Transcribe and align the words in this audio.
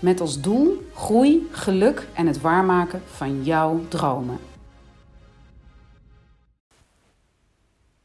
Met 0.00 0.20
als 0.20 0.40
doel 0.40 0.82
groei, 0.94 1.48
geluk 1.50 2.06
en 2.14 2.26
het 2.26 2.40
waarmaken 2.40 3.02
van 3.06 3.44
jouw 3.44 3.80
dromen. 3.88 4.38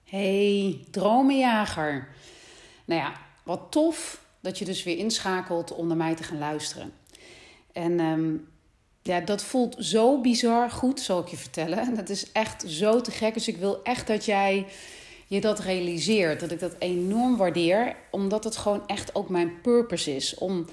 Hey, 0.03 0.79
dromenjager. 0.91 2.07
Nou 2.85 3.01
ja, 3.01 3.13
wat 3.43 3.61
tof 3.69 4.21
dat 4.39 4.59
je 4.59 4.65
dus 4.65 4.83
weer 4.83 4.97
inschakelt 4.97 5.75
om 5.75 5.87
naar 5.87 5.97
mij 5.97 6.15
te 6.15 6.23
gaan 6.23 6.37
luisteren. 6.37 6.93
En 7.71 7.99
ehm, 7.99 8.33
ja, 9.01 9.19
dat 9.19 9.43
voelt 9.43 9.75
zo 9.79 10.21
bizar 10.21 10.69
goed, 10.69 10.99
zal 10.99 11.19
ik 11.19 11.27
je 11.27 11.37
vertellen. 11.37 11.95
Dat 11.95 12.09
is 12.09 12.31
echt 12.31 12.63
zo 12.67 13.01
te 13.01 13.11
gek. 13.11 13.33
Dus 13.33 13.47
ik 13.47 13.57
wil 13.57 13.83
echt 13.83 14.07
dat 14.07 14.25
jij 14.25 14.65
je 15.27 15.41
dat 15.41 15.59
realiseert. 15.59 16.39
Dat 16.39 16.51
ik 16.51 16.59
dat 16.59 16.75
enorm 16.79 17.37
waardeer. 17.37 17.95
Omdat 18.11 18.43
het 18.43 18.57
gewoon 18.57 18.87
echt 18.87 19.15
ook 19.15 19.29
mijn 19.29 19.61
purpose 19.61 20.15
is. 20.15 20.35
Om 20.35 20.65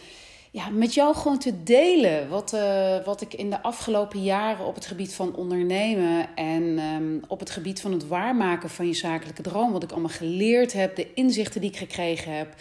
ja, 0.53 0.69
met 0.69 0.95
jou 0.95 1.15
gewoon 1.15 1.39
te 1.39 1.63
delen 1.63 2.29
wat, 2.29 2.53
uh, 2.55 3.05
wat 3.05 3.21
ik 3.21 3.35
in 3.35 3.51
de 3.51 3.63
afgelopen 3.63 4.23
jaren 4.23 4.67
op 4.67 4.75
het 4.75 4.87
gebied 4.87 5.15
van 5.15 5.35
ondernemen 5.35 6.37
en 6.37 6.79
um, 6.79 7.23
op 7.29 7.41
het 7.41 7.51
gebied 7.51 7.81
van 7.81 7.93
het 7.93 8.09
waarmaken 8.09 8.71
van 8.71 8.87
je 8.87 8.95
zakelijke 8.95 9.43
droom, 9.43 9.73
wat 9.73 9.83
ik 9.83 9.91
allemaal 9.91 10.11
geleerd 10.11 10.73
heb, 10.73 10.97
de 10.97 11.15
inzichten 11.15 11.61
die 11.61 11.71
ik 11.71 11.77
gekregen 11.77 12.37
heb. 12.37 12.55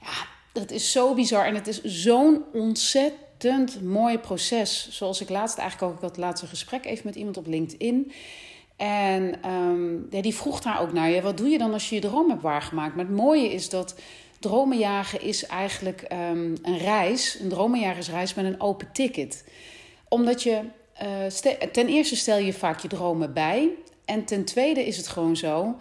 Ja, 0.00 0.26
dat 0.52 0.70
is 0.70 0.92
zo 0.92 1.14
bizar 1.14 1.46
en 1.46 1.54
het 1.54 1.66
is 1.66 1.82
zo'n 1.82 2.44
ontzettend 2.52 3.82
mooi 3.82 4.18
proces. 4.18 4.88
Zoals 4.90 5.20
ik 5.20 5.28
laatst 5.28 5.58
eigenlijk 5.58 5.90
ook, 5.90 5.96
ik 5.96 6.02
had 6.02 6.16
het 6.16 6.24
laatste 6.24 6.46
gesprek 6.46 6.84
even 6.84 7.06
met 7.06 7.16
iemand 7.16 7.36
op 7.36 7.46
LinkedIn. 7.46 8.12
En 8.76 9.50
um, 9.50 10.06
ja, 10.10 10.22
die 10.22 10.34
vroeg 10.34 10.60
daar 10.60 10.80
ook 10.80 10.92
naar 10.92 11.10
je, 11.10 11.22
wat 11.22 11.36
doe 11.36 11.48
je 11.48 11.58
dan 11.58 11.72
als 11.72 11.88
je 11.88 11.94
je 11.94 12.00
droom 12.00 12.28
hebt 12.28 12.42
waargemaakt? 12.42 12.94
Maar 12.94 13.04
het 13.04 13.14
mooie 13.14 13.52
is 13.52 13.68
dat 13.68 13.94
dromenjagen 14.40 15.22
is 15.22 15.46
eigenlijk 15.46 16.06
um, 16.12 16.56
een 16.62 16.78
reis, 16.78 17.38
een 17.40 17.48
dromenjagersreis 17.48 18.34
met 18.34 18.44
een 18.44 18.60
open 18.60 18.92
ticket. 18.92 19.44
Omdat 20.08 20.42
je, 20.42 20.60
uh, 21.02 21.62
ten 21.72 21.86
eerste 21.86 22.16
stel 22.16 22.38
je 22.38 22.52
vaak 22.52 22.80
je 22.80 22.88
dromen 22.88 23.32
bij. 23.32 23.68
En 24.04 24.24
ten 24.24 24.44
tweede 24.44 24.86
is 24.86 24.96
het 24.96 25.08
gewoon 25.08 25.36
zo, 25.36 25.76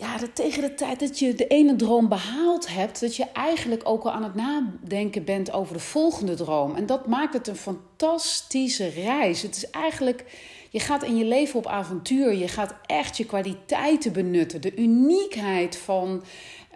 ja, 0.00 0.18
dat 0.18 0.34
tegen 0.34 0.62
de 0.62 0.74
tijd 0.74 1.00
dat 1.00 1.18
je 1.18 1.34
de 1.34 1.46
ene 1.46 1.76
droom 1.76 2.08
behaald 2.08 2.68
hebt, 2.68 3.00
dat 3.00 3.16
je 3.16 3.24
eigenlijk 3.32 3.82
ook 3.84 4.04
al 4.04 4.12
aan 4.12 4.22
het 4.22 4.34
nadenken 4.34 5.24
bent 5.24 5.52
over 5.52 5.74
de 5.74 5.80
volgende 5.80 6.34
droom. 6.34 6.74
En 6.76 6.86
dat 6.86 7.06
maakt 7.06 7.34
het 7.34 7.46
een 7.46 7.56
fantastische 7.56 8.88
reis. 8.88 9.42
Het 9.42 9.56
is 9.56 9.70
eigenlijk, 9.70 10.24
je 10.70 10.80
gaat 10.80 11.02
in 11.02 11.16
je 11.16 11.24
leven 11.24 11.58
op 11.58 11.66
avontuur. 11.66 12.34
Je 12.34 12.48
gaat 12.48 12.74
echt 12.86 13.16
je 13.16 13.24
kwaliteiten 13.24 14.12
benutten, 14.12 14.60
de 14.60 14.76
uniekheid 14.76 15.76
van 15.76 16.22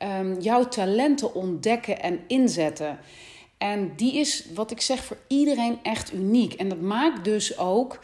um, 0.03 0.41
jouw 0.41 0.69
talenten 0.69 1.34
ontdekken 1.34 2.03
en 2.03 2.20
inzetten. 2.27 2.98
En 3.59 3.92
die 3.97 4.14
is, 4.14 4.47
wat 4.55 4.70
ik 4.70 4.81
zeg, 4.81 5.05
voor 5.05 5.19
iedereen 5.28 5.78
echt 5.83 6.12
uniek. 6.12 6.53
En 6.53 6.69
dat 6.69 6.81
maakt 6.81 7.25
dus 7.25 7.59
ook 7.59 8.01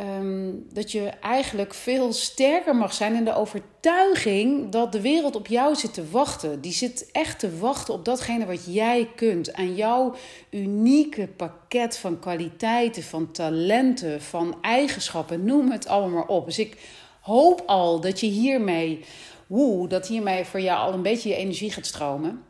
um, 0.00 0.66
dat 0.72 0.92
je 0.92 1.08
eigenlijk 1.20 1.74
veel 1.74 2.12
sterker 2.12 2.76
mag 2.76 2.92
zijn 2.92 3.14
in 3.14 3.24
de 3.24 3.34
overtuiging 3.34 4.68
dat 4.70 4.92
de 4.92 5.00
wereld 5.00 5.36
op 5.36 5.46
jou 5.46 5.74
zit 5.74 5.94
te 5.94 6.10
wachten. 6.10 6.60
Die 6.60 6.72
zit 6.72 7.08
echt 7.12 7.38
te 7.38 7.58
wachten 7.58 7.94
op 7.94 8.04
datgene 8.04 8.46
wat 8.46 8.74
jij 8.74 9.08
kunt. 9.16 9.52
Aan 9.54 9.74
jouw 9.74 10.14
unieke 10.50 11.26
pakket 11.26 11.96
van 11.96 12.18
kwaliteiten, 12.18 13.02
van 13.02 13.30
talenten, 13.30 14.22
van 14.22 14.56
eigenschappen. 14.60 15.44
Noem 15.44 15.70
het 15.70 15.86
allemaal 15.86 16.10
maar 16.10 16.36
op. 16.36 16.46
Dus 16.46 16.58
ik 16.58 16.76
hoop 17.20 17.62
al 17.66 18.00
dat 18.00 18.20
je 18.20 18.26
hiermee 18.26 19.04
woe, 19.46 19.88
dat 19.88 20.06
hiermee 20.06 20.44
voor 20.44 20.60
jou 20.60 20.78
al 20.78 20.92
een 20.92 21.02
beetje 21.02 21.28
je 21.28 21.34
energie 21.34 21.70
gaat 21.70 21.86
stromen. 21.86 22.42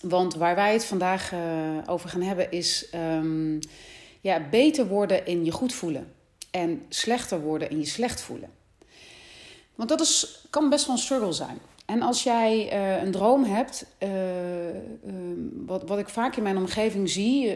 Want 0.00 0.34
waar 0.34 0.54
wij 0.54 0.72
het 0.72 0.84
vandaag 0.84 1.32
uh, 1.32 1.38
over 1.86 2.08
gaan 2.08 2.22
hebben 2.22 2.50
is 2.50 2.88
um, 2.94 3.58
ja, 4.20 4.48
beter 4.50 4.86
worden 4.86 5.26
in 5.26 5.44
je 5.44 5.50
goed 5.50 5.74
voelen. 5.74 6.12
En 6.50 6.82
slechter 6.88 7.40
worden 7.40 7.70
in 7.70 7.78
je 7.78 7.86
slecht 7.86 8.20
voelen. 8.20 8.50
Want 9.74 9.88
dat 9.88 10.00
is, 10.00 10.44
kan 10.50 10.70
best 10.70 10.86
wel 10.86 10.96
een 10.96 11.02
struggle 11.02 11.32
zijn. 11.32 11.58
En 11.86 12.02
als 12.02 12.22
jij 12.22 12.72
uh, 12.72 13.02
een 13.02 13.10
droom 13.10 13.44
hebt, 13.44 13.86
uh, 14.02 14.08
wat, 15.66 15.88
wat 15.88 15.98
ik 15.98 16.08
vaak 16.08 16.36
in 16.36 16.42
mijn 16.42 16.56
omgeving 16.56 17.10
zie, 17.10 17.54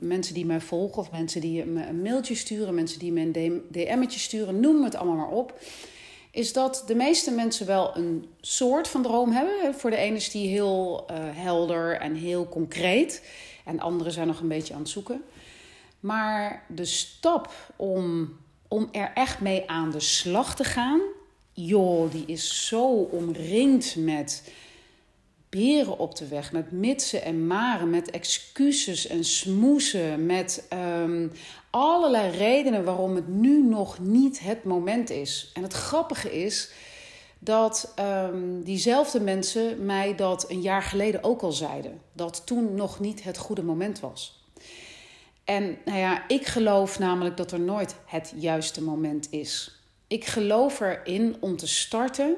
mensen 0.00 0.34
die 0.34 0.46
mij 0.46 0.60
volgen 0.60 0.98
of 0.98 1.10
mensen 1.10 1.40
die 1.40 1.64
me 1.64 1.86
een 1.86 2.02
mailtje 2.02 2.34
sturen, 2.34 2.74
mensen 2.74 2.98
die 2.98 3.12
me 3.12 3.20
een 3.20 3.62
DM'tje 3.70 4.18
sturen, 4.18 4.60
noem 4.60 4.84
het 4.84 4.94
allemaal 4.94 5.16
maar 5.16 5.28
op 5.28 5.60
is 6.36 6.52
dat 6.52 6.82
de 6.86 6.94
meeste 6.94 7.30
mensen 7.30 7.66
wel 7.66 7.96
een 7.96 8.28
soort 8.40 8.88
van 8.88 9.02
droom 9.02 9.30
hebben. 9.30 9.74
Voor 9.74 9.90
de 9.90 9.96
ene 9.96 10.16
is 10.16 10.30
die 10.30 10.48
heel 10.48 11.06
uh, 11.10 11.16
helder 11.20 12.00
en 12.00 12.14
heel 12.14 12.48
concreet. 12.48 13.22
En 13.64 13.80
anderen 13.80 14.12
zijn 14.12 14.26
nog 14.26 14.40
een 14.40 14.48
beetje 14.48 14.74
aan 14.74 14.80
het 14.80 14.88
zoeken. 14.88 15.22
Maar 16.00 16.64
de 16.68 16.84
stap 16.84 17.72
om, 17.76 18.36
om 18.68 18.88
er 18.92 19.10
echt 19.14 19.40
mee 19.40 19.70
aan 19.70 19.90
de 19.90 20.00
slag 20.00 20.56
te 20.56 20.64
gaan, 20.64 21.00
joh, 21.52 22.10
die 22.10 22.24
is 22.26 22.66
zo 22.66 22.86
omringd 22.92 23.96
met 23.96 24.52
beren 25.56 25.98
op 25.98 26.16
de 26.16 26.28
weg, 26.28 26.52
met 26.52 26.70
mitsen 26.70 27.22
en 27.22 27.46
maren, 27.46 27.90
met 27.90 28.10
excuses 28.10 29.06
en 29.06 29.24
smoesen, 29.24 30.26
met 30.26 30.68
um, 31.02 31.32
allerlei 31.70 32.36
redenen 32.36 32.84
waarom 32.84 33.14
het 33.14 33.28
nu 33.28 33.62
nog 33.62 33.98
niet 33.98 34.40
het 34.40 34.64
moment 34.64 35.10
is. 35.10 35.50
En 35.54 35.62
het 35.62 35.72
grappige 35.72 36.42
is 36.42 36.70
dat 37.38 37.94
um, 38.00 38.62
diezelfde 38.64 39.20
mensen 39.20 39.84
mij 39.84 40.14
dat 40.14 40.50
een 40.50 40.60
jaar 40.60 40.82
geleden 40.82 41.24
ook 41.24 41.42
al 41.42 41.52
zeiden, 41.52 42.00
dat 42.12 42.42
toen 42.46 42.74
nog 42.74 43.00
niet 43.00 43.22
het 43.22 43.38
goede 43.38 43.62
moment 43.62 44.00
was. 44.00 44.44
En 45.44 45.78
nou 45.84 45.98
ja, 45.98 46.28
ik 46.28 46.46
geloof 46.46 46.98
namelijk 46.98 47.36
dat 47.36 47.52
er 47.52 47.60
nooit 47.60 47.96
het 48.06 48.32
juiste 48.36 48.82
moment 48.82 49.26
is. 49.30 49.80
Ik 50.06 50.24
geloof 50.24 50.80
erin 50.80 51.36
om 51.40 51.56
te 51.56 51.68
starten 51.68 52.34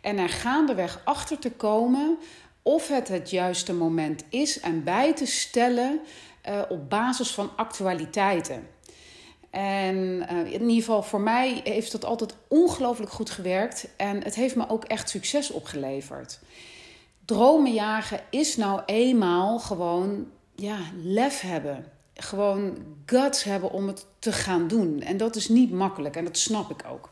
en 0.00 0.18
er 0.18 0.28
gaandeweg 0.28 1.00
achter 1.04 1.38
te 1.38 1.50
komen 1.50 2.18
of 2.62 2.88
het 2.88 3.08
het 3.08 3.30
juiste 3.30 3.74
moment 3.74 4.24
is 4.28 4.60
en 4.60 4.84
bij 4.84 5.14
te 5.14 5.26
stellen 5.26 6.00
uh, 6.48 6.60
op 6.68 6.90
basis 6.90 7.30
van 7.30 7.50
actualiteiten. 7.56 8.66
En 9.50 9.96
uh, 9.96 10.38
in 10.38 10.60
ieder 10.60 10.74
geval 10.74 11.02
voor 11.02 11.20
mij 11.20 11.60
heeft 11.64 11.92
dat 11.92 12.04
altijd 12.04 12.34
ongelooflijk 12.48 13.10
goed 13.10 13.30
gewerkt 13.30 13.88
en 13.96 14.22
het 14.22 14.34
heeft 14.34 14.56
me 14.56 14.68
ook 14.68 14.84
echt 14.84 15.08
succes 15.08 15.50
opgeleverd. 15.50 16.40
Dromen 17.24 17.72
jagen 17.72 18.20
is 18.30 18.56
nou 18.56 18.80
eenmaal 18.86 19.58
gewoon 19.58 20.26
ja, 20.54 20.78
lef 21.02 21.40
hebben. 21.40 21.84
Gewoon 22.14 22.78
guts 23.06 23.44
hebben 23.44 23.70
om 23.70 23.86
het 23.86 24.06
te 24.18 24.32
gaan 24.32 24.68
doen. 24.68 25.00
En 25.00 25.16
dat 25.16 25.36
is 25.36 25.48
niet 25.48 25.72
makkelijk 25.72 26.16
en 26.16 26.24
dat 26.24 26.36
snap 26.36 26.70
ik 26.70 26.84
ook. 26.90 27.10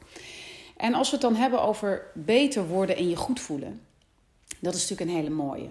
En 0.77 0.95
als 0.95 1.11
we 1.11 1.17
het 1.17 1.25
dan 1.25 1.37
hebben 1.37 1.63
over 1.63 2.07
beter 2.15 2.67
worden 2.67 2.97
en 2.97 3.09
je 3.09 3.17
goed 3.17 3.41
voelen 3.41 3.81
dat 4.61 4.75
is 4.75 4.81
natuurlijk 4.81 5.11
een 5.11 5.17
hele 5.17 5.35
mooie. 5.35 5.69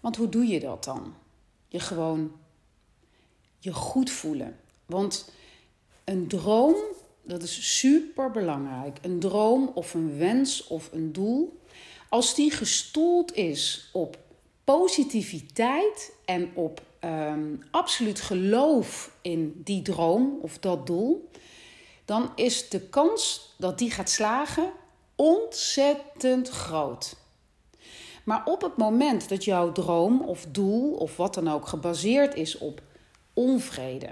Want 0.00 0.16
hoe 0.16 0.28
doe 0.28 0.46
je 0.46 0.60
dat 0.60 0.84
dan? 0.84 1.14
Je 1.68 1.80
gewoon 1.80 2.32
je 3.58 3.72
goed 3.72 4.10
voelen. 4.10 4.56
Want 4.86 5.32
een 6.04 6.28
droom, 6.28 6.76
dat 7.22 7.42
is 7.42 7.78
super 7.78 8.30
belangrijk. 8.30 8.98
Een 9.02 9.20
droom 9.20 9.70
of 9.74 9.94
een 9.94 10.18
wens 10.18 10.66
of 10.66 10.92
een 10.92 11.12
doel, 11.12 11.60
als 12.08 12.34
die 12.34 12.50
gestoeld 12.50 13.34
is 13.34 13.90
op 13.92 14.18
positiviteit 14.64 16.12
en 16.24 16.50
op 16.54 16.82
um, 17.04 17.62
absoluut 17.70 18.20
geloof 18.20 19.16
in 19.22 19.60
die 19.64 19.82
droom 19.82 20.38
of 20.42 20.58
dat 20.58 20.86
doel, 20.86 21.30
dan 22.04 22.32
is 22.34 22.68
de 22.68 22.80
kans 22.80 23.54
dat 23.58 23.78
die 23.78 23.90
gaat 23.90 24.10
slagen 24.10 24.72
ontzettend 25.14 26.48
groot. 26.48 27.16
Maar 28.24 28.42
op 28.44 28.62
het 28.62 28.76
moment 28.76 29.28
dat 29.28 29.44
jouw 29.44 29.72
droom 29.72 30.20
of 30.20 30.46
doel 30.48 30.94
of 30.94 31.16
wat 31.16 31.34
dan 31.34 31.48
ook 31.48 31.66
gebaseerd 31.68 32.34
is 32.34 32.58
op 32.58 32.82
onvrede, 33.34 34.08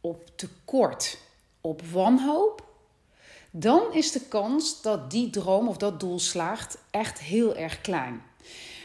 op 0.00 0.30
tekort, 0.34 1.18
op 1.60 1.82
wanhoop, 1.82 2.64
dan 3.50 3.82
is 3.92 4.12
de 4.12 4.20
kans 4.20 4.82
dat 4.82 5.10
die 5.10 5.30
droom 5.30 5.68
of 5.68 5.76
dat 5.76 6.00
doel 6.00 6.18
slaagt 6.18 6.78
echt 6.90 7.20
heel 7.20 7.56
erg 7.56 7.80
klein. 7.80 8.22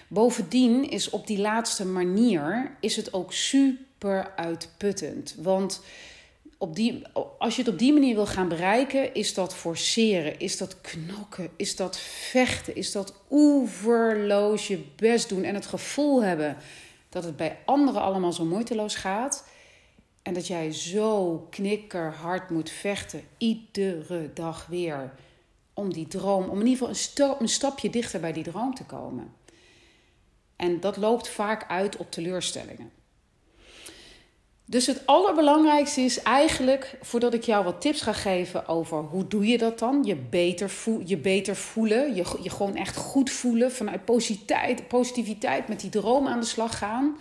Bovendien 0.08 0.90
is 0.90 1.10
op 1.10 1.28
die 1.28 1.40
laatste 1.40 1.86
manier 1.86 2.76
is 2.80 2.96
het 2.96 3.14
ook 3.14 3.34
super 3.34 4.32
uitputtend. 4.36 5.36
Want 5.38 5.82
op 6.58 6.76
die, 6.76 7.02
als 7.38 7.56
je 7.56 7.62
het 7.62 7.72
op 7.72 7.80
die 7.80 7.94
manier 7.94 8.16
wil 8.16 8.26
gaan 8.26 8.48
bereiken, 8.48 9.14
is 9.14 9.34
dat 9.34 9.56
forceren, 9.56 10.40
is 10.40 10.58
dat 10.58 10.82
knokken, 10.82 11.50
is 11.56 11.76
dat 11.76 11.98
vechten, 12.00 12.76
is 12.76 12.92
dat 12.92 13.14
oeverloos 13.32 14.68
je 14.68 14.84
best 14.96 15.30
doen 15.30 15.44
en 15.44 15.54
het 15.54 15.66
gevoel 15.66 16.24
hebben 16.24 16.58
dat 17.10 17.24
het 17.24 17.36
bij 17.36 17.58
anderen 17.66 18.02
allemaal 18.02 18.34
zo 18.34 18.46
moeiteloos 18.46 18.96
gaat. 18.96 19.48
En 20.22 20.34
dat 20.34 20.48
jij 20.48 20.74
zo 20.74 21.38
knikkerhard 21.50 22.50
moet 22.50 22.70
vechten, 22.70 23.22
iedere 23.38 24.34
dag 24.34 24.66
weer, 24.66 25.14
om 25.74 25.94
die 25.94 26.08
droom, 26.08 26.50
om 26.50 26.60
in 26.60 26.68
ieder 26.68 26.88
geval 26.88 27.30
een, 27.30 27.36
een 27.40 27.50
stapje 27.50 27.90
dichter 27.90 28.20
bij 28.20 28.34
die 28.34 28.44
droom 28.44 28.76
te 28.76 28.84
komen. 28.84 29.34
En 30.56 30.80
dat 30.80 30.98
loopt 30.98 31.30
vaak 31.30 31.70
uit 31.70 31.98
op 31.98 32.12
teleurstellingen. 32.12 32.92
Dus 34.70 34.86
het 34.88 35.06
allerbelangrijkste 35.06 36.02
is 36.02 36.22
eigenlijk, 36.22 36.98
voordat 37.02 37.34
ik 37.34 37.44
jou 37.44 37.64
wat 37.64 37.82
tips 37.82 38.02
ga 38.02 38.14
geven 38.14 38.68
over 38.68 38.98
hoe 38.98 39.28
doe 39.28 39.48
je 39.48 39.58
dat 39.58 39.80
dan, 39.80 40.04
je 40.04 40.16
beter, 40.16 40.72
je 41.06 41.18
beter 41.18 41.56
voelen, 41.56 42.16
je, 42.16 42.38
je 42.42 42.50
gewoon 42.50 42.76
echt 42.76 42.96
goed 42.96 43.30
voelen, 43.30 43.72
vanuit 43.72 44.06
positiviteit, 44.06 44.88
positiviteit 44.88 45.68
met 45.68 45.80
die 45.80 45.90
droom 45.90 46.28
aan 46.28 46.40
de 46.40 46.46
slag 46.46 46.78
gaan. 46.78 47.18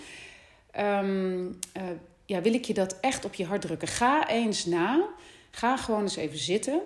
Ehm, 0.70 1.46
eh, 1.72 1.82
ja, 2.24 2.40
wil 2.40 2.54
ik 2.54 2.64
je 2.64 2.74
dat 2.74 3.00
echt 3.00 3.24
op 3.24 3.34
je 3.34 3.44
hart 3.44 3.62
drukken. 3.62 3.88
Ga 3.88 4.28
eens 4.28 4.64
na, 4.64 5.08
ga 5.50 5.76
gewoon 5.76 6.02
eens 6.02 6.16
even 6.16 6.38
zitten 6.38 6.80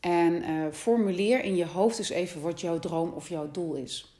en 0.00 0.50
uh, 0.50 0.66
formuleer 0.72 1.44
in 1.44 1.56
je 1.56 1.66
hoofd 1.66 1.98
eens 1.98 2.10
even 2.10 2.40
wat 2.40 2.60
jouw 2.60 2.78
droom 2.78 3.10
of 3.10 3.28
jouw 3.28 3.50
doel 3.50 3.74
is. 3.74 4.16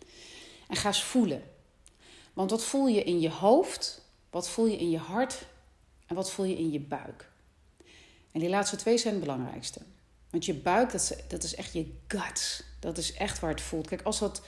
En 0.69 0.77
ga 0.77 0.89
eens 0.89 1.03
voelen. 1.03 1.43
Want 2.33 2.51
wat 2.51 2.65
voel 2.65 2.87
je 2.87 3.03
in 3.03 3.21
je 3.21 3.31
hoofd? 3.31 4.06
Wat 4.31 4.49
voel 4.49 4.67
je 4.67 4.77
in 4.77 4.91
je 4.91 4.99
hart? 4.99 5.47
En 6.07 6.15
wat 6.15 6.31
voel 6.31 6.47
je 6.47 6.59
in 6.59 6.73
je 6.73 6.81
buik? 6.81 7.31
En 8.33 8.41
die 8.41 8.49
laatste 8.49 8.77
twee 8.77 8.99
zijn 8.99 9.15
het 9.15 9.23
belangrijkste. 9.23 9.81
Want 10.31 10.45
je 10.45 10.55
buik, 10.55 10.93
dat 11.29 11.45
is, 11.45 11.55
echt 11.55 11.73
je 11.73 11.95
gut. 12.07 12.65
Dat 12.81 12.99
is 12.99 13.13
echt 13.13 13.41
waar 13.41 13.51
het 13.51 13.61
voelt. 13.61 13.87
Kijk, 13.87 14.03
als 14.03 14.19
dat 14.19 14.43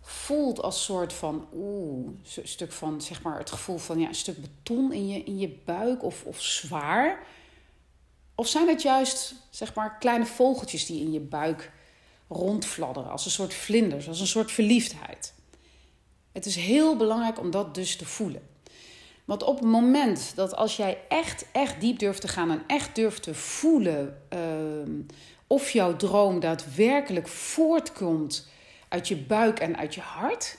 voelt 0.00 0.62
als 0.62 0.84
soort 0.84 1.12
van, 1.12 1.48
oeh, 1.54 2.06
een 2.36 2.48
stuk 2.48 2.72
van, 2.72 3.00
zeg 3.00 3.22
maar, 3.22 3.38
het 3.38 3.50
gevoel 3.50 3.78
van 3.78 3.98
ja, 3.98 4.08
een 4.08 4.14
stuk 4.14 4.40
beton 4.40 4.92
in 4.92 5.08
je, 5.08 5.24
in 5.24 5.38
je 5.38 5.48
buik 5.64 6.02
of, 6.02 6.24
of 6.24 6.42
zwaar. 6.42 7.26
Of 8.34 8.48
zijn 8.48 8.68
het 8.68 8.82
juist, 8.82 9.34
zeg 9.50 9.74
maar, 9.74 9.98
kleine 9.98 10.26
vogeltjes 10.26 10.86
die 10.86 11.00
in 11.00 11.12
je 11.12 11.20
buik 11.20 11.72
rondfladderen, 12.28 13.10
als 13.10 13.24
een 13.24 13.30
soort 13.30 13.54
vlinders, 13.54 14.08
als 14.08 14.20
een 14.20 14.26
soort 14.26 14.52
verliefdheid. 14.52 15.34
Het 16.32 16.46
is 16.46 16.56
heel 16.56 16.96
belangrijk 16.96 17.38
om 17.38 17.50
dat 17.50 17.74
dus 17.74 17.96
te 17.96 18.06
voelen. 18.06 18.42
Want 19.32 19.44
op 19.44 19.56
het 19.58 19.68
moment 19.68 20.32
dat 20.34 20.56
als 20.56 20.76
jij 20.76 20.98
echt, 21.08 21.44
echt 21.52 21.80
diep 21.80 21.98
durft 21.98 22.20
te 22.20 22.28
gaan 22.28 22.50
en 22.50 22.62
echt 22.66 22.94
durft 22.94 23.22
te 23.22 23.34
voelen 23.34 24.22
uh, 24.32 24.38
of 25.46 25.70
jouw 25.70 25.96
droom 25.96 26.40
daadwerkelijk 26.40 27.28
voortkomt 27.28 28.48
uit 28.88 29.08
je 29.08 29.16
buik 29.16 29.58
en 29.58 29.76
uit 29.76 29.94
je 29.94 30.00
hart, 30.00 30.58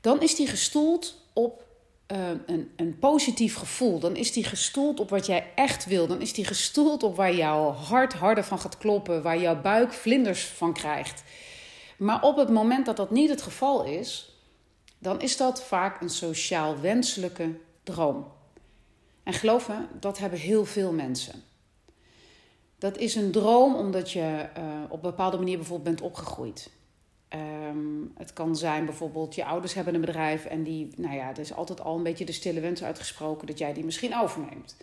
dan 0.00 0.20
is 0.20 0.34
die 0.34 0.46
gestoeld 0.46 1.20
op 1.32 1.64
uh, 2.12 2.18
een, 2.46 2.70
een 2.76 2.98
positief 2.98 3.56
gevoel. 3.56 3.98
Dan 3.98 4.16
is 4.16 4.32
die 4.32 4.44
gestoeld 4.44 5.00
op 5.00 5.10
wat 5.10 5.26
jij 5.26 5.52
echt 5.54 5.86
wil. 5.86 6.06
Dan 6.06 6.20
is 6.20 6.32
die 6.32 6.44
gestoeld 6.44 7.02
op 7.02 7.16
waar 7.16 7.34
jouw 7.34 7.70
hart 7.70 8.12
harder 8.12 8.44
van 8.44 8.58
gaat 8.58 8.78
kloppen, 8.78 9.22
waar 9.22 9.40
jouw 9.40 9.60
buik 9.60 9.92
vlinders 9.92 10.44
van 10.44 10.72
krijgt. 10.72 11.22
Maar 11.96 12.22
op 12.22 12.36
het 12.36 12.48
moment 12.48 12.86
dat 12.86 12.96
dat 12.96 13.10
niet 13.10 13.30
het 13.30 13.42
geval 13.42 13.84
is, 13.84 14.33
dan 15.04 15.20
is 15.20 15.36
dat 15.36 15.64
vaak 15.64 16.00
een 16.00 16.10
sociaal 16.10 16.80
wenselijke 16.80 17.54
droom. 17.82 18.32
En 19.22 19.32
geloof 19.32 19.68
me, 19.68 19.86
dat 20.00 20.18
hebben 20.18 20.38
heel 20.38 20.64
veel 20.64 20.92
mensen. 20.92 21.42
Dat 22.78 22.98
is 22.98 23.14
een 23.14 23.30
droom 23.30 23.74
omdat 23.74 24.10
je 24.10 24.48
uh, 24.58 24.82
op 24.88 25.04
een 25.04 25.10
bepaalde 25.10 25.36
manier 25.36 25.56
bijvoorbeeld 25.56 25.96
bent 25.96 26.10
opgegroeid. 26.10 26.70
Um, 27.68 28.12
het 28.16 28.32
kan 28.32 28.56
zijn 28.56 28.84
bijvoorbeeld, 28.84 29.34
je 29.34 29.44
ouders 29.44 29.74
hebben 29.74 29.94
een 29.94 30.00
bedrijf 30.00 30.44
en 30.44 30.62
die, 30.62 30.92
nou 30.96 31.14
ja, 31.14 31.30
er 31.30 31.38
is 31.38 31.54
altijd 31.54 31.80
al 31.80 31.96
een 31.96 32.02
beetje 32.02 32.24
de 32.24 32.32
stille 32.32 32.60
wens 32.60 32.82
uitgesproken 32.82 33.46
dat 33.46 33.58
jij 33.58 33.72
die 33.72 33.84
misschien 33.84 34.16
overneemt. 34.16 34.76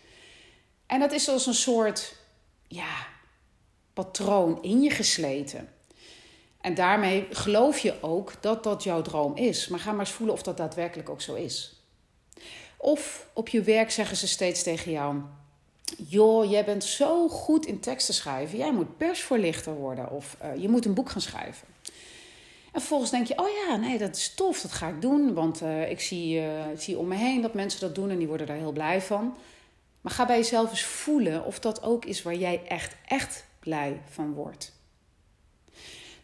En 0.86 1.00
dat 1.00 1.12
is 1.12 1.30
als 1.30 1.46
een 1.46 1.54
soort, 1.54 2.16
ja, 2.68 3.08
patroon 3.94 4.64
in 4.64 4.82
je 4.82 4.90
gesleten. 4.90 5.70
En 6.62 6.74
daarmee 6.74 7.28
geloof 7.30 7.80
je 7.80 7.94
ook 8.02 8.34
dat 8.40 8.64
dat 8.64 8.84
jouw 8.84 9.02
droom 9.02 9.36
is. 9.36 9.68
Maar 9.68 9.80
ga 9.80 9.92
maar 9.92 10.00
eens 10.00 10.12
voelen 10.12 10.36
of 10.36 10.42
dat 10.42 10.58
daadwerkelijk 10.58 11.10
ook 11.10 11.22
zo 11.22 11.34
is. 11.34 11.76
Of 12.78 13.28
op 13.34 13.48
je 13.48 13.62
werk 13.62 13.92
zeggen 13.92 14.18
ze 14.18 14.28
steeds 14.28 14.64
tegen 14.64 14.92
jou: 14.92 15.22
Joh, 16.08 16.50
jij 16.52 16.66
bent 16.66 16.84
zo 16.84 17.28
goed 17.28 17.66
in 17.66 17.80
teksten 17.80 18.14
schrijven. 18.14 18.58
Jij 18.58 18.74
moet 18.74 18.98
persvoorlichter 18.98 19.74
worden. 19.74 20.12
Of 20.12 20.38
uh, 20.44 20.62
je 20.62 20.70
moet 20.70 20.86
een 20.86 20.94
boek 20.94 21.10
gaan 21.10 21.22
schrijven. 21.22 21.68
En 22.72 22.80
vervolgens 22.80 23.12
denk 23.12 23.28
je: 23.28 23.38
Oh 23.38 23.50
ja, 23.68 23.76
nee, 23.76 23.98
dat 23.98 24.16
is 24.16 24.34
tof. 24.34 24.62
Dat 24.62 24.72
ga 24.72 24.88
ik 24.88 25.02
doen. 25.02 25.34
Want 25.34 25.62
uh, 25.62 25.90
ik, 25.90 26.00
zie, 26.00 26.36
uh, 26.36 26.72
ik 26.72 26.82
zie 26.82 26.98
om 26.98 27.08
me 27.08 27.16
heen 27.16 27.42
dat 27.42 27.54
mensen 27.54 27.80
dat 27.80 27.96
doen 27.96 28.10
en 28.10 28.18
die 28.18 28.28
worden 28.28 28.48
daar 28.48 28.58
heel 28.58 28.72
blij 28.72 29.02
van. 29.02 29.38
Maar 30.02 30.12
ga 30.12 30.26
bij 30.26 30.38
jezelf 30.38 30.70
eens 30.70 30.84
voelen 30.84 31.46
of 31.46 31.60
dat 31.60 31.84
ook 31.84 32.06
is 32.06 32.22
waar 32.22 32.36
jij 32.36 32.62
echt, 32.68 32.96
echt 33.08 33.46
blij 33.60 34.02
van 34.10 34.34
wordt. 34.34 34.74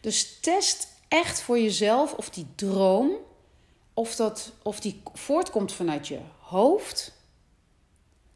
Dus 0.00 0.40
test 0.40 0.88
echt 1.08 1.40
voor 1.40 1.58
jezelf 1.58 2.12
of 2.12 2.30
die 2.30 2.46
droom, 2.54 3.10
of, 3.94 4.16
dat, 4.16 4.52
of 4.62 4.80
die 4.80 5.02
voortkomt 5.12 5.72
vanuit 5.72 6.08
je 6.08 6.20
hoofd, 6.40 7.12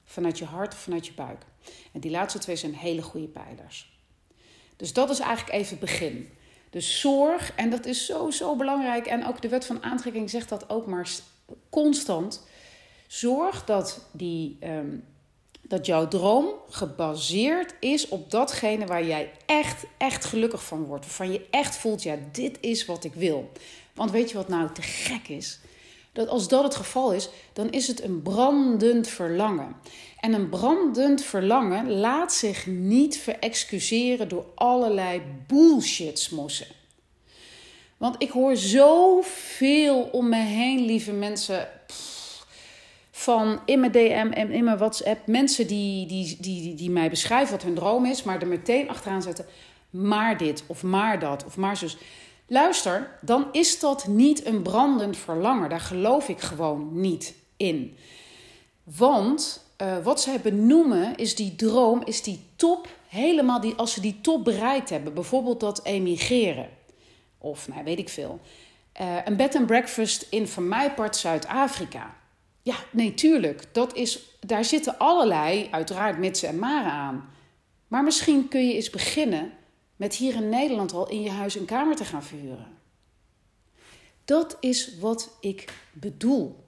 vanuit 0.04 0.38
je 0.38 0.44
hart 0.44 0.72
of 0.72 0.78
vanuit 0.78 1.06
je 1.06 1.12
buik. 1.12 1.44
En 1.92 2.00
die 2.00 2.10
laatste 2.10 2.38
twee 2.38 2.56
zijn 2.56 2.74
hele 2.74 3.02
goede 3.02 3.28
pijlers. 3.28 4.00
Dus 4.76 4.92
dat 4.92 5.10
is 5.10 5.18
eigenlijk 5.18 5.56
even 5.56 5.70
het 5.70 5.80
begin. 5.80 6.30
Dus 6.70 7.00
zorg, 7.00 7.54
en 7.54 7.70
dat 7.70 7.86
is 7.86 8.06
zo, 8.06 8.30
zo 8.30 8.56
belangrijk, 8.56 9.06
en 9.06 9.26
ook 9.26 9.42
de 9.42 9.48
wet 9.48 9.66
van 9.66 9.82
aantrekking 9.82 10.30
zegt 10.30 10.48
dat 10.48 10.70
ook 10.70 10.86
maar 10.86 11.08
constant. 11.70 12.46
Zorg 13.06 13.64
dat 13.64 14.08
die 14.12 14.58
um, 14.60 15.04
dat 15.72 15.86
jouw 15.86 16.08
droom 16.08 16.46
gebaseerd 16.68 17.74
is 17.80 18.08
op 18.08 18.30
datgene 18.30 18.86
waar 18.86 19.06
jij 19.06 19.30
echt, 19.46 19.84
echt 19.96 20.24
gelukkig 20.24 20.64
van 20.64 20.84
wordt. 20.84 21.04
Waarvan 21.04 21.32
je 21.32 21.46
echt 21.50 21.76
voelt, 21.76 22.02
ja, 22.02 22.16
dit 22.32 22.58
is 22.60 22.84
wat 22.84 23.04
ik 23.04 23.14
wil. 23.14 23.50
Want 23.94 24.10
weet 24.10 24.30
je 24.30 24.36
wat 24.36 24.48
nou 24.48 24.72
te 24.72 24.82
gek 24.82 25.28
is? 25.28 25.58
Dat 26.12 26.28
als 26.28 26.48
dat 26.48 26.62
het 26.62 26.74
geval 26.74 27.12
is, 27.12 27.28
dan 27.52 27.70
is 27.70 27.86
het 27.86 28.02
een 28.02 28.22
brandend 28.22 29.08
verlangen. 29.08 29.76
En 30.20 30.32
een 30.32 30.48
brandend 30.48 31.22
verlangen 31.22 31.90
laat 31.90 32.32
zich 32.32 32.66
niet 32.66 33.18
verexcuseren 33.18 34.28
door 34.28 34.44
allerlei 34.54 35.22
bullshitsmossen. 35.46 36.66
Want 37.96 38.14
ik 38.18 38.30
hoor 38.30 38.56
zoveel 38.56 40.02
om 40.02 40.28
me 40.28 40.42
heen, 40.42 40.84
lieve 40.84 41.12
mensen 41.12 41.68
van 43.22 43.60
in 43.64 43.80
mijn 43.80 43.92
DM 43.92 44.30
en 44.30 44.50
in 44.50 44.64
mijn 44.64 44.78
WhatsApp 44.78 45.26
mensen 45.26 45.66
die, 45.66 46.06
die, 46.06 46.36
die, 46.40 46.74
die, 46.74 46.90
mij 46.90 47.10
beschrijven 47.10 47.52
wat 47.52 47.62
hun 47.62 47.74
droom 47.74 48.06
is, 48.06 48.22
maar 48.22 48.40
er 48.40 48.46
meteen 48.46 48.88
achteraan 48.88 49.22
zetten: 49.22 49.46
maar 49.90 50.38
dit 50.38 50.64
of 50.66 50.82
maar 50.82 51.18
dat 51.18 51.44
of 51.44 51.56
maar 51.56 51.76
zus. 51.76 51.96
Luister, 52.46 53.18
dan 53.20 53.46
is 53.52 53.78
dat 53.78 54.06
niet 54.06 54.46
een 54.46 54.62
brandend 54.62 55.16
verlangen. 55.16 55.70
Daar 55.70 55.80
geloof 55.80 56.28
ik 56.28 56.40
gewoon 56.40 57.00
niet 57.00 57.34
in. 57.56 57.96
Want 58.82 59.66
uh, 59.82 59.98
wat 60.02 60.20
zij 60.20 60.40
benoemen 60.40 61.16
is 61.16 61.34
die 61.34 61.56
droom, 61.56 62.02
is 62.04 62.22
die 62.22 62.40
top, 62.56 62.88
helemaal 63.08 63.60
die, 63.60 63.74
als 63.74 63.92
ze 63.92 64.00
die 64.00 64.20
top 64.20 64.44
bereikt 64.44 64.90
hebben. 64.90 65.14
Bijvoorbeeld 65.14 65.60
dat 65.60 65.84
emigreren. 65.84 66.68
Of, 67.38 67.68
nou 67.68 67.84
weet 67.84 67.98
ik 67.98 68.08
veel. 68.08 68.40
Uh, 69.00 69.16
een 69.24 69.36
bed 69.36 69.54
and 69.54 69.66
breakfast 69.66 70.26
in 70.30 70.48
van 70.48 70.68
mij 70.68 70.94
part 70.94 71.16
Zuid-Afrika. 71.16 72.14
Ja, 72.62 72.76
nee, 72.90 73.14
tuurlijk. 73.14 73.74
Dat 73.74 73.94
is, 73.96 74.36
daar 74.40 74.64
zitten 74.64 74.98
allerlei, 74.98 75.68
uiteraard 75.70 76.18
mitsen 76.18 76.48
en 76.48 76.58
maren 76.58 76.92
aan. 76.92 77.30
Maar 77.88 78.02
misschien 78.02 78.48
kun 78.48 78.66
je 78.66 78.74
eens 78.74 78.90
beginnen 78.90 79.52
met 79.96 80.14
hier 80.14 80.34
in 80.34 80.48
Nederland 80.48 80.92
al 80.92 81.08
in 81.08 81.22
je 81.22 81.30
huis 81.30 81.54
een 81.54 81.64
kamer 81.64 81.96
te 81.96 82.04
gaan 82.04 82.22
verhuren. 82.22 82.78
Dat 84.24 84.56
is 84.60 84.98
wat 84.98 85.36
ik 85.40 85.72
bedoel 85.92 86.61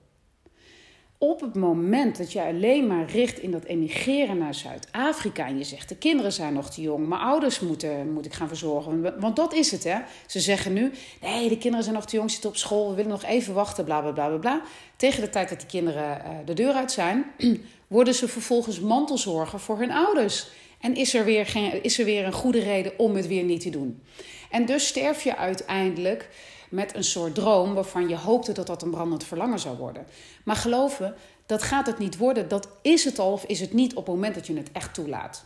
op 1.24 1.40
het 1.40 1.54
moment 1.54 2.18
dat 2.18 2.32
je 2.32 2.42
alleen 2.42 2.86
maar 2.86 3.10
richt 3.10 3.38
in 3.38 3.50
dat 3.50 3.64
emigreren 3.64 4.38
naar 4.38 4.54
Zuid-Afrika 4.54 5.46
en 5.46 5.58
je 5.58 5.64
zegt 5.64 5.88
de 5.88 5.96
kinderen 5.96 6.32
zijn 6.32 6.52
nog 6.52 6.70
te 6.70 6.80
jong, 6.80 7.08
mijn 7.08 7.20
ouders 7.20 7.60
moeten, 7.60 8.12
moet 8.12 8.26
ik 8.26 8.32
gaan 8.32 8.48
verzorgen. 8.48 9.20
Want 9.20 9.36
dat 9.36 9.54
is 9.54 9.70
het, 9.70 9.84
hè? 9.84 9.98
Ze 10.26 10.40
zeggen 10.40 10.72
nu: 10.72 10.92
nee, 11.20 11.48
de 11.48 11.58
kinderen 11.58 11.84
zijn 11.84 11.94
nog 11.96 12.06
te 12.06 12.16
jong, 12.16 12.30
zitten 12.30 12.50
op 12.50 12.56
school, 12.56 12.88
we 12.88 12.94
willen 12.94 13.10
nog 13.10 13.24
even 13.24 13.54
wachten, 13.54 13.84
bla 13.84 14.00
bla 14.00 14.12
bla 14.12 14.28
bla. 14.28 14.38
bla. 14.38 14.62
Tegen 14.96 15.20
de 15.20 15.28
tijd 15.28 15.48
dat 15.48 15.58
die 15.58 15.68
kinderen 15.68 16.22
uh, 16.24 16.30
de 16.44 16.54
deur 16.54 16.72
uit 16.72 16.92
zijn, 16.92 17.24
worden 17.86 18.14
ze 18.14 18.28
vervolgens 18.28 18.80
mantelzorger 18.80 19.60
voor 19.60 19.78
hun 19.78 19.90
ouders. 19.90 20.48
En 20.80 20.94
is 20.94 21.14
er, 21.14 21.24
weer 21.24 21.46
geen, 21.46 21.82
is 21.82 21.98
er 21.98 22.04
weer 22.04 22.24
een 22.24 22.32
goede 22.32 22.60
reden 22.60 22.92
om 22.98 23.14
het 23.14 23.26
weer 23.26 23.44
niet 23.44 23.60
te 23.60 23.70
doen. 23.70 24.02
En 24.50 24.66
dus 24.66 24.86
sterf 24.86 25.24
je 25.24 25.36
uiteindelijk 25.36 26.28
met 26.74 26.94
een 26.94 27.04
soort 27.04 27.34
droom 27.34 27.74
waarvan 27.74 28.08
je 28.08 28.16
hoopte 28.16 28.52
dat 28.52 28.66
dat 28.66 28.82
een 28.82 28.90
brandend 28.90 29.24
verlangen 29.24 29.58
zou 29.58 29.76
worden. 29.76 30.06
Maar 30.44 30.56
geloof 30.56 31.00
me, 31.00 31.12
dat 31.46 31.62
gaat 31.62 31.86
het 31.86 31.98
niet 31.98 32.16
worden. 32.16 32.48
Dat 32.48 32.68
is 32.82 33.04
het 33.04 33.18
al 33.18 33.32
of 33.32 33.44
is 33.44 33.60
het 33.60 33.72
niet 33.72 33.94
op 33.94 34.06
het 34.06 34.14
moment 34.14 34.34
dat 34.34 34.46
je 34.46 34.56
het 34.56 34.72
echt 34.72 34.94
toelaat. 34.94 35.44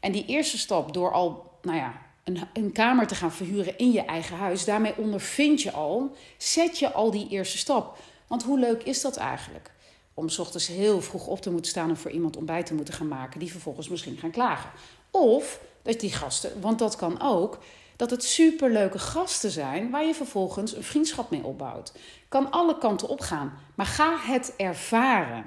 En 0.00 0.12
die 0.12 0.26
eerste 0.26 0.58
stap 0.58 0.92
door 0.94 1.12
al, 1.12 1.50
nou 1.62 1.76
ja, 1.76 2.00
een, 2.24 2.38
een 2.52 2.72
kamer 2.72 3.06
te 3.06 3.14
gaan 3.14 3.32
verhuren 3.32 3.78
in 3.78 3.92
je 3.92 4.04
eigen 4.04 4.36
huis, 4.36 4.64
daarmee 4.64 4.96
ondervind 4.96 5.62
je 5.62 5.72
al, 5.72 6.16
zet 6.36 6.78
je 6.78 6.92
al 6.92 7.10
die 7.10 7.28
eerste 7.28 7.58
stap. 7.58 7.98
Want 8.26 8.42
hoe 8.42 8.58
leuk 8.58 8.82
is 8.82 9.00
dat 9.00 9.16
eigenlijk? 9.16 9.70
Om 10.14 10.28
s 10.28 10.38
ochtends 10.38 10.66
heel 10.66 11.00
vroeg 11.00 11.26
op 11.26 11.40
te 11.40 11.50
moeten 11.50 11.70
staan 11.70 11.88
en 11.88 11.96
voor 11.96 12.10
iemand 12.10 12.36
ontbijt 12.36 12.66
te 12.66 12.74
moeten 12.74 12.94
gaan 12.94 13.08
maken, 13.08 13.40
die 13.40 13.50
vervolgens 13.50 13.88
misschien 13.88 14.16
gaan 14.16 14.30
klagen. 14.30 14.70
Of 15.10 15.60
dat 15.82 16.00
die 16.00 16.12
gasten, 16.12 16.60
want 16.60 16.78
dat 16.78 16.96
kan 16.96 17.20
ook, 17.20 17.58
dat 17.96 18.10
het 18.10 18.24
superleuke 18.24 18.98
gasten 18.98 19.50
zijn 19.50 19.90
waar 19.90 20.04
je 20.04 20.14
vervolgens 20.14 20.76
een 20.76 20.82
vriendschap 20.82 21.30
mee 21.30 21.44
opbouwt. 21.44 21.92
Kan 22.28 22.50
alle 22.50 22.78
kanten 22.78 23.08
opgaan, 23.08 23.52
maar 23.74 23.86
ga 23.86 24.16
het 24.20 24.54
ervaren. 24.56 25.46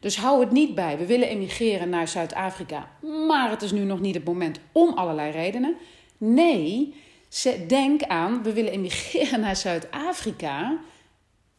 Dus 0.00 0.16
hou 0.16 0.40
het 0.40 0.50
niet 0.50 0.74
bij. 0.74 0.98
We 0.98 1.06
willen 1.06 1.28
emigreren 1.28 1.88
naar 1.88 2.08
Zuid-Afrika, 2.08 2.90
maar 3.26 3.50
het 3.50 3.62
is 3.62 3.72
nu 3.72 3.84
nog 3.84 4.00
niet 4.00 4.14
het 4.14 4.24
moment 4.24 4.58
om 4.72 4.92
allerlei 4.92 5.30
redenen. 5.30 5.76
Nee, 6.18 6.94
denk 7.66 8.02
aan, 8.02 8.42
we 8.42 8.52
willen 8.52 8.72
emigreren 8.72 9.40
naar 9.46 9.56
Zuid-Afrika. 9.56 10.78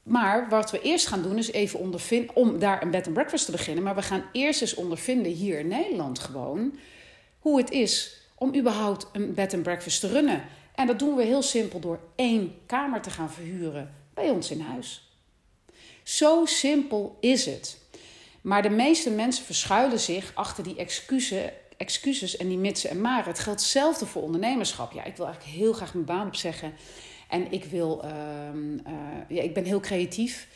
Maar 0.03 0.49
wat 0.49 0.71
we 0.71 0.81
eerst 0.81 1.07
gaan 1.07 1.21
doen 1.21 1.37
is 1.37 1.51
even 1.51 1.79
ondervinden, 1.79 2.35
om 2.35 2.59
daar 2.59 2.81
een 2.81 2.91
bed 2.91 3.05
and 3.05 3.13
breakfast 3.13 3.45
te 3.45 3.51
beginnen. 3.51 3.83
Maar 3.83 3.95
we 3.95 4.01
gaan 4.01 4.23
eerst 4.31 4.61
eens 4.61 4.75
ondervinden 4.75 5.31
hier 5.31 5.59
in 5.59 5.67
Nederland 5.67 6.19
gewoon 6.19 6.77
hoe 7.39 7.57
het 7.57 7.71
is 7.71 8.18
om 8.39 8.55
überhaupt 8.55 9.07
een 9.11 9.33
bed 9.33 9.53
and 9.53 9.63
breakfast 9.63 9.99
te 9.99 10.07
runnen. 10.07 10.43
En 10.75 10.87
dat 10.87 10.99
doen 10.99 11.15
we 11.15 11.23
heel 11.23 11.41
simpel 11.41 11.79
door 11.79 11.99
één 12.15 12.55
kamer 12.65 13.01
te 13.01 13.09
gaan 13.09 13.31
verhuren 13.31 13.95
bij 14.13 14.29
ons 14.29 14.51
in 14.51 14.61
huis. 14.61 15.09
Zo 16.03 16.45
simpel 16.45 17.17
is 17.19 17.45
het. 17.45 17.77
Maar 18.41 18.61
de 18.61 18.69
meeste 18.69 19.09
mensen 19.09 19.45
verschuilen 19.45 19.99
zich 19.99 20.31
achter 20.35 20.63
die 20.63 20.75
excuses, 20.75 21.49
excuses 21.77 22.37
en 22.37 22.47
die 22.47 22.57
mitsen 22.57 22.89
en 22.89 23.01
maren. 23.01 23.27
Het 23.27 23.39
geldt 23.39 23.59
hetzelfde 23.59 24.05
voor 24.05 24.21
ondernemerschap. 24.21 24.91
Ja, 24.91 25.03
ik 25.03 25.15
wil 25.15 25.25
eigenlijk 25.25 25.55
heel 25.57 25.73
graag 25.73 25.93
mijn 25.93 26.05
baan 26.05 26.27
opzeggen. 26.27 26.73
En 27.29 27.51
ik, 27.51 27.65
wil, 27.65 28.03
ehm, 28.03 28.77
eh, 28.83 28.93
ja, 29.27 29.41
ik 29.41 29.53
ben 29.53 29.63
heel 29.63 29.79
creatief. 29.79 30.47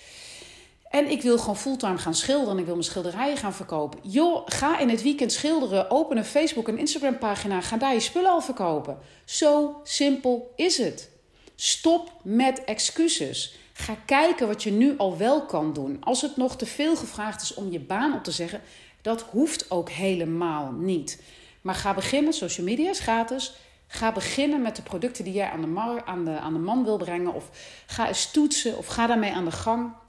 En 0.94 1.12
ik 1.12 1.22
wil 1.22 1.38
gewoon 1.38 1.58
fulltime 1.58 1.98
gaan 1.98 2.14
schilderen. 2.14 2.58
Ik 2.58 2.66
wil 2.66 2.74
mijn 2.74 2.86
schilderijen 2.86 3.38
gaan 3.38 3.54
verkopen. 3.54 4.00
Joh, 4.02 4.42
ga 4.46 4.80
in 4.80 4.90
het 4.90 5.02
weekend 5.02 5.32
schilderen. 5.32 5.92
Open 5.92 6.18
een 6.18 6.26
Facebook 6.26 6.68
en 6.68 6.78
Instagram 6.78 7.18
pagina. 7.18 7.62
Ga 7.62 7.78
daar 7.78 7.94
je 7.94 8.00
spullen 8.00 8.32
al 8.32 8.42
verkopen. 8.42 8.98
Zo 9.26 9.80
simpel 9.84 10.54
is 10.56 10.78
het. 10.78 11.10
Stop 11.56 12.12
met 12.24 12.64
excuses. 12.64 13.58
Ga 13.74 13.96
kijken 14.06 14.48
wat 14.48 14.64
je 14.64 14.72
nu 14.72 14.98
al 14.98 15.18
wel 15.18 15.46
kan 15.46 15.74
doen. 15.74 15.98
Als 16.04 16.22
het 16.22 16.38
nog 16.38 16.56
te 16.56 16.66
veel 16.66 16.96
gevraagd 16.96 17.42
is 17.42 17.54
om 17.54 17.72
je 17.72 17.80
baan 17.80 18.14
op 18.14 18.24
te 18.24 18.32
zeggen, 18.32 18.62
dat 19.02 19.22
hoeft 19.22 19.72
ook 19.72 19.90
helemaal 19.90 20.72
niet. 20.72 21.24
Maar 21.62 21.76
ga 21.76 21.94
beginnen, 21.94 22.34
social 22.34 22.66
media 22.66 22.90
is 22.90 23.00
gratis. 23.00 23.54
Ga 23.88 24.12
beginnen 24.12 24.62
met 24.62 24.76
de 24.76 24.82
producten 24.82 25.24
die 25.24 25.34
jij 25.34 25.50
aan 25.50 25.62
de, 25.62 26.02
aan 26.06 26.26
de, 26.26 26.40
aan 26.40 26.54
de 26.54 26.60
man 26.60 26.84
wil 26.84 26.98
brengen. 26.98 27.34
Of 27.34 27.50
ga 27.86 28.08
eens 28.08 28.32
toetsen 28.32 28.78
of 28.78 28.86
ga 28.86 29.08
daarmee 29.08 29.34
aan 29.34 29.46
de 29.46 29.52
gang. 29.52 30.02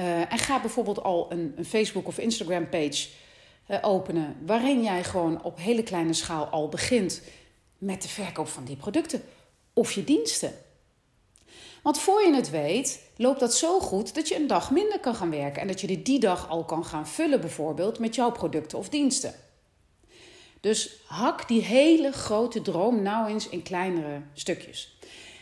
Uh, 0.00 0.32
en 0.32 0.38
ga 0.38 0.60
bijvoorbeeld 0.60 1.02
al 1.02 1.26
een, 1.32 1.52
een 1.56 1.64
Facebook 1.64 2.06
of 2.06 2.18
Instagram 2.18 2.68
page 2.68 3.08
uh, 3.68 3.78
openen. 3.80 4.36
Waarin 4.46 4.82
jij 4.82 5.04
gewoon 5.04 5.42
op 5.42 5.58
hele 5.58 5.82
kleine 5.82 6.12
schaal 6.12 6.44
al 6.44 6.68
begint 6.68 7.22
met 7.78 8.02
de 8.02 8.08
verkoop 8.08 8.48
van 8.48 8.64
die 8.64 8.76
producten 8.76 9.22
of 9.72 9.92
je 9.92 10.04
diensten. 10.04 10.54
Want 11.82 11.98
voor 11.98 12.22
je 12.22 12.34
het 12.34 12.50
weet, 12.50 13.00
loopt 13.16 13.40
dat 13.40 13.54
zo 13.54 13.80
goed 13.80 14.14
dat 14.14 14.28
je 14.28 14.36
een 14.36 14.46
dag 14.46 14.70
minder 14.70 15.00
kan 15.00 15.14
gaan 15.14 15.30
werken 15.30 15.62
en 15.62 15.68
dat 15.68 15.80
je 15.80 16.02
die 16.02 16.20
dag 16.20 16.48
al 16.48 16.64
kan 16.64 16.84
gaan 16.84 17.08
vullen, 17.08 17.40
bijvoorbeeld 17.40 17.98
met 17.98 18.14
jouw 18.14 18.30
producten 18.30 18.78
of 18.78 18.88
diensten. 18.88 19.34
Dus 20.60 21.00
hak 21.06 21.48
die 21.48 21.62
hele 21.62 22.12
grote 22.12 22.62
droom 22.62 23.02
nou 23.02 23.28
eens 23.28 23.48
in 23.48 23.62
kleinere 23.62 24.22
stukjes. 24.34 24.98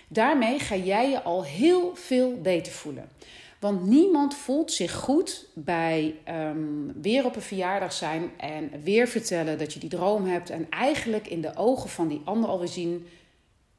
Daarmee 0.09 0.59
ga 0.59 0.77
jij 0.77 1.11
je 1.11 1.23
al 1.23 1.45
heel 1.45 1.93
veel 1.95 2.41
beter 2.41 2.73
voelen. 2.73 3.11
Want 3.59 3.87
niemand 3.87 4.35
voelt 4.35 4.73
zich 4.73 4.95
goed 4.95 5.47
bij 5.55 6.19
um, 6.29 7.01
weer 7.03 7.25
op 7.25 7.37
een 7.37 7.43
verjaardag 7.43 7.93
zijn 7.93 8.31
en 8.39 8.83
weer 8.83 9.09
vertellen 9.09 9.59
dat 9.59 9.73
je 9.73 9.81
die 9.81 9.89
droom 9.89 10.27
hebt. 10.27 10.51
En 10.51 10.71
eigenlijk 10.71 11.27
in 11.27 11.41
de 11.41 11.57
ogen 11.57 11.91
van 11.91 12.09
die 12.09 12.21
ander 12.25 12.51
alweer 12.51 12.69
zien: 12.69 13.09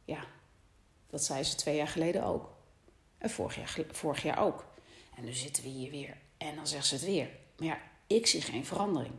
ja, 0.05 0.25
dat 1.09 1.23
zei 1.23 1.43
ze 1.43 1.55
twee 1.55 1.75
jaar 1.75 1.87
geleden 1.87 2.23
ook. 2.23 2.49
En 3.17 3.29
vorig 3.29 3.55
jaar, 3.55 3.77
vorig 3.91 4.23
jaar 4.23 4.39
ook. 4.39 4.65
En 5.17 5.25
nu 5.25 5.33
zitten 5.33 5.63
we 5.63 5.69
hier 5.69 5.91
weer. 5.91 6.17
En 6.37 6.55
dan 6.55 6.67
zegt 6.67 6.85
ze 6.85 6.95
het 6.95 7.05
weer. 7.05 7.29
Maar 7.57 7.67
ja, 7.67 7.77
ik 8.07 8.27
zie 8.27 8.41
geen 8.41 8.65
verandering. 8.65 9.13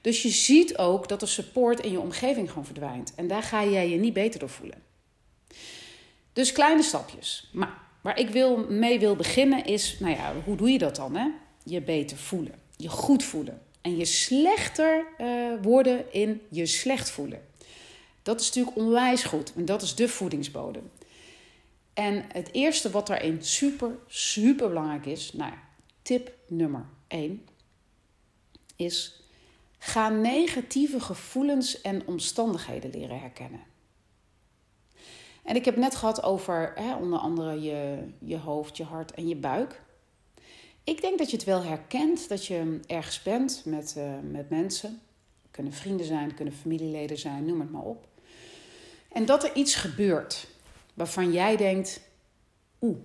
Dus 0.00 0.22
je 0.22 0.28
ziet 0.28 0.78
ook 0.78 1.08
dat 1.08 1.20
de 1.20 1.26
support 1.26 1.80
in 1.80 1.90
je 1.90 2.00
omgeving 2.00 2.48
gewoon 2.48 2.64
verdwijnt. 2.64 3.14
En 3.14 3.28
daar 3.28 3.42
ga 3.42 3.64
jij 3.64 3.88
je 3.88 3.96
niet 3.96 4.12
beter 4.12 4.40
door 4.40 4.48
voelen. 4.48 4.82
Dus 6.32 6.52
kleine 6.52 6.82
stapjes. 6.82 7.50
Maar 7.52 7.89
waar 8.00 8.18
ik 8.18 8.28
wil, 8.28 8.66
mee 8.68 8.98
wil 8.98 9.16
beginnen 9.16 9.64
is, 9.64 9.96
nou 9.98 10.14
ja, 10.14 10.34
hoe 10.44 10.56
doe 10.56 10.70
je 10.70 10.78
dat 10.78 10.96
dan? 10.96 11.16
Hè? 11.16 11.28
Je 11.64 11.80
beter 11.80 12.16
voelen. 12.16 12.54
Je 12.76 12.88
goed 12.88 13.24
voelen. 13.24 13.62
En 13.80 13.96
je 13.96 14.04
slechter 14.04 15.06
uh, 15.18 15.52
worden 15.62 16.12
in 16.12 16.40
je 16.48 16.66
slecht 16.66 17.10
voelen. 17.10 17.42
Dat 18.22 18.40
is 18.40 18.46
natuurlijk 18.46 18.76
onwijs 18.76 19.22
goed. 19.22 19.52
En 19.54 19.64
dat 19.64 19.82
is 19.82 19.94
de 19.94 20.08
voedingsbodem. 20.08 20.90
En 21.94 22.24
het 22.32 22.52
eerste 22.52 22.90
wat 22.90 23.06
daarin 23.06 23.42
super, 23.42 23.90
super 24.06 24.68
belangrijk 24.68 25.06
is, 25.06 25.32
nou, 25.32 25.52
tip 26.02 26.32
nummer 26.46 26.86
1, 27.08 27.44
is 28.76 29.22
ga 29.78 30.08
negatieve 30.08 31.00
gevoelens 31.00 31.80
en 31.80 32.06
omstandigheden 32.06 32.90
leren 32.90 33.20
herkennen. 33.20 33.60
En 35.50 35.56
ik 35.56 35.64
heb 35.64 35.76
net 35.76 35.96
gehad 35.96 36.22
over 36.22 36.72
hè, 36.74 36.94
onder 36.94 37.18
andere 37.18 37.60
je, 37.60 37.98
je 38.18 38.38
hoofd, 38.38 38.76
je 38.76 38.84
hart 38.84 39.12
en 39.12 39.28
je 39.28 39.36
buik. 39.36 39.82
Ik 40.84 41.00
denk 41.00 41.18
dat 41.18 41.30
je 41.30 41.36
het 41.36 41.46
wel 41.46 41.62
herkent 41.62 42.28
dat 42.28 42.46
je 42.46 42.80
ergens 42.86 43.22
bent 43.22 43.62
met, 43.64 43.94
uh, 43.98 44.12
met 44.30 44.50
mensen. 44.50 45.00
Kunnen 45.50 45.72
vrienden 45.72 46.06
zijn, 46.06 46.34
kunnen 46.34 46.54
familieleden 46.54 47.18
zijn, 47.18 47.44
noem 47.44 47.60
het 47.60 47.70
maar 47.70 47.82
op. 47.82 48.06
En 49.12 49.26
dat 49.26 49.44
er 49.44 49.54
iets 49.54 49.74
gebeurt 49.74 50.46
waarvan 50.94 51.32
jij 51.32 51.56
denkt: 51.56 52.00
oeh, 52.80 52.98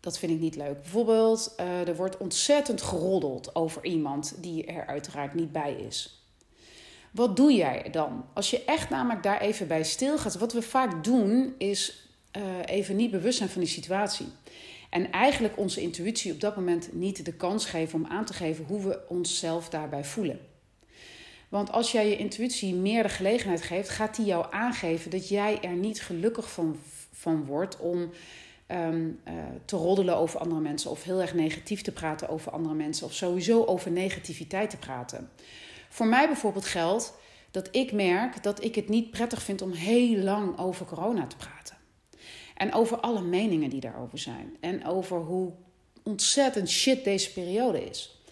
dat 0.00 0.18
vind 0.18 0.32
ik 0.32 0.40
niet 0.40 0.56
leuk. 0.56 0.80
Bijvoorbeeld, 0.80 1.54
uh, 1.60 1.88
er 1.88 1.96
wordt 1.96 2.16
ontzettend 2.16 2.82
geroddeld 2.82 3.54
over 3.54 3.84
iemand 3.84 4.34
die 4.42 4.64
er 4.64 4.86
uiteraard 4.86 5.34
niet 5.34 5.52
bij 5.52 5.74
is. 5.74 6.21
Wat 7.12 7.36
doe 7.36 7.52
jij 7.52 7.88
dan? 7.90 8.24
Als 8.32 8.50
je 8.50 8.64
echt 8.64 8.90
namelijk 8.90 9.22
daar 9.22 9.40
even 9.40 9.68
bij 9.68 9.84
stilgaat. 9.84 10.38
Wat 10.38 10.52
we 10.52 10.62
vaak 10.62 11.04
doen 11.04 11.54
is 11.58 12.08
uh, 12.36 12.42
even 12.64 12.96
niet 12.96 13.10
bewust 13.10 13.38
zijn 13.38 13.48
van 13.48 13.60
die 13.60 13.70
situatie. 13.70 14.26
En 14.90 15.10
eigenlijk 15.10 15.58
onze 15.58 15.80
intuïtie 15.80 16.32
op 16.32 16.40
dat 16.40 16.56
moment 16.56 16.92
niet 16.92 17.24
de 17.24 17.32
kans 17.32 17.64
geven 17.64 17.98
om 17.98 18.06
aan 18.06 18.24
te 18.24 18.32
geven 18.32 18.64
hoe 18.64 18.88
we 18.88 19.00
onszelf 19.08 19.68
daarbij 19.68 20.04
voelen. 20.04 20.40
Want 21.48 21.72
als 21.72 21.92
jij 21.92 22.08
je 22.08 22.16
intuïtie 22.16 22.74
meer 22.74 23.02
de 23.02 23.08
gelegenheid 23.08 23.62
geeft, 23.62 23.88
gaat 23.88 24.16
die 24.16 24.24
jou 24.24 24.46
aangeven 24.50 25.10
dat 25.10 25.28
jij 25.28 25.60
er 25.60 25.74
niet 25.74 26.02
gelukkig 26.02 26.52
van, 26.52 26.76
van 27.12 27.44
wordt 27.44 27.78
om 27.78 28.10
um, 28.68 29.20
uh, 29.28 29.32
te 29.64 29.76
roddelen 29.76 30.16
over 30.16 30.40
andere 30.40 30.60
mensen 30.60 30.90
of 30.90 31.02
heel 31.02 31.20
erg 31.20 31.34
negatief 31.34 31.82
te 31.82 31.92
praten 31.92 32.28
over 32.28 32.52
andere 32.52 32.74
mensen 32.74 33.06
of 33.06 33.14
sowieso 33.14 33.64
over 33.64 33.90
negativiteit 33.90 34.70
te 34.70 34.76
praten. 34.76 35.30
Voor 35.92 36.06
mij 36.06 36.26
bijvoorbeeld 36.26 36.64
geldt 36.64 37.14
dat 37.50 37.68
ik 37.70 37.92
merk 37.92 38.42
dat 38.42 38.64
ik 38.64 38.74
het 38.74 38.88
niet 38.88 39.10
prettig 39.10 39.42
vind 39.42 39.62
om 39.62 39.72
heel 39.72 40.16
lang 40.16 40.58
over 40.58 40.86
corona 40.86 41.26
te 41.26 41.36
praten. 41.36 41.76
En 42.56 42.72
over 42.72 43.00
alle 43.00 43.22
meningen 43.22 43.70
die 43.70 43.80
daarover 43.80 44.18
zijn. 44.18 44.56
En 44.60 44.86
over 44.86 45.18
hoe 45.18 45.52
ontzettend 46.02 46.70
shit 46.70 47.04
deze 47.04 47.32
periode 47.32 47.84
is. 47.84 48.22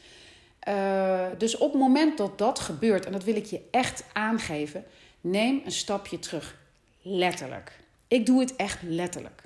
Uh, 0.69 1.27
dus 1.39 1.57
op 1.57 1.73
het 1.73 1.81
moment 1.81 2.19
dat 2.19 2.39
dat 2.39 2.59
gebeurt, 2.59 3.07
en 3.07 3.13
dat 3.13 3.25
wil 3.25 3.37
ik 3.37 3.47
je 3.47 3.61
echt 3.71 4.05
aangeven, 4.13 4.85
neem 5.21 5.63
een 5.65 5.73
stapje 5.73 6.19
terug. 6.19 6.59
Letterlijk. 7.03 7.81
Ik 8.09 8.27
doe 8.27 8.41
het 8.41 8.57
echt 8.57 8.83
letterlijk. 8.83 9.43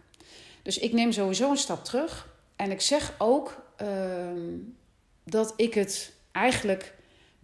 Dus 0.63 0.79
ik 0.79 0.93
neem 0.93 1.13
sowieso 1.13 1.51
een 1.51 1.57
stap 1.57 1.85
terug. 1.85 2.29
En 2.57 2.71
ik 2.71 2.81
zeg 2.81 3.15
ook 3.19 3.65
uh, 3.83 3.89
dat 5.25 5.53
ik 5.57 5.75
het 5.75 6.13
eigenlijk 6.33 6.95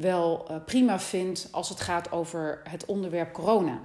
wel 0.00 0.46
uh, 0.50 0.56
prima 0.66 1.00
vind 1.00 1.48
als 1.50 1.68
het 1.68 1.80
gaat 1.80 2.12
over 2.12 2.60
het 2.68 2.84
onderwerp 2.84 3.32
corona. 3.32 3.80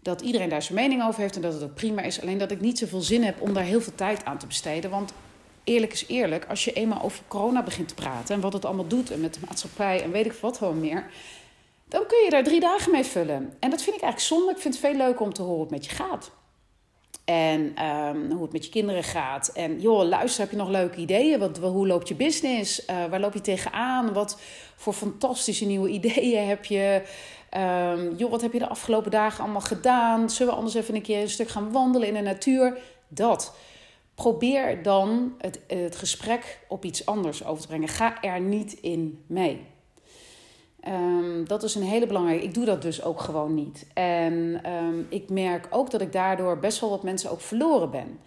Dat 0.00 0.20
iedereen 0.20 0.48
daar 0.48 0.62
zijn 0.62 0.78
mening 0.78 1.04
over 1.04 1.20
heeft 1.20 1.36
en 1.36 1.42
dat 1.42 1.52
het 1.52 1.62
ook 1.62 1.74
prima 1.74 2.02
is. 2.02 2.20
Alleen 2.20 2.38
dat 2.38 2.50
ik 2.50 2.60
niet 2.60 2.78
zoveel 2.78 3.00
zin 3.00 3.22
heb 3.22 3.40
om 3.40 3.52
daar 3.52 3.64
heel 3.64 3.80
veel 3.80 3.94
tijd 3.94 4.24
aan 4.24 4.38
te 4.38 4.46
besteden. 4.46 4.90
Want 4.90 5.12
eerlijk 5.64 5.92
is 5.92 6.06
eerlijk, 6.06 6.46
als 6.48 6.64
je 6.64 6.72
eenmaal 6.72 7.02
over 7.02 7.22
corona 7.28 7.62
begint 7.62 7.88
te 7.88 7.94
praten 7.94 8.34
en 8.34 8.40
wat 8.40 8.52
het 8.52 8.64
allemaal 8.64 8.86
doet 8.86 9.10
en 9.10 9.20
met 9.20 9.34
de 9.34 9.40
maatschappij 9.46 10.02
en 10.02 10.10
weet 10.10 10.26
ik 10.26 10.32
wat 10.32 10.58
gewoon 10.58 10.80
meer, 10.80 11.10
dan 11.88 12.06
kun 12.06 12.24
je 12.24 12.30
daar 12.30 12.44
drie 12.44 12.60
dagen 12.60 12.92
mee 12.92 13.04
vullen. 13.04 13.54
En 13.58 13.70
dat 13.70 13.82
vind 13.82 13.96
ik 13.96 14.02
eigenlijk 14.02 14.20
zonde. 14.20 14.52
Ik 14.52 14.58
vind 14.58 14.74
het 14.74 14.84
veel 14.84 14.96
leuker 14.96 15.24
om 15.24 15.32
te 15.32 15.42
horen 15.42 15.60
het 15.60 15.70
met 15.70 15.84
je 15.84 15.90
gaat. 15.90 16.30
En 17.24 17.72
ehm, 17.74 18.30
hoe 18.30 18.42
het 18.42 18.52
met 18.52 18.64
je 18.64 18.70
kinderen 18.70 19.04
gaat. 19.04 19.48
En 19.48 19.80
joh, 19.80 20.04
luister, 20.04 20.42
heb 20.42 20.50
je 20.50 20.56
nog 20.56 20.68
leuke 20.68 21.00
ideeën? 21.00 21.38
Wat, 21.38 21.58
hoe 21.58 21.86
loopt 21.86 22.08
je 22.08 22.14
business? 22.14 22.86
Uh, 22.90 23.04
waar 23.04 23.20
loop 23.20 23.34
je 23.34 23.40
tegenaan? 23.40 24.12
Wat 24.12 24.40
voor 24.76 24.92
fantastische 24.92 25.66
nieuwe 25.66 25.88
ideeën 25.98 26.46
heb 26.46 26.64
je? 26.64 27.02
Um, 27.56 28.16
joh, 28.16 28.30
wat 28.30 28.40
heb 28.40 28.52
je 28.52 28.58
de 28.58 28.68
afgelopen 28.68 29.10
dagen 29.10 29.44
allemaal 29.44 29.60
gedaan? 29.60 30.30
Zullen 30.30 30.52
we 30.52 30.58
anders 30.58 30.76
even 30.76 30.94
een 30.94 31.02
keer 31.02 31.20
een 31.20 31.30
stuk 31.30 31.48
gaan 31.48 31.72
wandelen 31.72 32.08
in 32.08 32.14
de 32.14 32.20
natuur? 32.20 32.78
Dat. 33.08 33.54
Probeer 34.14 34.82
dan 34.82 35.34
het, 35.38 35.60
het 35.66 35.96
gesprek 35.96 36.58
op 36.68 36.84
iets 36.84 37.06
anders 37.06 37.44
over 37.44 37.62
te 37.62 37.68
brengen. 37.68 37.88
Ga 37.88 38.22
er 38.22 38.40
niet 38.40 38.72
in 38.72 39.24
mee. 39.26 39.66
Um, 40.88 41.48
dat 41.48 41.62
is 41.62 41.74
een 41.74 41.82
hele 41.82 42.06
belangrijke. 42.06 42.44
Ik 42.44 42.54
doe 42.54 42.64
dat 42.64 42.82
dus 42.82 43.02
ook 43.02 43.20
gewoon 43.20 43.54
niet. 43.54 43.86
En 43.94 44.60
um, 44.72 45.06
ik 45.08 45.30
merk 45.30 45.66
ook 45.70 45.90
dat 45.90 46.00
ik 46.00 46.12
daardoor 46.12 46.58
best 46.58 46.80
wel 46.80 46.90
wat 46.90 47.02
mensen 47.02 47.30
ook 47.30 47.40
verloren 47.40 47.90
ben. 47.90 48.18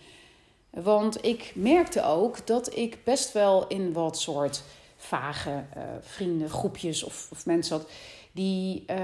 Want 0.69 1.25
ik 1.25 1.51
merkte 1.55 2.03
ook 2.03 2.47
dat 2.47 2.77
ik 2.77 3.03
best 3.03 3.33
wel 3.33 3.67
in 3.67 3.93
wat 3.93 4.19
soort 4.19 4.63
vage 4.97 5.49
uh, 5.49 5.83
vrienden, 6.01 6.49
groepjes 6.49 7.03
of, 7.03 7.27
of, 7.31 7.45
mensen 7.45 7.77
zat. 7.79 7.89
Die, 8.31 8.83
uh, 8.89 8.97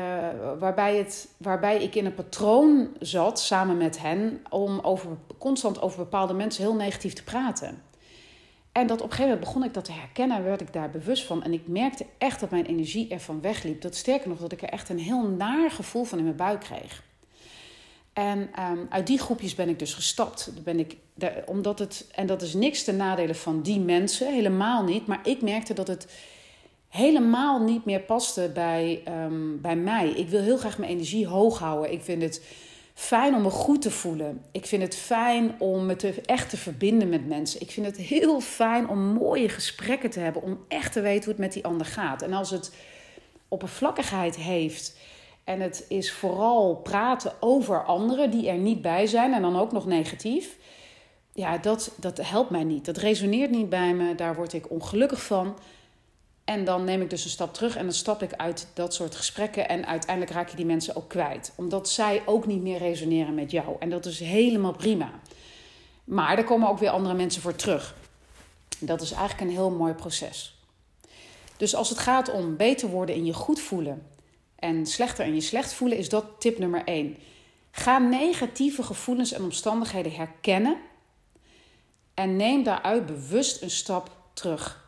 waarbij, 0.60 0.98
het, 0.98 1.28
waarbij 1.38 1.84
ik 1.84 1.96
in 1.96 2.06
een 2.06 2.14
patroon 2.14 2.90
zat 3.00 3.40
samen 3.40 3.78
met 3.78 4.02
hen 4.02 4.44
om 4.50 4.80
over, 4.80 5.10
constant 5.38 5.82
over 5.82 5.98
bepaalde 5.98 6.34
mensen 6.34 6.64
heel 6.64 6.76
negatief 6.76 7.14
te 7.14 7.24
praten. 7.24 7.82
En 8.72 8.88
dat 8.88 9.02
op 9.02 9.10
een 9.10 9.12
gegeven 9.12 9.32
moment 9.32 9.46
begon 9.48 9.64
ik 9.64 9.74
dat 9.74 9.86
te 9.86 9.92
herkennen 9.92 10.38
en 10.38 10.44
werd 10.44 10.62
ik 10.62 10.74
daar 10.74 10.90
bewust 10.90 11.26
van. 11.26 11.44
En 11.44 11.54
ik 11.54 11.68
merkte 11.68 12.06
echt 12.18 12.40
dat 12.40 12.50
mijn 12.50 12.66
energie 12.66 13.10
ervan 13.10 13.42
wegliep. 13.42 13.82
Dat 13.82 13.96
sterker 13.96 14.30
nog, 14.30 14.40
dat 14.40 14.52
ik 14.52 14.62
er 14.62 14.70
echt 14.70 14.90
een 14.90 15.00
heel 15.00 15.28
naar 15.28 15.72
gevoel 15.72 16.04
van 16.04 16.18
in 16.18 16.24
mijn 16.24 16.36
buik 16.36 16.60
kreeg. 16.60 17.04
En 18.14 18.40
um, 18.40 18.88
uit 18.90 19.08
die 19.08 19.20
groepjes 19.20 19.56
ben 19.56 19.70
ik 19.70 19.80
dus 19.80 19.94
gestapt. 19.94 20.52
Ben 20.64 20.80
ik, 20.80 20.98
omdat 21.46 21.80
het, 21.80 22.08
en 22.16 22.28
dat 22.28 22.42
is 22.42 22.54
niks 22.54 22.84
ten 22.84 22.98
nadele 22.98 23.36
van 23.36 23.62
die 23.62 23.80
mensen, 23.80 24.34
helemaal 24.34 24.84
niet. 24.84 25.08
Maar 25.08 25.20
ik 25.24 25.42
merkte 25.42 25.74
dat 25.74 25.88
het 25.88 26.08
helemaal 26.88 27.64
niet 27.64 27.86
meer 27.86 28.00
paste 28.00 28.52
bij, 28.54 29.04
um, 29.26 29.62
bij 29.62 29.76
mij. 29.76 30.10
Ik 30.10 30.30
wil 30.30 30.42
heel 30.42 30.58
graag 30.58 30.78
mijn 30.78 30.92
energie 30.92 31.28
hoog 31.28 31.60
houden. 31.60 31.92
Ik 31.92 32.02
vind 32.02 32.22
het 32.22 32.42
fijn 32.94 33.36
om 33.36 33.42
me 33.42 33.50
goed 33.50 33.82
te 33.82 33.92
voelen. 33.92 34.44
Ik 34.52 34.66
vind 34.66 34.82
het 34.82 34.96
fijn 34.96 35.56
om 35.60 35.86
me 35.86 36.22
echt 36.26 36.50
te 36.50 36.58
verbinden 36.58 37.10
met 37.10 37.28
mensen. 37.28 37.62
Ik 37.62 37.72
vind 37.72 37.86
het 37.86 37.98
heel 37.98 38.40
fijn 38.40 38.90
om 38.90 39.00
mooie 39.00 39.50
gesprekken 39.50 40.10
te 40.10 40.20
hebben. 40.20 40.42
Om 40.42 40.60
echt 40.68 40.94
te 40.94 41.02
weten 41.02 41.24
hoe 41.24 41.34
het 41.34 41.42
met 41.42 41.54
die 41.54 41.66
ander 41.66 41.86
gaat. 41.86 42.22
En 42.22 42.34
als 42.34 42.50
het 42.50 42.76
oppervlakkigheid 43.48 44.36
heeft. 44.36 44.98
En 45.44 45.60
het 45.60 45.86
is 45.88 46.12
vooral 46.12 46.76
praten 46.76 47.34
over 47.40 47.86
anderen 47.86 48.32
die 48.32 48.50
er 48.50 48.58
niet 48.58 48.82
bij 48.82 49.06
zijn. 49.06 49.34
En 49.34 49.42
dan 49.42 49.60
ook 49.60 49.72
nog 49.72 49.86
negatief. 49.86 50.58
Ja, 51.34 51.58
dat, 51.58 51.92
dat 51.98 52.18
helpt 52.18 52.50
mij 52.50 52.64
niet. 52.64 52.86
Dat 52.86 52.98
resoneert 52.98 53.52
niet 53.52 53.70
bij 53.70 53.94
me. 53.94 54.16
Daar 54.16 54.36
word 54.36 54.54
ik 54.54 54.70
ongelukkig 54.70 55.24
van. 55.24 55.56
En 56.52 56.66
dan 56.66 56.84
neem 56.84 57.02
ik 57.02 57.10
dus 57.10 57.24
een 57.24 57.30
stap 57.30 57.54
terug 57.54 57.76
en 57.76 57.84
dan 57.84 57.94
stap 57.94 58.24
ik 58.24 58.34
uit 58.34 58.68
dat 58.74 58.94
soort 58.94 59.16
gesprekken. 59.16 59.70
En 59.70 59.86
uiteindelijk 59.86 60.36
raak 60.36 60.50
je 60.50 60.56
die 60.56 60.66
mensen 60.66 60.96
ook 60.96 61.10
kwijt. 61.10 61.54
Omdat 61.56 61.90
zij 61.90 62.22
ook 62.26 62.46
niet 62.46 62.62
meer 62.62 62.78
resoneren 62.78 63.34
met 63.34 63.52
jou. 63.52 63.76
En 63.80 63.90
dat 63.90 64.06
is 64.06 64.20
helemaal 64.20 64.72
prima. 64.72 65.12
Maar 66.04 66.38
er 66.38 66.44
komen 66.44 66.70
ook 66.70 66.80
weer 66.80 66.90
andere 66.90 67.16
mensen 67.16 67.42
voor 67.42 67.56
terug. 67.56 67.96
Dat 68.80 69.02
is 69.02 69.12
eigenlijk 69.12 69.42
een 69.42 69.56
heel 69.58 69.70
mooi 69.70 69.94
proces. 69.94 70.60
Dus 71.58 71.76
als 71.76 71.90
het 71.90 71.98
gaat 71.98 72.32
om 72.32 72.58
beter 72.58 72.90
worden 72.90 73.16
in 73.16 73.26
je 73.26 73.34
goed 73.34 73.60
voelen 73.60 74.08
en 74.56 74.86
slechter 74.86 75.26
in 75.26 75.36
je 75.36 75.42
slecht 75.42 75.74
voelen, 75.74 75.98
is 75.98 76.10
dat 76.10 76.26
tip 76.40 76.58
nummer 76.58 76.84
1. 76.86 77.18
Ga 77.72 77.98
negatieve 77.98 78.84
gevoelens 78.84 79.32
en 79.32 79.44
omstandigheden 79.44 80.14
herkennen 80.14 80.78
en 82.14 82.36
neem 82.36 82.64
daaruit 82.64 83.06
bewust 83.06 83.62
een 83.62 83.72
stap 83.72 84.12
terug. 84.34 84.81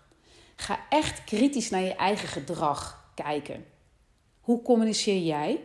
Ga 0.56 0.80
echt 0.90 1.24
kritisch 1.24 1.70
naar 1.70 1.82
je 1.82 1.96
eigen 1.96 2.28
gedrag 2.28 3.12
kijken. 3.16 3.66
Hoe 4.42 4.62
communiceer 4.62 5.22
jij? 5.22 5.64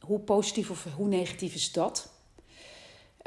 Hoe 0.00 0.18
positief 0.18 0.70
of 0.70 0.86
hoe 0.96 1.08
negatief 1.08 1.54
is 1.54 1.72
dat? 1.72 2.12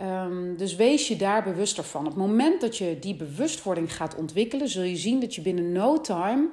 Um, 0.02 0.58
dus 0.58 0.76
wees 0.76 1.08
je 1.08 1.15
daar 1.15 1.44
bewuster 1.44 1.84
van. 1.84 2.02
Op 2.02 2.08
het 2.08 2.15
moment 2.15 2.62
dat 2.62 2.78
je 2.78 3.00
die 3.00 3.15
bewustwording 3.15 3.96
gaat 3.96 4.15
ontwikkelen, 4.15 4.70
zul 4.70 4.84
je 4.84 4.96
zien 4.96 5.20
dat 5.20 5.36
je 5.36 5.41
binnen 5.41 5.72
no 5.72 6.02
time 6.02 6.50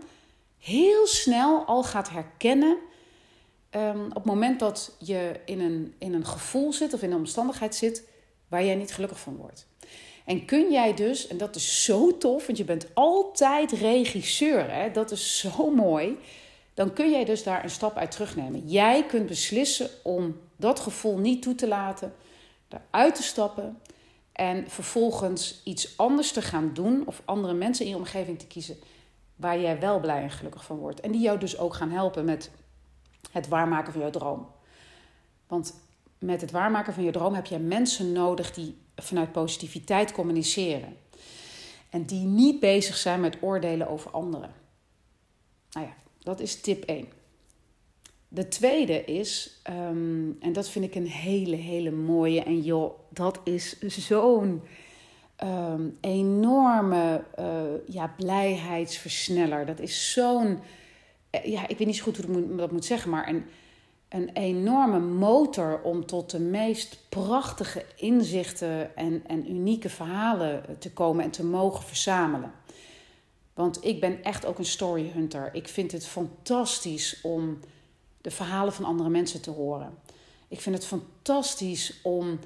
heel 0.58 1.06
snel 1.06 1.64
al 1.64 1.82
gaat 1.82 2.10
herkennen. 2.10 2.76
Um, 3.70 4.06
op 4.06 4.14
het 4.14 4.24
moment 4.24 4.60
dat 4.60 4.96
je 4.98 5.40
in 5.44 5.60
een, 5.60 5.94
in 5.98 6.14
een 6.14 6.26
gevoel 6.26 6.72
zit 6.72 6.94
of 6.94 7.02
in 7.02 7.10
een 7.10 7.18
omstandigheid 7.18 7.74
zit 7.74 8.08
waar 8.48 8.64
jij 8.64 8.74
niet 8.74 8.94
gelukkig 8.94 9.20
van 9.20 9.36
wordt. 9.36 9.66
En 10.24 10.44
kun 10.44 10.72
jij 10.72 10.94
dus, 10.94 11.26
en 11.26 11.38
dat 11.38 11.56
is 11.56 11.84
zo 11.84 12.18
tof, 12.18 12.46
want 12.46 12.58
je 12.58 12.64
bent 12.64 12.86
altijd 12.94 13.72
regisseur, 13.72 14.72
hè? 14.72 14.90
dat 14.90 15.10
is 15.10 15.38
zo 15.38 15.70
mooi. 15.70 16.18
Dan 16.74 16.92
kun 16.92 17.10
jij 17.10 17.24
dus 17.24 17.42
daar 17.42 17.64
een 17.64 17.70
stap 17.70 17.96
uit 17.96 18.10
terugnemen. 18.10 18.68
Jij 18.68 19.06
kunt 19.06 19.26
beslissen 19.26 19.90
om 20.02 20.40
dat 20.56 20.80
gevoel 20.80 21.18
niet 21.18 21.42
toe 21.42 21.54
te 21.54 21.68
laten, 21.68 22.14
eruit 22.68 23.14
te 23.14 23.22
stappen 23.22 23.80
en 24.32 24.70
vervolgens 24.70 25.60
iets 25.64 25.96
anders 25.96 26.32
te 26.32 26.42
gaan 26.42 26.70
doen 26.74 27.02
of 27.06 27.22
andere 27.24 27.54
mensen 27.54 27.84
in 27.84 27.90
je 27.90 27.96
omgeving 27.96 28.38
te 28.38 28.46
kiezen 28.46 28.76
waar 29.36 29.60
jij 29.60 29.80
wel 29.80 30.00
blij 30.00 30.22
en 30.22 30.30
gelukkig 30.30 30.64
van 30.64 30.76
wordt. 30.76 31.00
En 31.00 31.12
die 31.12 31.20
jou 31.20 31.38
dus 31.38 31.58
ook 31.58 31.74
gaan 31.74 31.90
helpen 31.90 32.24
met 32.24 32.50
het 33.32 33.48
waarmaken 33.48 33.92
van 33.92 34.00
jouw 34.00 34.10
droom. 34.10 34.46
Want 35.46 35.74
met 36.18 36.40
het 36.40 36.50
waarmaken 36.50 36.94
van 36.94 37.04
je 37.04 37.10
droom 37.10 37.34
heb 37.34 37.46
je 37.46 37.58
mensen 37.58 38.12
nodig 38.12 38.54
die 38.54 38.76
vanuit 38.96 39.32
positiviteit 39.32 40.12
communiceren. 40.12 40.96
En 41.90 42.04
die 42.04 42.24
niet 42.24 42.60
bezig 42.60 42.96
zijn 42.96 43.20
met 43.20 43.36
oordelen 43.40 43.88
over 43.88 44.10
anderen. 44.10 44.52
Nou 45.70 45.86
ja, 45.86 45.94
dat 46.18 46.40
is 46.40 46.60
tip 46.60 46.84
1. 46.84 47.08
De 48.28 48.48
tweede 48.48 49.04
is, 49.04 49.60
um, 49.70 50.36
en 50.40 50.52
dat 50.52 50.68
vind 50.68 50.84
ik 50.84 50.94
een 50.94 51.06
hele, 51.06 51.56
hele 51.56 51.90
mooie. 51.90 52.42
En 52.42 52.60
joh, 52.60 52.98
dat 53.08 53.40
is 53.44 53.78
zo'n 53.80 54.62
um, 55.44 55.98
enorme 56.00 57.24
uh, 57.38 57.62
ja, 57.86 58.14
blijheidsversneller. 58.16 59.66
Dat 59.66 59.80
is 59.80 60.12
zo'n, 60.12 60.58
uh, 61.30 61.44
ja, 61.44 61.68
ik 61.68 61.78
weet 61.78 61.86
niet 61.86 61.96
zo 61.96 62.02
goed 62.02 62.16
hoe 62.16 62.38
ik 62.38 62.58
dat 62.58 62.72
moet 62.72 62.84
zeggen, 62.84 63.10
maar 63.10 63.34
een 64.14 64.30
enorme 64.32 64.98
motor 64.98 65.80
om 65.82 66.06
tot 66.06 66.30
de 66.30 66.40
meest 66.40 66.98
prachtige 67.08 67.84
inzichten 67.96 68.96
en, 68.96 69.22
en 69.26 69.50
unieke 69.50 69.88
verhalen 69.88 70.78
te 70.78 70.92
komen 70.92 71.24
en 71.24 71.30
te 71.30 71.44
mogen 71.44 71.84
verzamelen. 71.84 72.52
Want 73.54 73.84
ik 73.84 74.00
ben 74.00 74.24
echt 74.24 74.46
ook 74.46 74.58
een 74.58 74.64
story 74.64 75.10
hunter. 75.14 75.50
Ik 75.52 75.68
vind 75.68 75.92
het 75.92 76.06
fantastisch 76.06 77.20
om 77.22 77.58
de 78.20 78.30
verhalen 78.30 78.72
van 78.72 78.84
andere 78.84 79.08
mensen 79.08 79.42
te 79.42 79.50
horen. 79.50 79.98
Ik 80.48 80.60
vind 80.60 80.74
het 80.74 80.86
fantastisch 80.86 82.00
om 82.02 82.38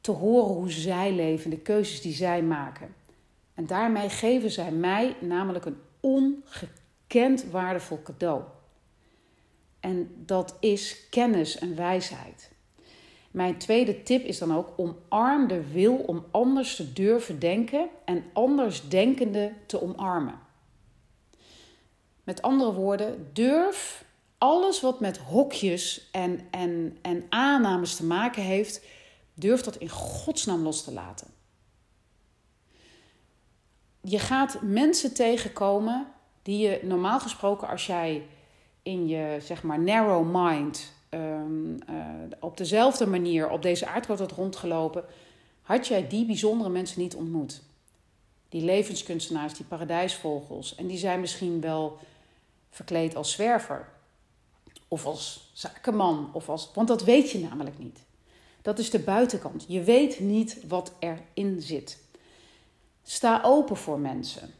te 0.00 0.10
horen 0.10 0.54
hoe 0.54 0.70
zij 0.70 1.12
leven, 1.12 1.50
de 1.50 1.58
keuzes 1.58 2.00
die 2.00 2.14
zij 2.14 2.42
maken. 2.42 2.94
En 3.54 3.66
daarmee 3.66 4.08
geven 4.08 4.50
zij 4.50 4.72
mij 4.72 5.16
namelijk 5.20 5.64
een 5.64 5.80
ongekend 6.00 7.44
waardevol 7.44 8.02
cadeau. 8.02 8.42
En 9.90 10.22
dat 10.26 10.56
is 10.60 11.08
kennis 11.08 11.58
en 11.58 11.76
wijsheid. 11.76 12.50
Mijn 13.30 13.58
tweede 13.58 14.02
tip 14.02 14.24
is 14.24 14.38
dan 14.38 14.54
ook 14.54 14.72
omarm 14.76 15.48
de 15.48 15.70
wil 15.70 15.96
om 15.96 16.24
anders 16.30 16.76
te 16.76 16.92
durven 16.92 17.38
denken 17.38 17.88
en 18.04 18.24
anders 18.32 18.88
denkende 18.88 19.52
te 19.66 19.82
omarmen. 19.82 20.38
Met 22.24 22.42
andere 22.42 22.72
woorden, 22.72 23.30
durf 23.32 24.04
alles 24.38 24.80
wat 24.80 25.00
met 25.00 25.18
hokjes 25.18 26.08
en, 26.12 26.40
en, 26.50 26.98
en 27.02 27.26
aannames 27.28 27.96
te 27.96 28.04
maken 28.04 28.42
heeft, 28.42 28.84
durf 29.34 29.60
dat 29.60 29.76
in 29.76 29.88
godsnaam 29.88 30.62
los 30.62 30.84
te 30.84 30.92
laten. 30.92 31.26
Je 34.00 34.18
gaat 34.18 34.62
mensen 34.62 35.14
tegenkomen 35.14 36.06
die 36.42 36.58
je 36.68 36.80
normaal 36.82 37.20
gesproken 37.20 37.68
als 37.68 37.86
jij 37.86 38.26
in 38.82 39.08
je 39.08 39.38
zeg 39.42 39.62
maar 39.62 39.80
narrow 39.80 40.26
mind 40.32 40.92
um, 41.10 41.78
uh, 41.90 42.04
op 42.40 42.56
dezelfde 42.56 43.06
manier 43.06 43.50
op 43.50 43.62
deze 43.62 43.86
aardkloot 43.86 44.18
had 44.18 44.32
rondgelopen, 44.32 45.04
had 45.62 45.86
jij 45.86 46.08
die 46.08 46.26
bijzondere 46.26 46.70
mensen 46.70 47.00
niet 47.00 47.14
ontmoet. 47.14 47.62
Die 48.48 48.62
levenskunstenaars, 48.62 49.54
die 49.54 49.66
paradijsvogels. 49.66 50.74
En 50.74 50.86
die 50.86 50.98
zijn 50.98 51.20
misschien 51.20 51.60
wel 51.60 51.98
verkleed 52.70 53.16
als 53.16 53.32
zwerver. 53.32 53.88
Of 54.88 55.06
als 55.06 55.50
zakenman. 55.52 56.30
Of 56.32 56.48
als, 56.48 56.70
want 56.74 56.88
dat 56.88 57.04
weet 57.04 57.30
je 57.30 57.38
namelijk 57.38 57.78
niet. 57.78 57.98
Dat 58.62 58.78
is 58.78 58.90
de 58.90 58.98
buitenkant. 58.98 59.64
Je 59.68 59.82
weet 59.82 60.20
niet 60.20 60.58
wat 60.68 60.92
erin 60.98 61.62
zit. 61.62 61.98
Sta 63.02 63.40
open 63.44 63.76
voor 63.76 63.98
mensen 63.98 64.54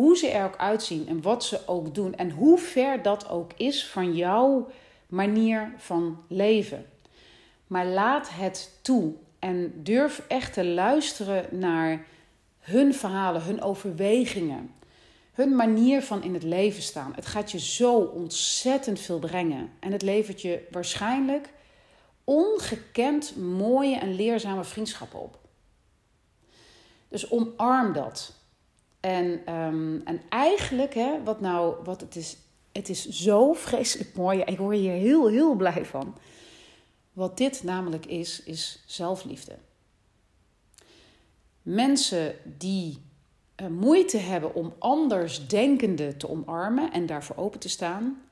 hoe 0.00 0.16
ze 0.16 0.28
er 0.28 0.44
ook 0.44 0.56
uitzien 0.56 1.08
en 1.08 1.22
wat 1.22 1.44
ze 1.44 1.60
ook 1.66 1.94
doen 1.94 2.14
en 2.14 2.30
hoe 2.30 2.58
ver 2.58 3.02
dat 3.02 3.28
ook 3.28 3.52
is 3.56 3.86
van 3.86 4.14
jouw 4.14 4.70
manier 5.06 5.72
van 5.76 6.22
leven. 6.28 6.86
Maar 7.66 7.86
laat 7.86 8.30
het 8.30 8.78
toe 8.82 9.12
En 9.38 9.72
durf 9.82 10.22
echt 10.28 10.52
te 10.52 10.64
luisteren 10.64 11.58
naar 11.58 12.06
hun 12.58 12.94
verhalen, 12.94 13.42
hun 13.42 13.62
overwegingen, 13.62 14.74
hun 15.32 15.56
manier 15.56 16.02
van 16.02 16.22
in 16.22 16.34
het 16.34 16.42
leven 16.42 16.82
staan. 16.82 17.12
Het 17.14 17.26
gaat 17.26 17.50
je 17.50 17.60
zo 17.60 17.96
ontzettend 17.96 19.00
veel 19.00 19.18
brengen. 19.18 19.70
En 19.78 19.92
het 19.92 20.02
levert 20.02 20.42
je 20.42 20.66
waarschijnlijk 20.70 21.48
ongekend 22.24 23.36
mooie 23.36 23.96
en 23.96 24.14
leerzame 24.14 24.64
vriendschappen 24.64 25.20
op. 25.20 25.38
Dus 27.08 27.30
omarm 27.30 27.92
dat. 27.92 28.39
En, 29.00 29.54
um, 29.54 30.02
en 30.04 30.20
eigenlijk, 30.28 30.94
hè, 30.94 31.22
wat 31.22 31.40
nou, 31.40 31.84
wat 31.84 32.00
het 32.00 32.16
is, 32.16 32.36
het 32.72 32.88
is 32.88 33.08
zo 33.08 33.52
vreselijk 33.52 34.14
mooi. 34.14 34.40
Ik 34.40 34.58
word 34.58 34.76
hier 34.76 34.92
heel, 34.92 35.28
heel 35.28 35.54
blij 35.54 35.84
van. 35.84 36.16
Wat 37.12 37.36
dit 37.36 37.62
namelijk 37.62 38.06
is, 38.06 38.42
is 38.42 38.82
zelfliefde. 38.86 39.56
Mensen 41.62 42.34
die 42.58 43.02
uh, 43.56 43.66
moeite 43.66 44.16
hebben 44.16 44.54
om 44.54 44.74
anders 44.78 45.46
denkende 45.46 46.16
te 46.16 46.28
omarmen 46.28 46.92
en 46.92 47.06
daarvoor 47.06 47.36
open 47.36 47.60
te 47.60 47.68
staan, 47.68 48.22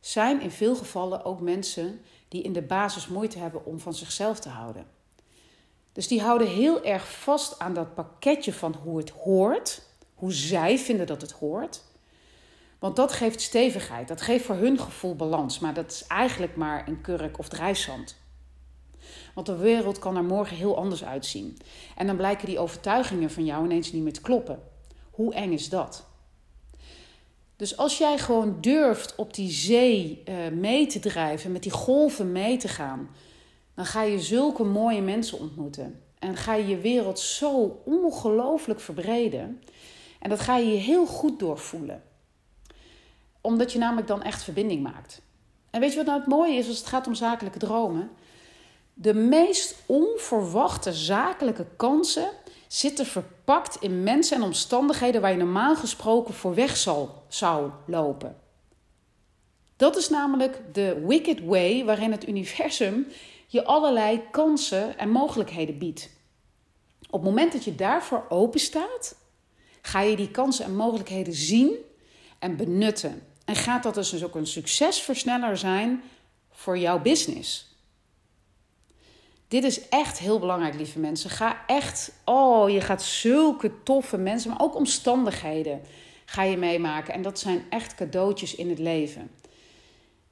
zijn 0.00 0.40
in 0.40 0.50
veel 0.50 0.76
gevallen 0.76 1.24
ook 1.24 1.40
mensen 1.40 2.00
die 2.28 2.42
in 2.42 2.52
de 2.52 2.62
basis 2.62 3.08
moeite 3.08 3.38
hebben 3.38 3.64
om 3.64 3.78
van 3.78 3.94
zichzelf 3.94 4.40
te 4.40 4.48
houden. 4.48 4.86
Dus 5.92 6.08
die 6.08 6.20
houden 6.20 6.48
heel 6.48 6.84
erg 6.84 7.12
vast 7.12 7.58
aan 7.58 7.74
dat 7.74 7.94
pakketje 7.94 8.52
van 8.52 8.74
hoe 8.82 8.98
het 8.98 9.10
hoort, 9.10 9.82
hoe 10.14 10.32
zij 10.32 10.78
vinden 10.78 11.06
dat 11.06 11.20
het 11.20 11.32
hoort. 11.32 11.82
Want 12.78 12.96
dat 12.96 13.12
geeft 13.12 13.40
stevigheid, 13.40 14.08
dat 14.08 14.22
geeft 14.22 14.44
voor 14.44 14.54
hun 14.54 14.78
gevoel 14.78 15.16
balans, 15.16 15.58
maar 15.58 15.74
dat 15.74 15.90
is 15.90 16.06
eigenlijk 16.06 16.56
maar 16.56 16.88
een 16.88 17.00
kurk 17.00 17.38
of 17.38 17.48
drijfzand. 17.48 18.16
Want 19.34 19.46
de 19.46 19.56
wereld 19.56 19.98
kan 19.98 20.16
er 20.16 20.24
morgen 20.24 20.56
heel 20.56 20.76
anders 20.76 21.04
uitzien. 21.04 21.58
En 21.96 22.06
dan 22.06 22.16
blijken 22.16 22.46
die 22.46 22.58
overtuigingen 22.58 23.30
van 23.30 23.44
jou 23.44 23.64
ineens 23.64 23.92
niet 23.92 24.02
meer 24.02 24.12
te 24.12 24.20
kloppen. 24.20 24.62
Hoe 25.10 25.34
eng 25.34 25.52
is 25.52 25.68
dat? 25.68 26.08
Dus 27.56 27.76
als 27.76 27.98
jij 27.98 28.18
gewoon 28.18 28.60
durft 28.60 29.14
op 29.14 29.34
die 29.34 29.50
zee 29.50 30.22
uh, 30.24 30.34
mee 30.48 30.86
te 30.86 30.98
drijven, 30.98 31.52
met 31.52 31.62
die 31.62 31.72
golven 31.72 32.32
mee 32.32 32.56
te 32.56 32.68
gaan, 32.68 33.10
dan 33.80 33.88
ga 33.88 34.02
je 34.02 34.20
zulke 34.20 34.64
mooie 34.64 35.02
mensen 35.02 35.38
ontmoeten. 35.38 36.02
En 36.18 36.36
ga 36.36 36.54
je 36.54 36.66
je 36.66 36.78
wereld 36.78 37.18
zo 37.18 37.80
ongelooflijk 37.84 38.80
verbreden. 38.80 39.62
En 40.18 40.30
dat 40.30 40.40
ga 40.40 40.56
je 40.56 40.72
je 40.72 40.78
heel 40.78 41.06
goed 41.06 41.38
doorvoelen. 41.38 42.02
Omdat 43.40 43.72
je 43.72 43.78
namelijk 43.78 44.06
dan 44.06 44.22
echt 44.22 44.42
verbinding 44.42 44.82
maakt. 44.82 45.22
En 45.70 45.80
weet 45.80 45.90
je 45.90 45.96
wat 45.96 46.06
nou 46.06 46.18
het 46.18 46.28
mooie 46.28 46.54
is 46.54 46.68
als 46.68 46.78
het 46.78 46.86
gaat 46.86 47.06
om 47.06 47.14
zakelijke 47.14 47.58
dromen? 47.58 48.10
De 48.94 49.14
meest 49.14 49.76
onverwachte 49.86 50.92
zakelijke 50.92 51.66
kansen 51.76 52.30
zitten 52.68 53.06
verpakt 53.06 53.76
in 53.80 54.02
mensen 54.02 54.36
en 54.36 54.42
omstandigheden 54.42 55.20
waar 55.20 55.30
je 55.30 55.36
normaal 55.36 55.76
gesproken 55.76 56.34
voor 56.34 56.54
weg 56.54 56.76
zal, 56.76 57.22
zou 57.28 57.70
lopen. 57.86 58.36
Dat 59.76 59.96
is 59.96 60.08
namelijk 60.08 60.60
de 60.72 61.04
wicked 61.06 61.44
way 61.44 61.84
waarin 61.84 62.10
het 62.10 62.28
universum 62.28 63.06
je 63.52 63.64
allerlei 63.64 64.22
kansen 64.30 64.98
en 64.98 65.10
mogelijkheden 65.10 65.78
biedt. 65.78 66.10
Op 67.10 67.20
het 67.20 67.30
moment 67.30 67.52
dat 67.52 67.64
je 67.64 67.74
daarvoor 67.74 68.26
open 68.28 68.60
staat, 68.60 69.16
ga 69.82 70.00
je 70.00 70.16
die 70.16 70.30
kansen 70.30 70.64
en 70.64 70.76
mogelijkheden 70.76 71.32
zien 71.32 71.74
en 72.38 72.56
benutten. 72.56 73.22
En 73.44 73.56
gaat 73.56 73.82
dat 73.82 73.94
dus 73.94 74.24
ook 74.24 74.34
een 74.34 74.46
succesversneller 74.46 75.56
zijn 75.56 76.02
voor 76.50 76.78
jouw 76.78 77.00
business. 77.00 77.76
Dit 79.48 79.64
is 79.64 79.88
echt 79.88 80.18
heel 80.18 80.38
belangrijk, 80.38 80.74
lieve 80.74 80.98
mensen. 80.98 81.30
Ga 81.30 81.64
echt, 81.66 82.12
oh, 82.24 82.70
je 82.70 82.80
gaat 82.80 83.02
zulke 83.02 83.82
toffe 83.82 84.16
mensen, 84.16 84.50
maar 84.50 84.60
ook 84.60 84.74
omstandigheden 84.74 85.80
ga 86.24 86.42
je 86.42 86.56
meemaken. 86.56 87.14
En 87.14 87.22
dat 87.22 87.38
zijn 87.38 87.64
echt 87.70 87.94
cadeautjes 87.94 88.54
in 88.54 88.68
het 88.68 88.78
leven. 88.78 89.30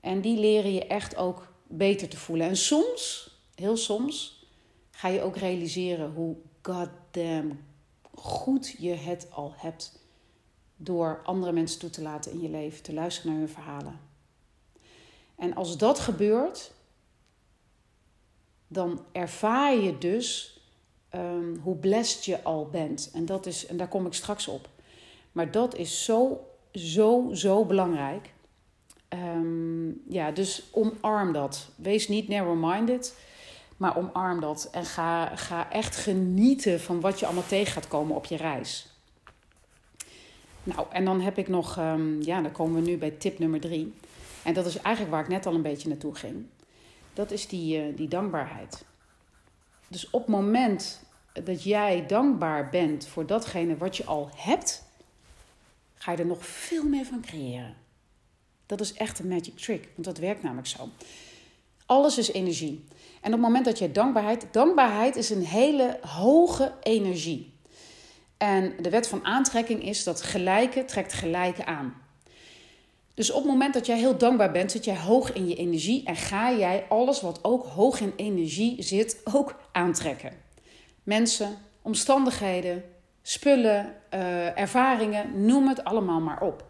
En 0.00 0.20
die 0.20 0.38
leren 0.38 0.74
je 0.74 0.86
echt 0.86 1.16
ook 1.16 1.47
beter 1.68 2.08
te 2.08 2.16
voelen. 2.16 2.48
En 2.48 2.56
soms, 2.56 3.30
heel 3.54 3.76
soms, 3.76 4.46
ga 4.90 5.08
je 5.08 5.22
ook 5.22 5.36
realiseren 5.36 6.12
hoe 6.12 6.36
goddamn 6.62 7.64
goed 8.14 8.74
je 8.78 8.94
het 8.94 9.26
al 9.30 9.52
hebt 9.56 9.98
door 10.76 11.20
andere 11.24 11.52
mensen 11.52 11.80
toe 11.80 11.90
te 11.90 12.02
laten 12.02 12.32
in 12.32 12.40
je 12.40 12.48
leven, 12.48 12.82
te 12.82 12.92
luisteren 12.92 13.30
naar 13.30 13.40
hun 13.40 13.48
verhalen. 13.48 14.00
En 15.36 15.54
als 15.54 15.76
dat 15.76 15.98
gebeurt, 15.98 16.72
dan 18.68 19.04
ervaar 19.12 19.76
je 19.76 19.98
dus 19.98 20.60
um, 21.14 21.60
hoe 21.62 21.76
blessed 21.76 22.24
je 22.24 22.42
al 22.42 22.68
bent. 22.68 23.10
En, 23.12 23.26
dat 23.26 23.46
is, 23.46 23.66
en 23.66 23.76
daar 23.76 23.88
kom 23.88 24.06
ik 24.06 24.12
straks 24.12 24.48
op. 24.48 24.68
Maar 25.32 25.50
dat 25.50 25.76
is 25.76 26.04
zo, 26.04 26.46
zo, 26.72 27.28
zo 27.32 27.64
belangrijk. 27.64 28.34
Um, 29.08 30.02
ja, 30.08 30.30
dus 30.30 30.68
omarm 30.70 31.32
dat. 31.32 31.68
Wees 31.76 32.08
niet 32.08 32.28
narrow-minded, 32.28 33.18
maar 33.76 33.96
omarm 33.96 34.40
dat. 34.40 34.68
En 34.72 34.84
ga, 34.84 35.36
ga 35.36 35.70
echt 35.70 35.96
genieten 35.96 36.80
van 36.80 37.00
wat 37.00 37.20
je 37.20 37.26
allemaal 37.26 37.46
tegen 37.46 37.72
gaat 37.72 37.88
komen 37.88 38.16
op 38.16 38.24
je 38.24 38.36
reis. 38.36 38.86
Nou, 40.62 40.86
en 40.92 41.04
dan 41.04 41.20
heb 41.20 41.38
ik 41.38 41.48
nog, 41.48 41.78
um, 41.78 42.22
ja, 42.22 42.40
dan 42.40 42.52
komen 42.52 42.82
we 42.82 42.90
nu 42.90 42.96
bij 42.96 43.10
tip 43.10 43.38
nummer 43.38 43.60
drie. 43.60 43.94
En 44.42 44.54
dat 44.54 44.66
is 44.66 44.80
eigenlijk 44.80 45.14
waar 45.14 45.24
ik 45.24 45.30
net 45.30 45.46
al 45.46 45.54
een 45.54 45.62
beetje 45.62 45.88
naartoe 45.88 46.14
ging 46.14 46.46
dat 47.18 47.30
is 47.30 47.46
die, 47.46 47.88
uh, 47.88 47.96
die 47.96 48.08
dankbaarheid. 48.08 48.84
Dus 49.88 50.10
op 50.10 50.20
het 50.20 50.30
moment 50.30 51.02
dat 51.32 51.62
jij 51.62 52.06
dankbaar 52.06 52.68
bent 52.70 53.06
voor 53.06 53.26
datgene 53.26 53.76
wat 53.76 53.96
je 53.96 54.04
al 54.04 54.30
hebt, 54.36 54.84
ga 55.94 56.12
je 56.12 56.18
er 56.18 56.26
nog 56.26 56.46
veel 56.46 56.84
meer 56.84 57.04
van 57.04 57.20
creëren. 57.20 57.76
Dat 58.68 58.80
is 58.80 58.92
echt 58.92 59.18
een 59.18 59.28
magic 59.28 59.56
trick, 59.58 59.88
want 59.94 60.06
dat 60.06 60.18
werkt 60.18 60.42
namelijk 60.42 60.68
zo. 60.68 60.88
Alles 61.86 62.18
is 62.18 62.32
energie. 62.32 62.84
En 63.20 63.26
op 63.26 63.32
het 63.32 63.40
moment 63.40 63.64
dat 63.64 63.78
je 63.78 63.92
dankbaarheid, 63.92 64.46
dankbaarheid 64.50 65.16
is 65.16 65.30
een 65.30 65.44
hele 65.44 65.98
hoge 66.02 66.72
energie. 66.82 67.52
En 68.36 68.74
de 68.80 68.90
wet 68.90 69.08
van 69.08 69.24
aantrekking 69.24 69.84
is 69.84 70.04
dat 70.04 70.22
gelijke 70.22 70.84
trekt 70.84 71.12
gelijke 71.12 71.64
aan. 71.64 71.94
Dus 73.14 73.30
op 73.30 73.42
het 73.42 73.50
moment 73.50 73.74
dat 73.74 73.86
jij 73.86 73.98
heel 73.98 74.18
dankbaar 74.18 74.52
bent, 74.52 74.72
zit 74.72 74.84
jij 74.84 74.98
hoog 74.98 75.32
in 75.32 75.48
je 75.48 75.54
energie 75.54 76.04
en 76.04 76.16
ga 76.16 76.52
jij 76.52 76.84
alles 76.88 77.20
wat 77.20 77.44
ook 77.44 77.66
hoog 77.66 78.00
in 78.00 78.12
energie 78.16 78.82
zit 78.82 79.20
ook 79.32 79.60
aantrekken. 79.72 80.32
Mensen, 81.02 81.56
omstandigheden, 81.82 82.84
spullen, 83.22 83.94
uh, 84.14 84.58
ervaringen, 84.58 85.44
noem 85.44 85.68
het 85.68 85.84
allemaal 85.84 86.20
maar 86.20 86.40
op. 86.40 86.67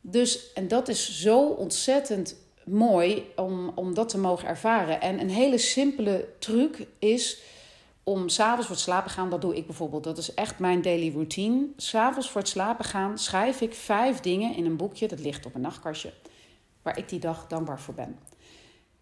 Dus, 0.00 0.52
en 0.52 0.68
dat 0.68 0.88
is 0.88 1.20
zo 1.20 1.46
ontzettend 1.46 2.36
mooi 2.64 3.32
om, 3.36 3.72
om 3.74 3.94
dat 3.94 4.08
te 4.08 4.18
mogen 4.18 4.48
ervaren. 4.48 5.00
En 5.00 5.20
een 5.20 5.30
hele 5.30 5.58
simpele 5.58 6.28
truc 6.38 6.86
is 6.98 7.42
om 8.02 8.28
s'avonds 8.28 8.66
voor 8.66 8.74
het 8.74 8.84
slapen 8.84 9.10
gaan, 9.10 9.30
dat 9.30 9.40
doe 9.40 9.56
ik 9.56 9.66
bijvoorbeeld. 9.66 10.04
Dat 10.04 10.18
is 10.18 10.34
echt 10.34 10.58
mijn 10.58 10.82
daily 10.82 11.12
routine. 11.12 11.66
S'avonds 11.76 12.30
voor 12.30 12.40
het 12.40 12.50
slapen 12.50 12.84
gaan 12.84 13.18
schrijf 13.18 13.60
ik 13.60 13.74
vijf 13.74 14.20
dingen 14.20 14.54
in 14.54 14.64
een 14.64 14.76
boekje, 14.76 15.08
dat 15.08 15.20
ligt 15.20 15.46
op 15.46 15.54
een 15.54 15.60
nachtkastje, 15.60 16.12
waar 16.82 16.98
ik 16.98 17.08
die 17.08 17.20
dag 17.20 17.46
dankbaar 17.46 17.80
voor 17.80 17.94
ben. 17.94 18.18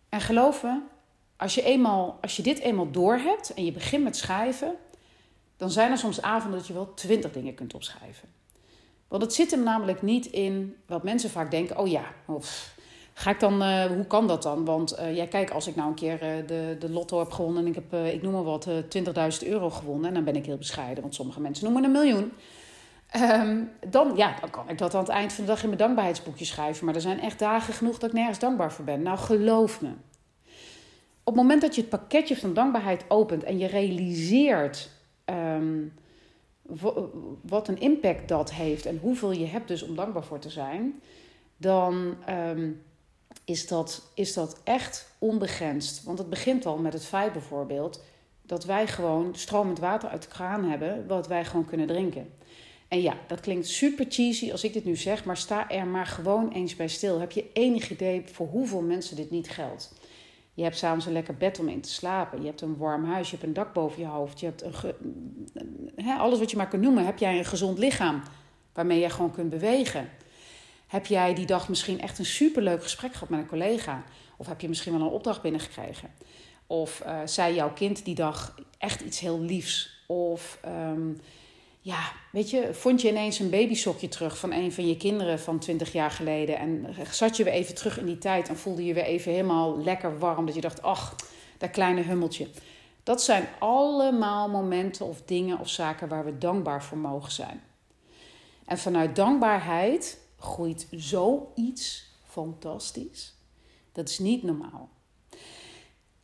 En 0.09 0.21
geloof 0.21 0.63
me, 0.63 0.81
als 1.37 1.55
je, 1.55 1.63
eenmaal, 1.63 2.19
als 2.21 2.37
je 2.37 2.43
dit 2.43 2.59
eenmaal 2.59 2.91
doorhebt 2.91 3.55
en 3.55 3.65
je 3.65 3.73
begint 3.73 4.05
met 4.05 4.17
schrijven, 4.17 4.77
dan 5.57 5.71
zijn 5.71 5.91
er 5.91 5.99
soms 5.99 6.23
avonden 6.23 6.59
dat 6.59 6.69
je 6.69 6.75
wel 6.75 6.95
twintig 6.95 7.33
dingen 7.33 7.55
kunt 7.55 7.75
opschrijven. 7.75 8.29
Want 9.09 9.23
het 9.23 9.35
zit 9.35 9.51
hem 9.51 9.63
namelijk 9.63 10.03
niet 10.03 10.27
in 10.27 10.77
wat 10.87 11.03
mensen 11.03 11.31
vaak 11.31 11.51
denken: 11.51 11.79
oh 11.79 11.89
ja, 11.89 12.05
of 12.27 12.75
Ga 13.19 13.31
ik 13.31 13.41
dan, 13.41 13.63
uh, 13.63 13.85
hoe 13.85 14.07
kan 14.07 14.27
dat 14.27 14.43
dan? 14.43 14.65
Want 14.65 14.99
uh, 14.99 15.17
ja, 15.17 15.27
kijk, 15.27 15.51
als 15.51 15.67
ik 15.67 15.77
nou 15.77 15.89
een 15.89 15.95
keer 15.95 16.23
uh, 16.23 16.47
de, 16.47 16.77
de 16.79 16.91
lotto 16.91 17.19
heb 17.19 17.31
gewonnen 17.31 17.63
en 17.63 17.69
ik 17.69 17.75
heb, 17.75 17.95
ik 18.15 18.23
noem 18.23 18.33
maar 18.33 18.43
wat, 18.43 18.69
20.000 19.43 19.49
euro 19.49 19.71
gewonnen, 19.71 20.09
en 20.09 20.15
dan 20.15 20.25
ben 20.25 20.37
ik 20.37 20.47
heel 20.47 20.57
bescheiden, 20.57 21.03
want 21.03 21.15
sommige 21.15 21.41
mensen 21.41 21.65
noemen 21.65 21.85
een 21.85 21.91
miljoen. 21.91 22.33
Um, 23.17 23.71
dan, 23.89 24.13
ja, 24.17 24.35
kan 24.51 24.69
ik 24.69 24.79
dat 24.79 24.95
aan 24.95 25.01
het 25.01 25.09
eind 25.09 25.33
van 25.33 25.45
de 25.45 25.51
dag 25.51 25.63
in 25.63 25.67
mijn 25.67 25.81
dankbaarheidsboekje 25.81 26.45
schrijven. 26.45 26.85
Maar 26.85 26.95
er 26.95 27.01
zijn 27.01 27.21
echt 27.21 27.39
dagen 27.39 27.75
genoeg 27.75 27.99
dat 27.99 28.09
ik 28.09 28.17
nergens 28.17 28.39
dankbaar 28.39 28.73
voor 28.73 28.85
ben. 28.85 29.03
Nou, 29.03 29.19
geloof 29.19 29.81
me. 29.81 29.89
Op 31.23 31.35
het 31.35 31.43
moment 31.43 31.61
dat 31.61 31.75
je 31.75 31.81
het 31.81 31.91
pakketje 31.91 32.37
van 32.37 32.55
dankbaarheid 32.55 33.05
opent 33.09 33.45
en 33.45 33.59
je 33.59 33.67
realiseert 33.67 34.91
um, 35.25 35.93
wat 37.43 37.69
een 37.69 37.81
impact 37.81 38.29
dat 38.29 38.53
heeft 38.53 38.87
en 38.87 38.99
hoeveel 38.99 39.33
je 39.33 39.47
hebt 39.47 39.69
dus 39.69 39.83
om 39.83 39.97
dankbaar 39.97 40.25
voor 40.25 40.39
te 40.39 40.51
zijn, 40.51 41.01
dan. 41.57 42.15
Um, 42.29 42.85
is 43.47 43.67
dat, 43.67 44.11
is 44.15 44.33
dat 44.33 44.61
echt 44.65 45.13
onbegrensd. 45.19 46.05
Want 46.05 46.19
het 46.19 46.31
begint 46.31 46.67
al 46.67 46.79
met 46.79 46.93
het 46.93 47.05
feit 47.05 47.33
bijvoorbeeld 47.33 48.03
dat 48.43 48.65
wij 48.65 48.87
gewoon 48.87 49.35
stromend 49.35 49.79
water 49.79 50.09
uit 50.09 50.23
de 50.23 50.29
kraan 50.29 50.65
hebben, 50.65 51.07
wat 51.07 51.27
wij 51.27 51.45
gewoon 51.45 51.65
kunnen 51.65 51.87
drinken. 51.87 52.35
En 52.89 53.01
ja, 53.01 53.17
dat 53.27 53.41
klinkt 53.41 53.67
super 53.67 54.07
cheesy 54.09 54.53
als 54.53 54.65
ik 54.65 54.73
dit 54.73 54.85
nu 54.85 54.97
zeg, 54.97 55.25
maar 55.25 55.37
sta 55.37 55.71
er 55.71 55.87
maar 55.87 56.07
gewoon 56.07 56.53
eens 56.53 56.77
bij 56.77 56.89
stil. 56.89 57.21
Heb 57.21 57.33
je 57.33 57.53
enig 57.53 57.91
idee 57.91 58.23
voor 58.33 58.47
hoeveel 58.47 58.83
mensen 58.83 59.17
dit 59.17 59.31
niet 59.31 59.49
geldt? 59.49 59.93
Je 60.57 60.63
hebt 60.63 60.77
s'avonds 60.77 61.07
een 61.07 61.13
lekker 61.13 61.37
bed 61.37 61.59
om 61.59 61.69
in 61.69 61.81
te 61.81 61.91
slapen. 61.91 62.41
Je 62.41 62.47
hebt 62.47 62.61
een 62.61 62.77
warm 62.77 63.05
huis. 63.05 63.31
Je 63.31 63.37
hebt 63.37 63.49
een 63.49 63.55
dak 63.55 63.73
boven 63.73 64.01
je 64.01 64.07
hoofd. 64.07 64.41
Je 64.41 64.47
hebt 64.47 64.63
een 64.63 66.09
alles 66.19 66.39
wat 66.39 66.51
je 66.51 66.57
maar 66.57 66.69
kunt 66.69 66.83
noemen. 66.83 67.05
Heb 67.05 67.19
jij 67.19 67.39
een 67.39 67.45
gezond 67.45 67.79
lichaam 67.79 68.23
waarmee 68.73 68.99
jij 68.99 69.11
gewoon 69.11 69.31
kunt 69.31 69.51
bewegen? 69.51 70.11
Heb 70.87 71.07
jij 71.07 71.35
die 71.35 71.47
dag 71.47 71.69
misschien 71.69 72.01
echt 72.01 72.19
een 72.19 72.25
superleuk 72.25 72.83
gesprek 72.83 73.13
gehad 73.13 73.29
met 73.29 73.41
een 73.41 73.47
collega? 73.47 74.05
Of 74.37 74.47
heb 74.47 74.61
je 74.61 74.69
misschien 74.69 74.93
wel 74.93 75.01
een 75.01 75.13
opdracht 75.13 75.43
binnengekregen? 75.43 76.11
Of 76.67 77.03
uh, 77.07 77.21
zei 77.25 77.55
jouw 77.55 77.73
kind 77.73 78.05
die 78.05 78.15
dag 78.15 78.55
echt 78.79 79.01
iets 79.01 79.21
heel 79.21 79.41
liefs? 79.41 80.05
Of 80.07 80.59
ehm, 80.63 81.11
ja, 81.87 82.13
weet 82.33 82.51
je, 82.51 82.75
vond 82.75 83.01
je 83.01 83.09
ineens 83.09 83.39
een 83.39 83.51
babysokje 83.51 84.09
terug 84.09 84.39
van 84.39 84.53
een 84.53 84.73
van 84.73 84.87
je 84.87 84.97
kinderen 84.97 85.41
van 85.41 85.59
20 85.59 85.93
jaar 85.93 86.11
geleden? 86.11 86.59
En 86.59 86.95
zat 87.11 87.37
je 87.37 87.45
weer 87.45 87.53
even 87.53 87.75
terug 87.75 87.99
in 87.99 88.07
die 88.07 88.19
tijd 88.19 88.49
en 88.49 88.57
voelde 88.57 88.85
je 88.85 88.95
weer 88.95 89.05
even 89.05 89.33
helemaal 89.33 89.83
lekker 89.83 90.19
warm? 90.19 90.47
Dat 90.47 90.55
je 90.55 90.61
dacht, 90.61 90.83
ach, 90.83 91.15
dat 91.59 91.71
kleine 91.71 92.01
hummeltje. 92.01 92.49
Dat 93.03 93.23
zijn 93.23 93.49
allemaal 93.59 94.49
momenten 94.49 95.07
of 95.07 95.23
dingen 95.23 95.59
of 95.59 95.69
zaken 95.69 96.09
waar 96.09 96.25
we 96.25 96.39
dankbaar 96.39 96.85
voor 96.85 96.99
mogen 96.99 97.33
zijn. 97.33 97.63
En 98.65 98.79
vanuit 98.79 99.17
dankbaarheid 99.17 100.19
groeit 100.39 100.87
zoiets 100.91 102.11
fantastisch. 102.25 103.35
Dat 103.93 104.09
is 104.09 104.19
niet 104.19 104.43
normaal. 104.43 104.89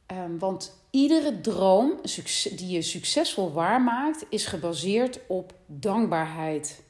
Um, 0.07 0.39
want 0.39 0.82
iedere 0.93 1.41
droom 1.41 2.01
die 2.57 2.69
je 2.69 2.83
succesvol 2.83 3.53
waarmaakt, 3.53 4.25
is 4.29 4.47
gebaseerd 4.47 5.21
op 5.27 5.55
dankbaarheid. 5.67 6.83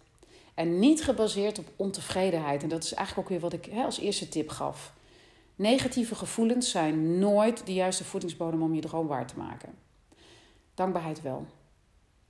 En 0.55 0.79
niet 0.79 1.05
gebaseerd 1.05 1.59
op 1.59 1.67
ontevredenheid. 1.77 2.63
En 2.63 2.69
dat 2.69 2.85
is 2.85 2.95
eigenlijk 2.95 3.29
ook 3.29 3.41
weer 3.41 3.51
wat 3.51 3.67
ik 3.67 3.85
als 3.85 3.99
eerste 3.99 4.29
tip 4.29 4.49
gaf. 4.49 4.93
Negatieve 5.55 6.15
gevoelens 6.15 6.71
zijn 6.71 7.19
nooit 7.19 7.67
de 7.67 7.75
juiste 7.75 8.05
voedingsbodem 8.05 8.63
om 8.63 8.75
je 8.75 8.81
droom 8.81 9.07
waar 9.07 9.27
te 9.27 9.39
maken. 9.39 9.75
Dankbaarheid 10.75 11.23
wel. 11.23 11.47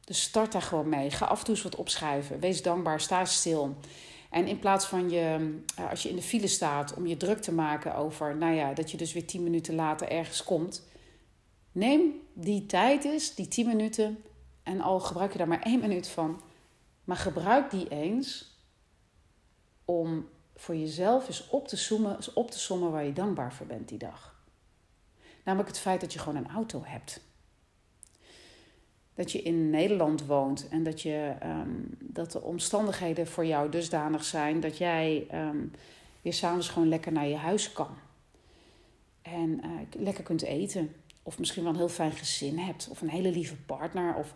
Dus 0.05 0.23
start 0.23 0.53
daar 0.53 0.63
gewoon 0.63 0.89
mee. 0.89 1.11
Ga 1.11 1.27
af 1.27 1.39
en 1.39 1.45
toe 1.45 1.55
eens 1.55 1.65
wat 1.65 1.77
opschrijven. 1.77 2.41
Wees 2.41 2.63
dankbaar, 2.63 3.01
sta 3.01 3.25
stil. 3.25 3.77
En 4.31 4.47
in 4.47 4.59
plaats 4.59 4.87
van 4.87 5.11
je, 5.11 5.59
eh, 5.77 5.91
als 5.91 6.03
je 6.03 6.09
in 6.09 6.17
de 6.17 6.23
file 6.23 6.47
staat, 6.47 6.95
om 6.95 7.07
je 7.07 7.17
druk 7.17 7.43
te 7.43 7.53
maken 7.53 7.95
over, 7.95 8.37
nou 8.37 8.55
ja, 8.55 8.73
dat 8.73 8.91
je 8.91 8.97
dus 8.97 9.13
weer 9.13 9.27
tien 9.27 9.43
minuten 9.43 9.75
later 9.75 10.09
ergens 10.09 10.45
komt. 10.45 10.83
Neem 11.73 12.21
die 12.33 12.67
tijd 12.67 13.05
eens, 13.05 13.35
die 13.35 13.49
tien 13.49 13.67
minuten, 13.67 14.25
en 14.63 14.81
al 14.81 15.01
gebruik 15.01 15.33
je 15.33 15.39
daar 15.39 15.49
maar 15.49 15.63
één 15.63 15.81
minuut 15.81 16.09
van. 16.09 16.41
Maar 17.05 17.17
gebruik 17.17 17.71
die 17.71 17.89
eens 17.89 18.57
om 19.85 20.29
voor 20.57 20.77
jezelf 20.77 21.27
eens 21.27 21.49
op 21.49 21.69
te, 21.69 21.77
zoomen, 21.77 22.17
eens 22.17 22.33
op 22.33 22.51
te 22.51 22.59
sommen 22.59 22.91
waar 22.91 23.05
je 23.05 23.13
dankbaar 23.13 23.53
voor 23.53 23.67
bent 23.67 23.89
die 23.89 23.99
dag. 23.99 24.45
Namelijk 25.45 25.69
het 25.69 25.79
feit 25.79 26.01
dat 26.01 26.13
je 26.13 26.19
gewoon 26.19 26.37
een 26.45 26.51
auto 26.51 26.83
hebt 26.85 27.21
dat 29.15 29.33
je 29.33 29.43
in 29.43 29.71
Nederland 29.71 30.27
woont 30.27 30.69
en 30.69 30.83
dat, 30.83 31.03
je, 31.03 31.35
ehm, 31.41 31.71
dat 32.01 32.33
de 32.33 32.43
omstandigheden 32.43 33.27
voor 33.27 33.47
jou 33.47 33.71
dusdanig 33.71 34.25
zijn 34.25 34.61
dat 34.61 34.79
jij 34.79 35.27
um, 35.35 35.73
weer 36.23 36.33
s'avonds 36.33 36.69
gewoon 36.69 36.89
lekker 36.89 37.13
naar 37.13 37.27
je 37.27 37.37
huis 37.37 37.73
kan. 37.73 37.95
En 39.23 39.61
uh, 39.65 40.03
lekker 40.03 40.25
kunt 40.25 40.43
eten. 40.43 40.95
Of 41.23 41.39
misschien 41.39 41.63
wel 41.63 41.73
een 41.73 41.79
heel 41.79 41.89
fijn 41.89 42.13
gezin 42.13 42.59
hebt. 42.59 42.89
Of 42.91 43.01
een 43.01 43.11
hele 43.11 43.31
lieve 43.31 43.57
partner. 43.57 44.15
Of 44.15 44.35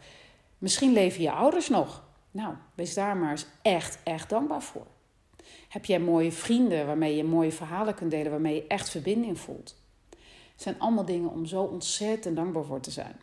misschien 0.59 0.93
leven 0.93 1.23
je 1.23 1.31
ouders 1.31 1.69
nog. 1.69 2.05
Nou, 2.31 2.55
wees 2.75 2.95
daar 2.95 3.17
maar 3.17 3.31
eens 3.31 3.47
echt, 3.63 3.99
echt 4.03 4.29
dankbaar 4.29 4.63
voor. 4.63 4.87
Heb 5.69 5.85
jij 5.85 6.01
mooie 6.01 6.33
vrienden 6.33 6.87
waarmee 6.87 7.17
je 7.17 7.25
mooie 7.25 7.53
verhalen 7.53 7.95
kunt 7.95 8.11
delen, 8.11 8.31
waarmee 8.31 8.55
je 8.55 8.67
echt 8.67 8.89
verbinding 8.89 9.39
voelt? 9.39 9.77
Het 10.53 10.63
zijn 10.63 10.79
allemaal 10.79 11.05
dingen 11.05 11.31
om 11.31 11.47
zo 11.47 11.63
ontzettend 11.63 12.37
dankbaar 12.37 12.65
voor 12.65 12.81
te 12.81 12.91
zijn. 12.91 13.17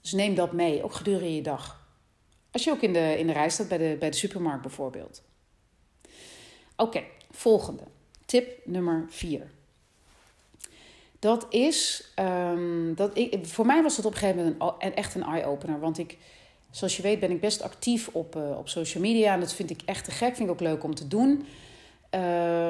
Dus 0.00 0.12
neem 0.12 0.34
dat 0.34 0.52
mee, 0.52 0.82
ook 0.84 0.94
gedurende 0.94 1.34
je 1.34 1.42
dag. 1.42 1.88
Als 2.50 2.64
je 2.64 2.70
ook 2.70 2.80
in 2.80 2.92
de, 2.92 3.18
in 3.18 3.26
de 3.26 3.32
rij 3.32 3.50
staat 3.50 3.68
bij 3.68 3.78
de, 3.78 3.96
bij 3.98 4.10
de 4.10 4.16
supermarkt 4.16 4.62
bijvoorbeeld. 4.62 5.22
Oké, 6.76 7.02
volgende. 7.30 7.82
Tip 8.24 8.66
nummer 8.66 9.06
4. 9.08 9.50
Dat 11.20 11.46
is, 11.50 12.10
um, 12.52 12.94
dat 12.94 13.16
ik, 13.16 13.46
voor 13.46 13.66
mij 13.66 13.82
was 13.82 13.96
dat 13.96 14.04
op 14.04 14.12
een 14.12 14.18
gegeven 14.18 14.56
moment 14.58 14.94
echt 14.94 15.14
een 15.14 15.22
eye-opener. 15.22 15.80
Want 15.80 15.98
ik, 15.98 16.18
zoals 16.70 16.96
je 16.96 17.02
weet, 17.02 17.20
ben 17.20 17.30
ik 17.30 17.40
best 17.40 17.62
actief 17.62 18.08
op, 18.12 18.36
uh, 18.36 18.58
op 18.58 18.68
social 18.68 19.02
media. 19.02 19.32
En 19.32 19.40
dat 19.40 19.52
vind 19.52 19.70
ik 19.70 19.80
echt 19.84 20.04
te 20.04 20.10
gek, 20.10 20.36
vind 20.36 20.48
ik 20.48 20.54
ook 20.54 20.60
leuk 20.60 20.84
om 20.84 20.94
te 20.94 21.08
doen. 21.08 21.46
Uh, 22.14 22.20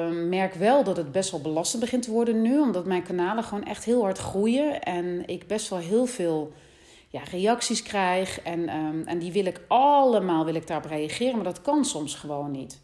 merk 0.09 0.53
wel 0.53 0.83
dat 0.83 0.97
het 0.97 1.11
best 1.11 1.31
wel 1.31 1.41
belastend 1.41 1.81
begint 1.81 2.03
te 2.03 2.11
worden 2.11 2.41
nu. 2.41 2.59
Omdat 2.59 2.85
mijn 2.85 3.03
kanalen 3.03 3.43
gewoon 3.43 3.63
echt 3.65 3.83
heel 3.83 4.01
hard 4.01 4.17
groeien. 4.17 4.81
En 4.81 5.27
ik 5.27 5.47
best 5.47 5.69
wel 5.69 5.79
heel 5.79 6.05
veel 6.05 6.53
ja, 7.09 7.21
reacties 7.31 7.83
krijg. 7.83 8.41
En, 8.41 8.75
um, 8.75 9.03
en 9.05 9.19
die 9.19 9.31
wil 9.31 9.45
ik 9.45 9.61
allemaal 9.67 10.45
wil 10.45 10.55
ik 10.55 10.67
daarop 10.67 10.91
reageren, 10.91 11.35
maar 11.35 11.43
dat 11.43 11.61
kan 11.61 11.85
soms 11.85 12.15
gewoon 12.15 12.51
niet. 12.51 12.79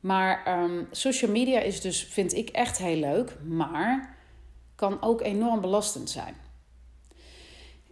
Maar 0.00 0.58
social 0.90 1.30
media 1.30 1.60
is 1.60 1.80
dus, 1.80 2.04
vind 2.04 2.34
ik 2.34 2.48
echt 2.48 2.78
heel 2.78 2.96
leuk, 2.96 3.36
maar 3.46 4.18
kan 4.80 5.02
ook 5.02 5.20
enorm 5.20 5.60
belastend 5.60 6.10
zijn. 6.10 6.36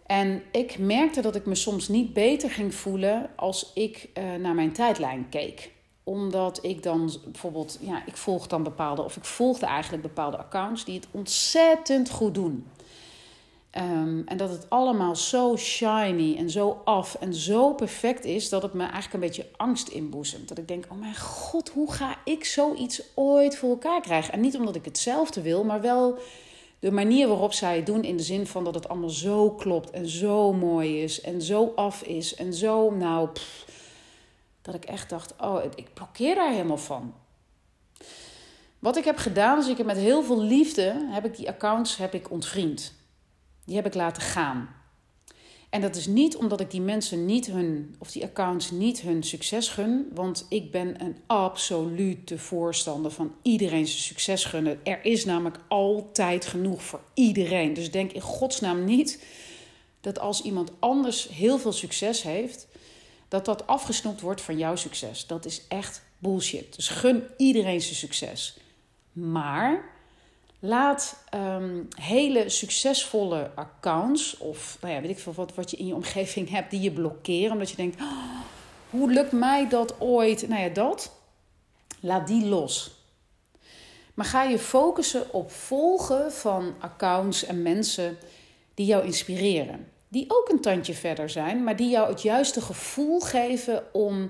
En 0.05 0.43
ik 0.51 0.77
merkte 0.77 1.21
dat 1.21 1.35
ik 1.35 1.45
me 1.45 1.55
soms 1.55 1.87
niet 1.87 2.13
beter 2.13 2.49
ging 2.49 2.75
voelen 2.75 3.29
als 3.35 3.71
ik 3.73 4.09
uh, 4.13 4.35
naar 4.35 4.55
mijn 4.55 4.71
tijdlijn 4.71 5.29
keek 5.29 5.71
omdat 6.09 6.59
ik 6.61 6.83
dan 6.83 7.11
bijvoorbeeld, 7.23 7.77
ja, 7.81 8.05
ik 8.05 8.17
volg 8.17 8.47
dan 8.47 8.63
bepaalde, 8.63 9.03
of 9.03 9.17
ik 9.17 9.25
volgde 9.25 9.65
eigenlijk 9.65 10.03
bepaalde 10.03 10.37
accounts 10.37 10.85
die 10.85 10.95
het 10.95 11.07
ontzettend 11.11 12.09
goed 12.09 12.33
doen. 12.33 12.67
Um, 13.77 14.23
en 14.25 14.37
dat 14.37 14.49
het 14.49 14.69
allemaal 14.69 15.15
zo 15.15 15.55
shiny 15.57 16.35
en 16.37 16.49
zo 16.49 16.81
af 16.85 17.15
en 17.15 17.33
zo 17.33 17.73
perfect 17.73 18.25
is 18.25 18.49
dat 18.49 18.61
het 18.61 18.73
me 18.73 18.83
eigenlijk 18.83 19.13
een 19.13 19.19
beetje 19.19 19.47
angst 19.57 19.87
inboezemt. 19.87 20.47
Dat 20.47 20.57
ik 20.57 20.67
denk: 20.67 20.85
oh 20.89 20.99
mijn 20.99 21.17
god, 21.17 21.69
hoe 21.69 21.91
ga 21.91 22.15
ik 22.25 22.45
zoiets 22.45 23.01
ooit 23.15 23.57
voor 23.57 23.69
elkaar 23.69 24.01
krijgen? 24.01 24.33
En 24.33 24.39
niet 24.39 24.57
omdat 24.57 24.75
ik 24.75 24.85
hetzelfde 24.85 25.41
wil, 25.41 25.63
maar 25.63 25.81
wel 25.81 26.17
de 26.79 26.91
manier 26.91 27.27
waarop 27.27 27.53
zij 27.53 27.75
het 27.75 27.85
doen 27.85 28.03
in 28.03 28.17
de 28.17 28.23
zin 28.23 28.47
van 28.47 28.63
dat 28.63 28.75
het 28.75 28.89
allemaal 28.89 29.09
zo 29.09 29.51
klopt 29.51 29.89
en 29.89 30.07
zo 30.07 30.53
mooi 30.53 31.03
is 31.03 31.21
en 31.21 31.41
zo 31.41 31.73
af 31.75 32.03
is 32.03 32.35
en 32.35 32.53
zo, 32.53 32.91
nou, 32.91 33.29
dat 34.61 34.75
ik 34.75 34.85
echt 34.85 35.09
dacht: 35.09 35.33
oh, 35.39 35.63
ik 35.75 35.93
blokkeer 35.93 36.35
daar 36.35 36.51
helemaal 36.51 36.77
van. 36.77 37.13
Wat 38.79 38.97
ik 38.97 39.03
heb 39.03 39.17
gedaan, 39.17 39.59
is 39.59 39.67
ik 39.67 39.77
heb 39.77 39.85
met 39.85 39.97
heel 39.97 40.23
veel 40.23 40.41
liefde 40.41 41.07
heb 41.09 41.25
ik 41.25 41.35
die 41.35 41.49
accounts 41.49 41.97
heb 41.97 42.13
ik 42.13 42.31
ontvriend. 42.31 42.93
Die 43.65 43.75
heb 43.75 43.85
ik 43.85 43.93
laten 43.93 44.21
gaan. 44.21 44.78
En 45.69 45.81
dat 45.81 45.95
is 45.95 46.07
niet 46.07 46.35
omdat 46.35 46.59
ik 46.59 46.71
die 46.71 46.81
mensen 46.81 47.25
niet 47.25 47.45
hun, 47.45 47.95
of 47.99 48.11
die 48.11 48.23
accounts 48.23 48.71
niet 48.71 49.01
hun 49.01 49.23
succes 49.23 49.69
gun. 49.69 50.07
Want 50.13 50.45
ik 50.49 50.71
ben 50.71 51.01
een 51.01 51.17
absolute 51.27 52.37
voorstander 52.37 53.11
van 53.11 53.35
iedereen 53.41 53.87
zijn 53.87 54.01
succes 54.01 54.45
gunnen. 54.45 54.79
Er 54.83 55.05
is 55.05 55.25
namelijk 55.25 55.59
altijd 55.67 56.45
genoeg 56.45 56.83
voor 56.83 57.01
iedereen. 57.13 57.73
Dus 57.73 57.91
denk 57.91 58.11
in 58.11 58.21
godsnaam 58.21 58.85
niet 58.85 59.23
dat 60.01 60.19
als 60.19 60.41
iemand 60.41 60.71
anders 60.79 61.27
heel 61.27 61.59
veel 61.59 61.71
succes 61.71 62.21
heeft, 62.21 62.67
dat 63.27 63.45
dat 63.45 63.67
afgesnoept 63.67 64.21
wordt 64.21 64.41
van 64.41 64.57
jouw 64.57 64.75
succes. 64.75 65.27
Dat 65.27 65.45
is 65.45 65.61
echt 65.67 66.03
bullshit. 66.17 66.75
Dus 66.75 66.87
gun 66.87 67.23
iedereen 67.37 67.81
zijn 67.81 67.95
succes. 67.95 68.57
Maar 69.11 69.98
Laat 70.59 71.23
um, 71.35 71.87
hele 72.01 72.49
succesvolle 72.49 73.51
accounts, 73.55 74.37
of 74.37 74.77
nou 74.81 74.93
ja, 74.93 75.01
weet 75.01 75.09
ik 75.09 75.19
veel 75.19 75.33
wat, 75.33 75.55
wat 75.55 75.71
je 75.71 75.77
in 75.77 75.87
je 75.87 75.95
omgeving 75.95 76.49
hebt, 76.55 76.71
die 76.71 76.81
je 76.81 76.91
blokkeren. 76.91 77.51
Omdat 77.51 77.69
je 77.69 77.75
denkt: 77.75 78.01
oh, 78.01 78.39
hoe 78.89 79.11
lukt 79.11 79.31
mij 79.31 79.69
dat 79.69 79.95
ooit? 79.99 80.47
Nou 80.47 80.61
ja, 80.61 80.69
dat. 80.69 81.17
Laat 81.99 82.27
die 82.27 82.45
los. 82.45 82.91
Maar 84.13 84.25
ga 84.25 84.43
je 84.43 84.59
focussen 84.59 85.33
op 85.33 85.51
volgen 85.51 86.31
van 86.31 86.73
accounts 86.79 87.45
en 87.45 87.61
mensen 87.61 88.17
die 88.73 88.85
jou 88.85 89.05
inspireren. 89.05 89.87
Die 90.07 90.25
ook 90.27 90.49
een 90.49 90.61
tandje 90.61 90.93
verder 90.93 91.29
zijn, 91.29 91.63
maar 91.63 91.75
die 91.75 91.89
jou 91.89 92.09
het 92.09 92.21
juiste 92.21 92.61
gevoel 92.61 93.19
geven 93.19 93.93
om 93.93 94.29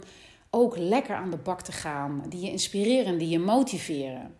ook 0.49 0.77
lekker 0.77 1.15
aan 1.15 1.29
de 1.29 1.37
bak 1.37 1.61
te 1.61 1.71
gaan. 1.71 2.23
Die 2.29 2.41
je 2.41 2.51
inspireren, 2.51 3.17
die 3.17 3.29
je 3.29 3.39
motiveren. 3.39 4.35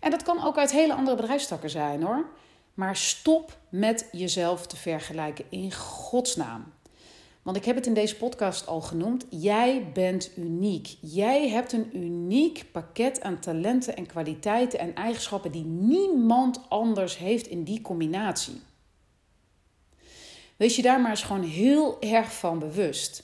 En 0.00 0.10
dat 0.10 0.22
kan 0.22 0.44
ook 0.44 0.58
uit 0.58 0.72
hele 0.72 0.94
andere 0.94 1.16
bedrijfstakken 1.16 1.70
zijn 1.70 2.02
hoor. 2.02 2.26
Maar 2.74 2.96
stop 2.96 3.58
met 3.68 4.08
jezelf 4.12 4.66
te 4.66 4.76
vergelijken 4.76 5.44
in 5.48 5.72
godsnaam. 5.72 6.72
Want 7.42 7.56
ik 7.58 7.64
heb 7.64 7.76
het 7.76 7.86
in 7.86 7.94
deze 7.94 8.16
podcast 8.16 8.66
al 8.66 8.80
genoemd. 8.80 9.26
Jij 9.30 9.90
bent 9.92 10.30
uniek. 10.36 10.96
Jij 11.00 11.48
hebt 11.48 11.72
een 11.72 11.96
uniek 11.96 12.64
pakket 12.72 13.22
aan 13.22 13.38
talenten 13.38 13.96
en 13.96 14.06
kwaliteiten 14.06 14.78
en 14.78 14.94
eigenschappen 14.94 15.52
die 15.52 15.64
niemand 15.64 16.60
anders 16.68 17.18
heeft 17.18 17.46
in 17.46 17.64
die 17.64 17.80
combinatie. 17.80 18.60
Wees 20.56 20.76
je 20.76 20.82
daar 20.82 21.00
maar 21.00 21.10
eens 21.10 21.22
gewoon 21.22 21.42
heel 21.42 22.00
erg 22.00 22.32
van 22.32 22.58
bewust. 22.58 23.22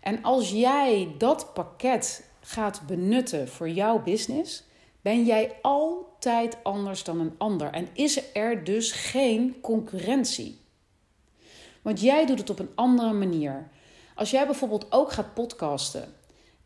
En 0.00 0.22
als 0.22 0.50
jij 0.50 1.14
dat 1.18 1.54
pakket 1.54 2.24
gaat 2.40 2.82
benutten 2.86 3.48
voor 3.48 3.68
jouw 3.68 4.02
business, 4.02 4.62
ben 5.00 5.24
jij 5.24 5.56
altijd 5.62 6.56
anders 6.62 7.04
dan 7.04 7.20
een 7.20 7.34
ander 7.38 7.70
en 7.70 7.88
is 7.92 8.34
er 8.34 8.64
dus 8.64 8.92
geen 8.92 9.60
concurrentie. 9.60 10.60
Want 11.82 12.00
jij 12.00 12.26
doet 12.26 12.38
het 12.38 12.50
op 12.50 12.58
een 12.58 12.72
andere 12.74 13.12
manier. 13.12 13.68
Als 14.14 14.30
jij 14.30 14.46
bijvoorbeeld 14.46 14.92
ook 14.92 15.12
gaat 15.12 15.34
podcasten 15.34 16.14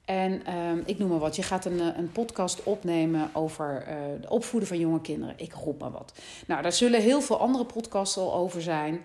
en 0.04 0.44
ehm, 0.44 0.78
ik 0.84 0.98
noem 0.98 1.08
maar 1.08 1.18
wat, 1.18 1.36
je 1.36 1.42
gaat 1.42 1.64
een, 1.64 1.80
eh, 1.80 1.86
een 1.96 2.12
podcast 2.12 2.62
opnemen 2.62 3.30
over 3.32 3.84
het 3.86 4.28
opvoeden 4.28 4.68
van 4.68 4.78
jonge 4.78 5.00
kinderen. 5.00 5.34
Ik 5.38 5.52
roep 5.52 5.80
maar 5.80 5.90
wat. 5.90 6.12
Nou, 6.46 6.62
daar 6.62 6.72
zullen 6.72 7.00
heel 7.00 7.20
veel 7.20 7.38
andere 7.38 7.64
podcasts 7.64 8.16
al 8.16 8.34
over 8.34 8.62
zijn. 8.62 9.00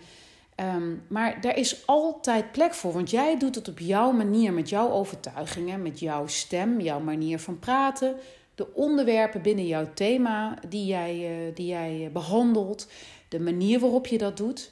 Ehm, 0.57 0.95
maar 1.07 1.41
daar 1.41 1.57
is 1.57 1.87
altijd 1.87 2.51
plek 2.51 2.73
voor, 2.73 2.93
want 2.93 3.09
jij 3.09 3.37
doet 3.37 3.55
het 3.55 3.67
op 3.67 3.79
jouw 3.79 4.11
manier, 4.11 4.53
met 4.53 4.69
jouw 4.69 4.89
overtuigingen, 4.91 5.81
met 5.81 5.99
jouw 5.99 6.27
stem, 6.27 6.81
jouw 6.81 6.99
manier 6.99 7.39
van 7.39 7.59
praten, 7.59 8.15
de 8.58 8.74
onderwerpen 8.74 9.41
binnen 9.41 9.67
jouw 9.67 9.93
thema 9.93 10.58
die 10.67 10.86
jij, 10.86 11.48
uh, 11.48 11.56
die 11.56 11.65
jij 11.65 12.10
behandelt, 12.13 12.88
de 13.30 13.39
manier 13.39 13.80
waarop 13.80 14.08
je 14.08 14.17
dat 14.17 14.38
doet. 14.38 14.72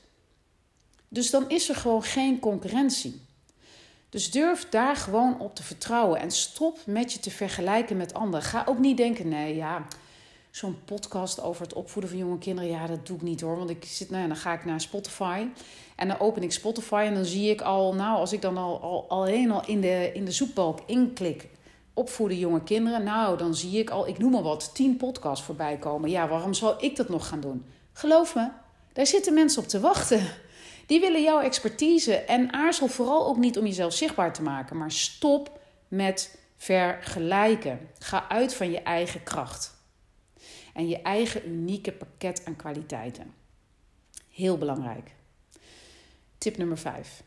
Dus 1.08 1.30
dan 1.30 1.50
is 1.50 1.70
er 1.70 1.76
gewoon 1.76 2.04
geen 2.04 2.40
concurrentie. 2.40 3.22
Dus 4.10 4.32
durf 4.32 4.70
daar 4.70 4.96
gewoon 4.96 5.40
op 5.40 5.56
te 5.56 5.64
vertrouwen 5.64 6.20
en 6.20 6.32
stop 6.32 6.80
met 6.86 7.14
je 7.14 7.20
te 7.20 7.32
vergelijken 7.32 7.98
met 7.98 8.14
anderen. 8.14 8.46
Ga 8.46 8.64
ook 8.68 8.80
niet 8.80 8.98
denken, 8.98 9.28
nee, 9.28 9.56
ja, 9.56 9.88
zo'n 10.52 10.78
podcast 10.86 11.42
over 11.42 11.62
het 11.62 11.74
opvoeden 11.74 12.12
van 12.12 12.20
jonge 12.20 12.38
kinderen, 12.38 12.70
ja, 12.70 12.88
dat 12.88 13.08
doe 13.08 13.16
ik 13.16 13.22
niet 13.22 13.42
hoor. 13.42 13.58
Want 13.58 13.70
ik 13.70 13.86
zit, 13.86 14.10
nou 14.10 14.28
dan 14.28 14.38
ga 14.38 14.54
ik 14.54 14.66
naar 14.66 14.82
Spotify 14.82 15.48
en 15.96 16.08
dan 16.08 16.20
open 16.20 16.44
ik 16.44 16.52
Spotify 16.52 17.04
en 17.08 17.14
dan 17.14 17.26
zie 17.26 17.50
ik 17.50 17.62
al, 17.62 17.94
nou, 17.94 18.18
als 18.18 18.34
ik 18.34 18.42
dan 18.42 18.58
al, 18.58 18.82
al 18.82 19.06
alleen 19.10 19.52
al 19.52 19.68
in 19.68 19.82
de, 19.82 20.12
in 20.14 20.26
de 20.26 20.32
zoekbalk 20.32 20.80
inklik, 20.86 21.48
opvoeden 21.96 22.38
jonge 22.38 22.64
kinderen, 22.64 23.04
nou, 23.04 23.38
dan 23.38 23.56
zie 23.56 23.80
ik 23.80 23.90
al, 23.90 24.08
ik 24.08 24.18
noem 24.18 24.32
maar 24.32 24.42
wat, 24.42 24.76
tien 24.76 24.98
podcasts 24.98 25.46
voorbij 25.46 25.78
komen. 25.78 26.10
Ja, 26.10 26.28
waarom 26.28 26.54
zou 26.54 26.76
ik 26.80 26.96
dat 26.96 27.10
nog 27.10 27.28
gaan 27.28 27.40
doen? 27.40 27.66
Geloof 27.94 28.36
me, 28.36 28.50
daar 28.94 29.08
zitten 29.08 29.34
mensen 29.34 29.62
op 29.62 29.68
te 29.68 29.80
wachten. 29.80 30.22
Die 30.86 31.00
willen 31.00 31.24
jouw 31.24 31.40
expertise 31.40 32.16
en 32.16 32.54
aarzel 32.54 32.88
vooral 32.88 33.28
ook 33.28 33.38
niet 33.38 33.58
om 33.58 33.66
jezelf 33.66 33.94
zichtbaar 33.94 34.34
te 34.34 34.42
maken, 34.42 34.78
maar 34.78 34.92
stop 34.92 35.60
met 35.88 36.40
vergelijken. 36.58 37.90
Ga 38.00 38.30
uit 38.30 38.54
van 38.54 38.72
je 38.72 38.82
eigen 38.82 39.24
kracht 39.24 39.74
en 40.74 40.88
je 40.88 41.02
eigen 41.02 41.48
unieke 41.48 41.92
pakket 41.92 42.42
aan 42.46 42.56
kwaliteiten. 42.56 43.34
Heel 44.30 44.58
belangrijk. 44.58 45.12
Tip 46.38 46.58
nummer 46.58 46.78
5. 46.78 47.24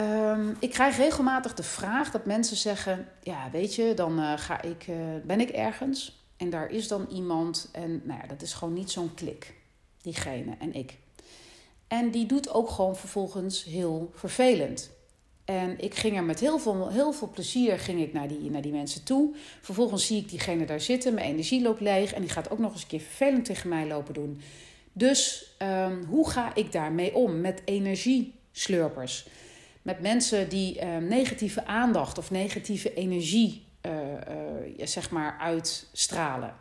Um, 0.00 0.56
ik 0.58 0.70
krijg 0.70 0.96
regelmatig 0.96 1.54
de 1.54 1.62
vraag 1.62 2.10
dat 2.10 2.24
mensen 2.24 2.56
zeggen: 2.56 3.08
Ja, 3.22 3.50
weet 3.52 3.74
je, 3.74 3.94
dan 3.94 4.18
uh, 4.18 4.32
ga 4.36 4.62
ik, 4.62 4.86
uh, 4.88 4.96
ben 5.24 5.40
ik 5.40 5.48
ergens 5.48 6.24
en 6.36 6.50
daar 6.50 6.70
is 6.70 6.88
dan 6.88 7.06
iemand 7.12 7.68
en 7.72 8.02
nou 8.04 8.20
ja, 8.20 8.26
dat 8.26 8.42
is 8.42 8.52
gewoon 8.52 8.74
niet 8.74 8.90
zo'n 8.90 9.14
klik, 9.14 9.54
diegene 10.02 10.54
en 10.58 10.74
ik. 10.74 10.96
En 11.88 12.10
die 12.10 12.26
doet 12.26 12.50
ook 12.50 12.70
gewoon 12.70 12.96
vervolgens 12.96 13.64
heel 13.64 14.10
vervelend. 14.14 14.90
En 15.44 15.78
ik 15.78 15.94
ging 15.94 16.16
er 16.16 16.24
met 16.24 16.40
heel 16.40 16.58
veel, 16.58 16.88
heel 16.88 17.12
veel 17.12 17.30
plezier 17.30 17.78
ging 17.78 18.00
ik 18.00 18.12
naar, 18.12 18.28
die, 18.28 18.50
naar 18.50 18.62
die 18.62 18.72
mensen 18.72 19.04
toe. 19.04 19.34
Vervolgens 19.60 20.06
zie 20.06 20.18
ik 20.18 20.28
diegene 20.28 20.64
daar 20.64 20.80
zitten, 20.80 21.14
mijn 21.14 21.26
energie 21.26 21.62
loopt 21.62 21.80
leeg 21.80 22.12
en 22.12 22.20
die 22.20 22.30
gaat 22.30 22.50
ook 22.50 22.58
nog 22.58 22.72
eens 22.72 22.82
een 22.82 22.88
keer 22.88 23.00
vervelend 23.00 23.44
tegen 23.44 23.68
mij 23.68 23.86
lopen 23.86 24.14
doen. 24.14 24.40
Dus 24.92 25.52
um, 25.58 26.04
hoe 26.04 26.30
ga 26.30 26.54
ik 26.54 26.72
daarmee 26.72 27.14
om? 27.14 27.40
Met 27.40 27.62
energieslurpers. 27.64 29.26
Met 29.82 30.00
mensen 30.00 30.48
die 30.48 30.86
um, 30.86 31.06
negatieve 31.06 31.66
aandacht 31.66 32.18
of 32.18 32.30
negatieve 32.30 32.94
energie 32.94 33.64
uh, 33.86 33.92
uh, 33.92 34.86
zeg 34.86 35.10
maar 35.10 35.38
uitstralen. 35.38 36.54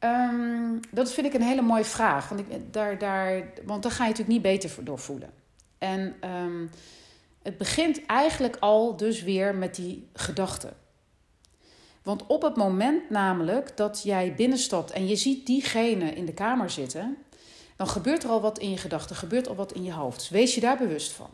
Um, 0.00 0.80
dat 0.90 1.12
vind 1.12 1.26
ik 1.26 1.34
een 1.34 1.42
hele 1.42 1.62
mooie 1.62 1.84
vraag. 1.84 2.28
Want, 2.28 2.40
ik, 2.40 2.72
daar, 2.72 2.98
daar, 2.98 3.52
want 3.64 3.82
daar 3.82 3.92
ga 3.92 4.02
je 4.02 4.10
natuurlijk 4.10 4.38
niet 4.38 4.52
beter 4.52 4.84
door 4.84 4.98
voelen. 4.98 5.30
En 5.78 6.14
um, 6.30 6.70
het 7.42 7.58
begint 7.58 8.06
eigenlijk 8.06 8.56
al 8.60 8.96
dus 8.96 9.22
weer 9.22 9.54
met 9.54 9.74
die 9.74 10.08
gedachten. 10.12 10.72
Want 12.02 12.26
op 12.26 12.42
het 12.42 12.56
moment 12.56 13.10
namelijk 13.10 13.76
dat 13.76 14.02
jij 14.02 14.34
binnenstapt 14.34 14.90
en 14.90 15.06
je 15.06 15.16
ziet 15.16 15.46
diegene 15.46 16.10
in 16.10 16.24
de 16.24 16.34
kamer 16.34 16.70
zitten, 16.70 17.16
dan 17.76 17.88
gebeurt 17.88 18.22
er 18.22 18.30
al 18.30 18.40
wat 18.40 18.58
in 18.58 18.70
je 18.70 18.76
gedachten, 18.76 19.16
gebeurt 19.16 19.48
al 19.48 19.54
wat 19.54 19.72
in 19.72 19.84
je 19.84 19.92
hoofd. 19.92 20.18
Dus 20.18 20.28
wees 20.28 20.54
je 20.54 20.60
daar 20.60 20.78
bewust 20.78 21.12
van. 21.12 21.30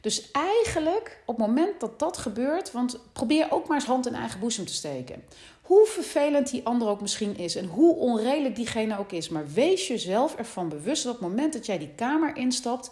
Dus 0.00 0.30
eigenlijk 0.30 1.22
op 1.24 1.38
het 1.38 1.46
moment 1.46 1.80
dat 1.80 1.98
dat 1.98 2.16
gebeurt, 2.16 2.72
want 2.72 2.98
probeer 3.12 3.46
ook 3.50 3.66
maar 3.66 3.76
eens 3.76 3.86
hand 3.86 4.06
in 4.06 4.14
eigen 4.14 4.40
boezem 4.40 4.66
te 4.66 4.74
steken. 4.74 5.24
Hoe 5.62 5.86
vervelend 5.86 6.50
die 6.50 6.66
ander 6.66 6.88
ook 6.88 7.00
misschien 7.00 7.36
is 7.36 7.56
en 7.56 7.66
hoe 7.66 7.94
onredelijk 7.94 8.56
diegene 8.56 8.98
ook 8.98 9.12
is. 9.12 9.28
Maar 9.28 9.48
wees 9.52 9.88
jezelf 9.88 10.36
ervan 10.36 10.68
bewust 10.68 11.04
dat 11.04 11.14
op 11.14 11.20
het 11.20 11.28
moment 11.28 11.52
dat 11.52 11.66
jij 11.66 11.78
die 11.78 11.94
kamer 11.94 12.36
instapt 12.36 12.90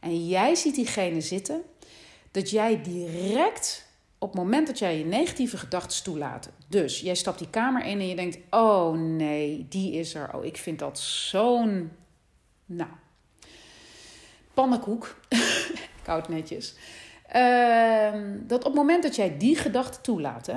en 0.00 0.26
jij 0.26 0.54
ziet 0.54 0.74
diegene 0.74 1.20
zitten, 1.20 1.62
dat 2.30 2.50
jij 2.50 2.82
direct 2.82 3.88
op 4.18 4.28
het 4.28 4.38
moment 4.38 4.66
dat 4.66 4.78
jij 4.78 4.98
je 4.98 5.04
negatieve 5.04 5.56
gedachten 5.56 6.02
toelaat. 6.02 6.50
Dus 6.68 7.00
jij 7.00 7.14
stapt 7.14 7.38
die 7.38 7.50
kamer 7.50 7.84
in 7.84 8.00
en 8.00 8.08
je 8.08 8.16
denkt: 8.16 8.38
oh 8.50 8.92
nee, 8.98 9.66
die 9.68 9.92
is 9.92 10.14
er. 10.14 10.34
Oh, 10.34 10.44
ik 10.44 10.56
vind 10.56 10.78
dat 10.78 10.98
zo'n. 10.98 11.90
Nou. 12.66 12.90
Pannenkoek. 14.54 15.16
Koud 16.10 16.28
netjes. 16.28 16.74
Uh, 17.36 18.12
dat 18.46 18.58
op 18.58 18.64
het 18.64 18.74
moment 18.74 19.02
dat 19.02 19.16
jij 19.16 19.36
die 19.38 19.56
gedachte 19.56 20.00
toelaat, 20.00 20.46
hè, 20.46 20.56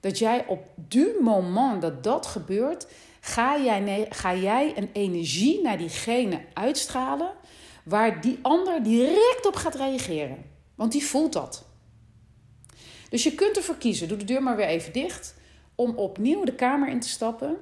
dat 0.00 0.18
jij 0.18 0.46
op 0.46 0.64
du 0.74 1.16
moment 1.20 1.82
dat 1.82 2.04
dat 2.04 2.26
gebeurt, 2.26 2.86
ga 3.20 3.58
jij, 3.58 4.06
ga 4.10 4.34
jij 4.34 4.72
een 4.76 4.90
energie 4.92 5.62
naar 5.62 5.78
diegene 5.78 6.40
uitstralen 6.52 7.32
waar 7.84 8.20
die 8.20 8.38
ander 8.42 8.82
direct 8.82 9.46
op 9.46 9.54
gaat 9.54 9.74
reageren. 9.74 10.44
Want 10.74 10.92
die 10.92 11.04
voelt 11.04 11.32
dat. 11.32 11.64
Dus 13.10 13.22
je 13.22 13.34
kunt 13.34 13.56
ervoor 13.56 13.76
kiezen, 13.76 14.08
doe 14.08 14.18
de 14.18 14.24
deur 14.24 14.42
maar 14.42 14.56
weer 14.56 14.66
even 14.66 14.92
dicht, 14.92 15.34
om 15.74 15.96
opnieuw 15.96 16.44
de 16.44 16.54
kamer 16.54 16.88
in 16.88 17.00
te 17.00 17.08
stappen. 17.08 17.56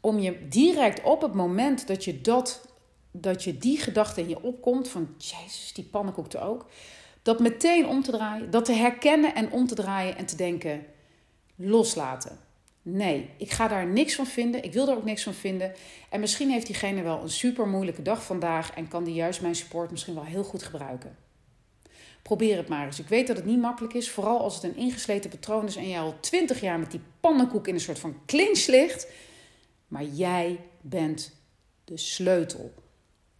Om 0.00 0.18
je 0.18 0.48
direct 0.48 1.02
op 1.02 1.22
het 1.22 1.34
moment 1.34 1.86
dat 1.86 2.04
je, 2.04 2.20
dat, 2.20 2.71
dat 3.12 3.44
je 3.44 3.58
die 3.58 3.78
gedachte 3.78 4.20
in 4.20 4.28
je 4.28 4.42
opkomt, 4.42 4.88
van 4.88 5.14
Jezus, 5.18 5.72
die 5.72 5.84
pannenkoek 5.84 6.32
er 6.32 6.42
ook, 6.42 6.66
dat 7.22 7.40
meteen 7.40 7.86
om 7.86 8.02
te 8.02 8.10
draaien, 8.10 8.50
dat 8.50 8.64
te 8.64 8.72
herkennen 8.72 9.34
en 9.34 9.50
om 9.50 9.66
te 9.66 9.74
draaien 9.74 10.16
en 10.16 10.26
te 10.26 10.36
denken, 10.36 10.86
loslaten. 11.56 12.38
Nee, 12.82 13.30
ik 13.36 13.50
ga 13.50 13.68
daar 13.68 13.86
niks 13.86 14.14
van 14.14 14.26
vinden. 14.26 14.64
Ik 14.64 14.72
wil 14.72 14.88
er 14.88 14.96
ook 14.96 15.04
niks 15.04 15.22
van 15.22 15.34
vinden. 15.34 15.72
En 16.10 16.20
misschien 16.20 16.50
heeft 16.50 16.66
diegene 16.66 17.02
wel 17.02 17.22
een 17.22 17.30
super 17.30 17.68
moeilijke 17.68 18.02
dag 18.02 18.24
vandaag 18.24 18.74
en 18.74 18.88
kan 18.88 19.04
die 19.04 19.14
juist 19.14 19.40
mijn 19.40 19.54
support 19.54 19.90
misschien 19.90 20.14
wel 20.14 20.24
heel 20.24 20.44
goed 20.44 20.62
gebruiken. 20.62 21.16
Probeer 22.22 22.56
het 22.56 22.68
maar 22.68 22.86
eens. 22.86 22.98
Ik 22.98 23.08
weet 23.08 23.26
dat 23.26 23.36
het 23.36 23.44
niet 23.44 23.60
makkelijk 23.60 23.94
is, 23.94 24.10
vooral 24.10 24.40
als 24.40 24.54
het 24.54 24.62
een 24.62 24.76
ingesleten 24.76 25.30
patroon 25.30 25.66
is 25.66 25.76
en 25.76 25.88
jij 25.88 26.00
al 26.00 26.20
twintig 26.20 26.60
jaar 26.60 26.78
met 26.78 26.90
die 26.90 27.00
pannenkoek 27.20 27.68
in 27.68 27.74
een 27.74 27.80
soort 27.80 27.98
van 27.98 28.16
clinch 28.26 28.66
ligt. 28.66 29.06
Maar 29.88 30.04
jij 30.04 30.60
bent 30.80 31.32
de 31.84 31.96
sleutel. 31.96 32.74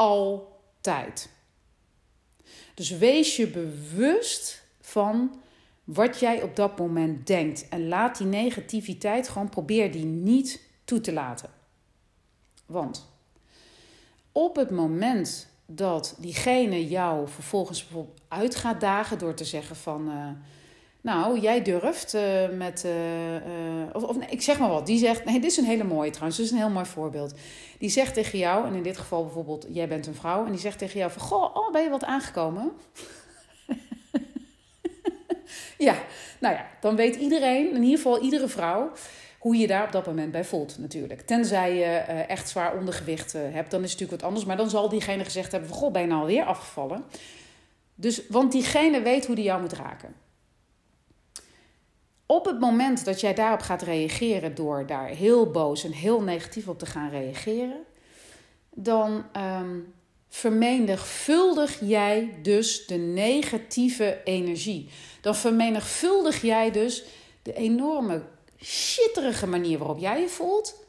Altijd. 0.03 1.31
Dus 2.75 2.91
wees 2.91 3.37
je 3.37 3.47
bewust 3.47 4.63
van 4.81 5.41
wat 5.85 6.19
jij 6.19 6.43
op 6.43 6.57
dat 6.57 6.79
moment 6.79 7.27
denkt. 7.27 7.69
En 7.69 7.89
laat 7.89 8.19
die 8.19 8.27
negativiteit 8.27 9.29
gewoon, 9.29 9.49
probeer 9.49 9.93
die 9.93 10.05
niet 10.05 10.63
toe 10.85 11.01
te 11.01 11.13
laten. 11.13 11.51
Want 12.67 13.09
op 14.33 14.57
het 14.57 14.71
moment 14.71 15.49
dat 15.67 16.17
diegene 16.19 16.89
jou 16.89 17.29
vervolgens 17.29 17.85
bijvoorbeeld 17.85 18.21
uit 18.29 18.55
gaat 18.55 18.81
dagen 18.81 19.19
door 19.19 19.35
te 19.35 19.45
zeggen 19.45 19.77
van... 19.77 20.09
Uh, 20.09 20.29
nou, 21.03 21.41
jij 21.41 21.63
durft 21.63 22.15
uh, 22.15 22.49
met. 22.49 22.85
Uh, 22.87 22.93
of, 23.93 24.03
of 24.03 24.17
nee, 24.19 24.29
ik 24.29 24.43
zeg 24.43 24.59
maar 24.59 24.69
wat. 24.69 24.87
Die 24.87 24.99
zegt. 24.99 25.25
Nee, 25.25 25.41
dit 25.41 25.51
is 25.51 25.57
een 25.57 25.65
hele 25.65 25.85
mooie 25.85 26.11
trouwens. 26.11 26.37
Dit 26.37 26.47
is 26.47 26.53
een 26.53 26.59
heel 26.59 26.71
mooi 26.71 26.87
voorbeeld. 26.87 27.35
Die 27.83 27.91
zegt 27.91 28.15
tegen 28.15 28.39
jou, 28.39 28.67
en 28.67 28.75
in 28.75 28.83
dit 28.83 28.99
geval 28.99 29.25
bijvoorbeeld, 29.25 29.67
jij 29.69 29.89
bent 29.89 30.07
een 30.07 30.15
vrouw. 30.15 30.45
En 30.45 30.51
die 30.51 30.61
zegt 30.61 30.79
tegen 30.79 30.99
jou: 30.99 31.11
van, 31.11 31.23
Goh, 31.23 31.57
oh, 31.57 31.73
ben 31.73 31.83
je 31.83 31.91
wat 31.91 32.05
aangekomen? 32.05 32.73
Ja, 35.79 35.95
nou 36.41 36.55
ja, 36.55 36.67
dan 36.81 36.97
weet 36.97 37.17
iedereen, 37.17 37.75
in 37.75 37.83
ieder 37.83 37.97
geval 37.97 38.21
iedere 38.21 38.49
vrouw, 38.49 38.91
hoe 39.39 39.57
je 39.57 39.67
daar 39.67 39.85
op 39.85 39.93
dat 39.93 40.07
moment 40.07 40.33
bij 40.33 40.45
voelt 40.45 40.79
natuurlijk. 40.79 41.21
Tenzij 41.21 41.75
je 41.75 42.05
uh, 42.09 42.29
echt 42.29 42.49
zwaar 42.49 42.77
ondergewicht 42.77 43.35
uh, 43.35 43.41
hebt, 43.43 43.71
dan 43.71 43.83
is 43.83 43.91
het 43.91 44.01
natuurlijk 44.01 44.11
wat 44.11 44.23
anders. 44.23 44.45
Maar 44.45 44.57
dan 44.57 44.71
zal 44.71 44.89
diegene 44.89 45.25
gezegd 45.25 45.53
hebben 45.53 45.71
van, 45.71 45.79
goh, 45.79 45.93
ben 45.93 46.03
je 46.03 46.09
nou 46.09 46.21
alweer 46.21 46.45
afgevallen? 46.45 47.05
Dus, 47.95 48.23
want 48.29 48.53
diegene 48.53 49.03
weet 49.03 49.27
hoe 49.27 49.35
die 49.35 49.45
jou 49.45 49.61
moet 49.61 49.73
raken. 49.73 50.15
Op 52.33 52.45
het 52.45 52.61
moment 52.61 53.05
dat 53.05 53.21
jij 53.21 53.35
daarop 53.35 53.61
gaat 53.61 53.83
reageren 53.83 54.55
door 54.55 54.87
daar 54.87 55.07
heel 55.07 55.51
boos 55.51 55.85
en 55.85 55.93
heel 55.93 56.23
negatief 56.23 56.69
op 56.69 56.79
te 56.79 56.87
gaan 56.87 57.11
reageren, 57.11 57.85
dan 58.71 59.25
um, 59.37 59.95
vermenigvuldig 60.29 61.81
jij 61.81 62.39
dus 62.43 62.87
de 62.87 62.95
negatieve 62.97 64.21
energie. 64.25 64.89
Dan 65.21 65.35
vermenigvuldig 65.35 66.43
jij 66.43 66.71
dus 66.71 67.05
de 67.43 67.55
enorme 67.55 68.23
shitterige 68.63 69.47
manier 69.47 69.79
waarop 69.79 69.99
jij 69.99 70.21
je 70.21 70.29
voelt. 70.29 70.85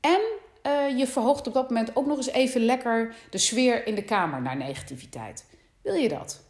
En 0.00 0.20
uh, 0.66 0.98
je 0.98 1.06
verhoogt 1.06 1.46
op 1.46 1.54
dat 1.54 1.68
moment 1.68 1.96
ook 1.96 2.06
nog 2.06 2.16
eens 2.16 2.30
even 2.30 2.64
lekker 2.64 3.14
de 3.30 3.38
sfeer 3.38 3.86
in 3.86 3.94
de 3.94 4.04
kamer 4.04 4.42
naar 4.42 4.56
negativiteit. 4.56 5.46
Wil 5.82 5.94
je 5.94 6.08
dat? 6.08 6.45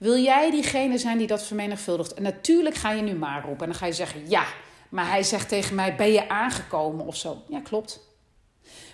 Wil 0.00 0.16
jij 0.16 0.50
diegene 0.50 0.98
zijn 0.98 1.18
die 1.18 1.26
dat 1.26 1.42
vermenigvuldigt? 1.42 2.14
En 2.14 2.22
natuurlijk 2.22 2.74
ga 2.74 2.90
je 2.90 3.02
nu 3.02 3.14
maar 3.14 3.44
roepen 3.44 3.60
en 3.60 3.70
dan 3.70 3.80
ga 3.80 3.86
je 3.86 3.92
zeggen: 3.92 4.28
ja, 4.28 4.44
maar 4.88 5.08
hij 5.08 5.22
zegt 5.22 5.48
tegen 5.48 5.74
mij: 5.74 5.96
ben 5.96 6.12
je 6.12 6.28
aangekomen 6.28 7.06
of 7.06 7.16
zo? 7.16 7.42
Ja, 7.48 7.60
klopt. 7.60 8.00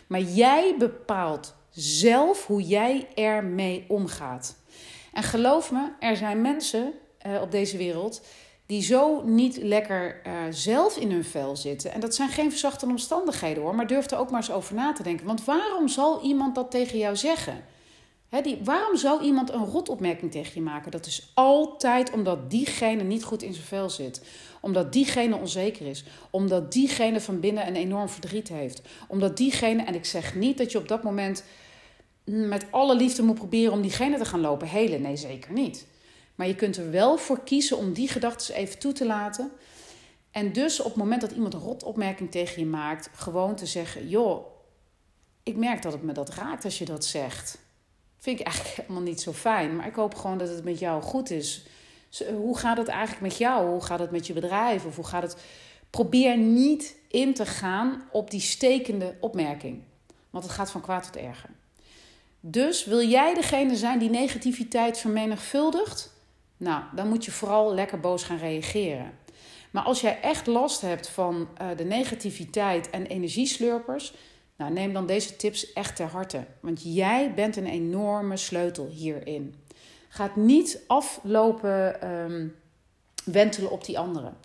Maar 0.06 0.20
jij 0.20 0.74
bepaalt 0.78 1.54
zelf 1.70 2.46
hoe 2.46 2.62
jij 2.62 3.08
ermee 3.14 3.84
omgaat. 3.88 4.56
En 5.12 5.22
geloof 5.22 5.70
me, 5.70 5.88
er 6.00 6.16
zijn 6.16 6.40
mensen 6.40 6.92
uh, 7.26 7.40
op 7.40 7.50
deze 7.50 7.76
wereld 7.76 8.20
die 8.66 8.82
zo 8.82 9.22
niet 9.24 9.56
lekker 9.56 10.20
uh, 10.26 10.32
zelf 10.50 10.96
in 10.96 11.10
hun 11.10 11.24
vel 11.24 11.56
zitten. 11.56 11.92
En 11.92 12.00
dat 12.00 12.14
zijn 12.14 12.28
geen 12.28 12.50
verzachte 12.50 12.86
omstandigheden 12.86 13.62
hoor, 13.62 13.74
maar 13.74 13.86
durf 13.86 14.10
er 14.10 14.18
ook 14.18 14.30
maar 14.30 14.40
eens 14.40 14.50
over 14.50 14.74
na 14.74 14.92
te 14.92 15.02
denken. 15.02 15.26
Want 15.26 15.44
waarom 15.44 15.88
zal 15.88 16.22
iemand 16.22 16.54
dat 16.54 16.70
tegen 16.70 16.98
jou 16.98 17.16
zeggen? 17.16 17.64
Die, 18.30 18.58
waarom 18.64 18.96
zou 18.96 19.22
iemand 19.22 19.52
een 19.52 19.64
rotopmerking 19.64 20.30
tegen 20.30 20.52
je 20.54 20.60
maken? 20.60 20.90
Dat 20.90 21.06
is 21.06 21.30
altijd 21.34 22.10
omdat 22.10 22.50
diegene 22.50 23.02
niet 23.02 23.24
goed 23.24 23.42
in 23.42 23.52
zijn 23.52 23.66
vel 23.66 23.90
zit. 23.90 24.22
Omdat 24.60 24.92
diegene 24.92 25.36
onzeker 25.36 25.86
is. 25.86 26.04
Omdat 26.30 26.72
diegene 26.72 27.20
van 27.20 27.40
binnen 27.40 27.66
een 27.66 27.76
enorm 27.76 28.08
verdriet 28.08 28.48
heeft. 28.48 28.82
Omdat 29.08 29.36
diegene, 29.36 29.82
en 29.82 29.94
ik 29.94 30.04
zeg 30.04 30.34
niet 30.34 30.58
dat 30.58 30.72
je 30.72 30.78
op 30.78 30.88
dat 30.88 31.02
moment 31.02 31.44
met 32.24 32.66
alle 32.70 32.96
liefde 32.96 33.22
moet 33.22 33.34
proberen 33.34 33.72
om 33.72 33.82
diegene 33.82 34.18
te 34.18 34.24
gaan 34.24 34.40
lopen 34.40 34.68
helen. 34.68 35.02
Nee, 35.02 35.16
zeker 35.16 35.52
niet. 35.52 35.86
Maar 36.34 36.46
je 36.46 36.54
kunt 36.54 36.76
er 36.76 36.90
wel 36.90 37.16
voor 37.18 37.40
kiezen 37.44 37.76
om 37.76 37.92
die 37.92 38.08
gedachten 38.08 38.54
even 38.54 38.78
toe 38.78 38.92
te 38.92 39.06
laten. 39.06 39.50
En 40.30 40.52
dus 40.52 40.80
op 40.80 40.86
het 40.86 40.96
moment 40.96 41.20
dat 41.20 41.32
iemand 41.32 41.54
een 41.54 41.60
rotopmerking 41.60 42.30
tegen 42.30 42.60
je 42.60 42.66
maakt, 42.66 43.10
gewoon 43.14 43.54
te 43.54 43.66
zeggen: 43.66 44.08
joh, 44.08 44.46
ik 45.42 45.56
merk 45.56 45.82
dat 45.82 45.92
het 45.92 46.02
me 46.02 46.12
dat 46.12 46.34
raakt 46.34 46.64
als 46.64 46.78
je 46.78 46.84
dat 46.84 47.04
zegt. 47.04 47.58
Vind 48.18 48.40
ik 48.40 48.46
eigenlijk 48.46 48.76
helemaal 48.80 49.02
niet 49.02 49.20
zo 49.20 49.32
fijn. 49.32 49.76
Maar 49.76 49.86
ik 49.86 49.94
hoop 49.94 50.14
gewoon 50.14 50.38
dat 50.38 50.48
het 50.48 50.64
met 50.64 50.78
jou 50.78 51.02
goed 51.02 51.30
is. 51.30 51.66
Hoe 52.36 52.58
gaat 52.58 52.76
het 52.76 52.88
eigenlijk 52.88 53.20
met 53.20 53.36
jou? 53.36 53.68
Hoe 53.68 53.82
gaat 53.82 53.98
het 53.98 54.10
met 54.10 54.26
je 54.26 54.32
bedrijf? 54.32 54.84
Of 54.84 54.96
hoe 54.96 55.06
gaat 55.06 55.22
het. 55.22 55.36
Probeer 55.90 56.36
niet 56.36 56.96
in 57.08 57.34
te 57.34 57.46
gaan 57.46 58.02
op 58.12 58.30
die 58.30 58.40
stekende 58.40 59.14
opmerking. 59.20 59.82
Want 60.30 60.44
het 60.44 60.52
gaat 60.52 60.70
van 60.70 60.80
kwaad 60.80 61.04
tot 61.04 61.16
erger. 61.16 61.50
Dus 62.40 62.84
wil 62.84 63.02
jij 63.02 63.34
degene 63.34 63.76
zijn 63.76 63.98
die 63.98 64.10
negativiteit 64.10 64.98
vermenigvuldigt? 64.98 66.14
Nou, 66.56 66.82
dan 66.94 67.08
moet 67.08 67.24
je 67.24 67.30
vooral 67.30 67.74
lekker 67.74 68.00
boos 68.00 68.22
gaan 68.22 68.38
reageren. 68.38 69.12
Maar 69.70 69.82
als 69.82 70.00
jij 70.00 70.20
echt 70.20 70.46
last 70.46 70.80
hebt 70.80 71.08
van 71.08 71.48
uh, 71.62 71.68
de 71.76 71.84
negativiteit 71.84 72.90
en 72.90 73.06
energieslurpers, 73.06 74.12
nou, 74.56 74.72
neem 74.72 74.92
dan 74.92 75.06
deze 75.06 75.36
tips 75.36 75.72
echt 75.72 75.96
ter 75.96 76.06
harte. 76.06 76.44
Want 76.60 76.94
jij 76.94 77.34
bent 77.34 77.56
een 77.56 77.66
enorme 77.66 78.36
sleutel 78.36 78.86
hierin. 78.86 79.54
Gaat 80.08 80.36
niet 80.36 80.82
aflopen 80.86 82.10
um, 82.10 82.56
wentelen 83.24 83.70
op 83.70 83.84
die 83.84 83.98
anderen. 83.98 84.36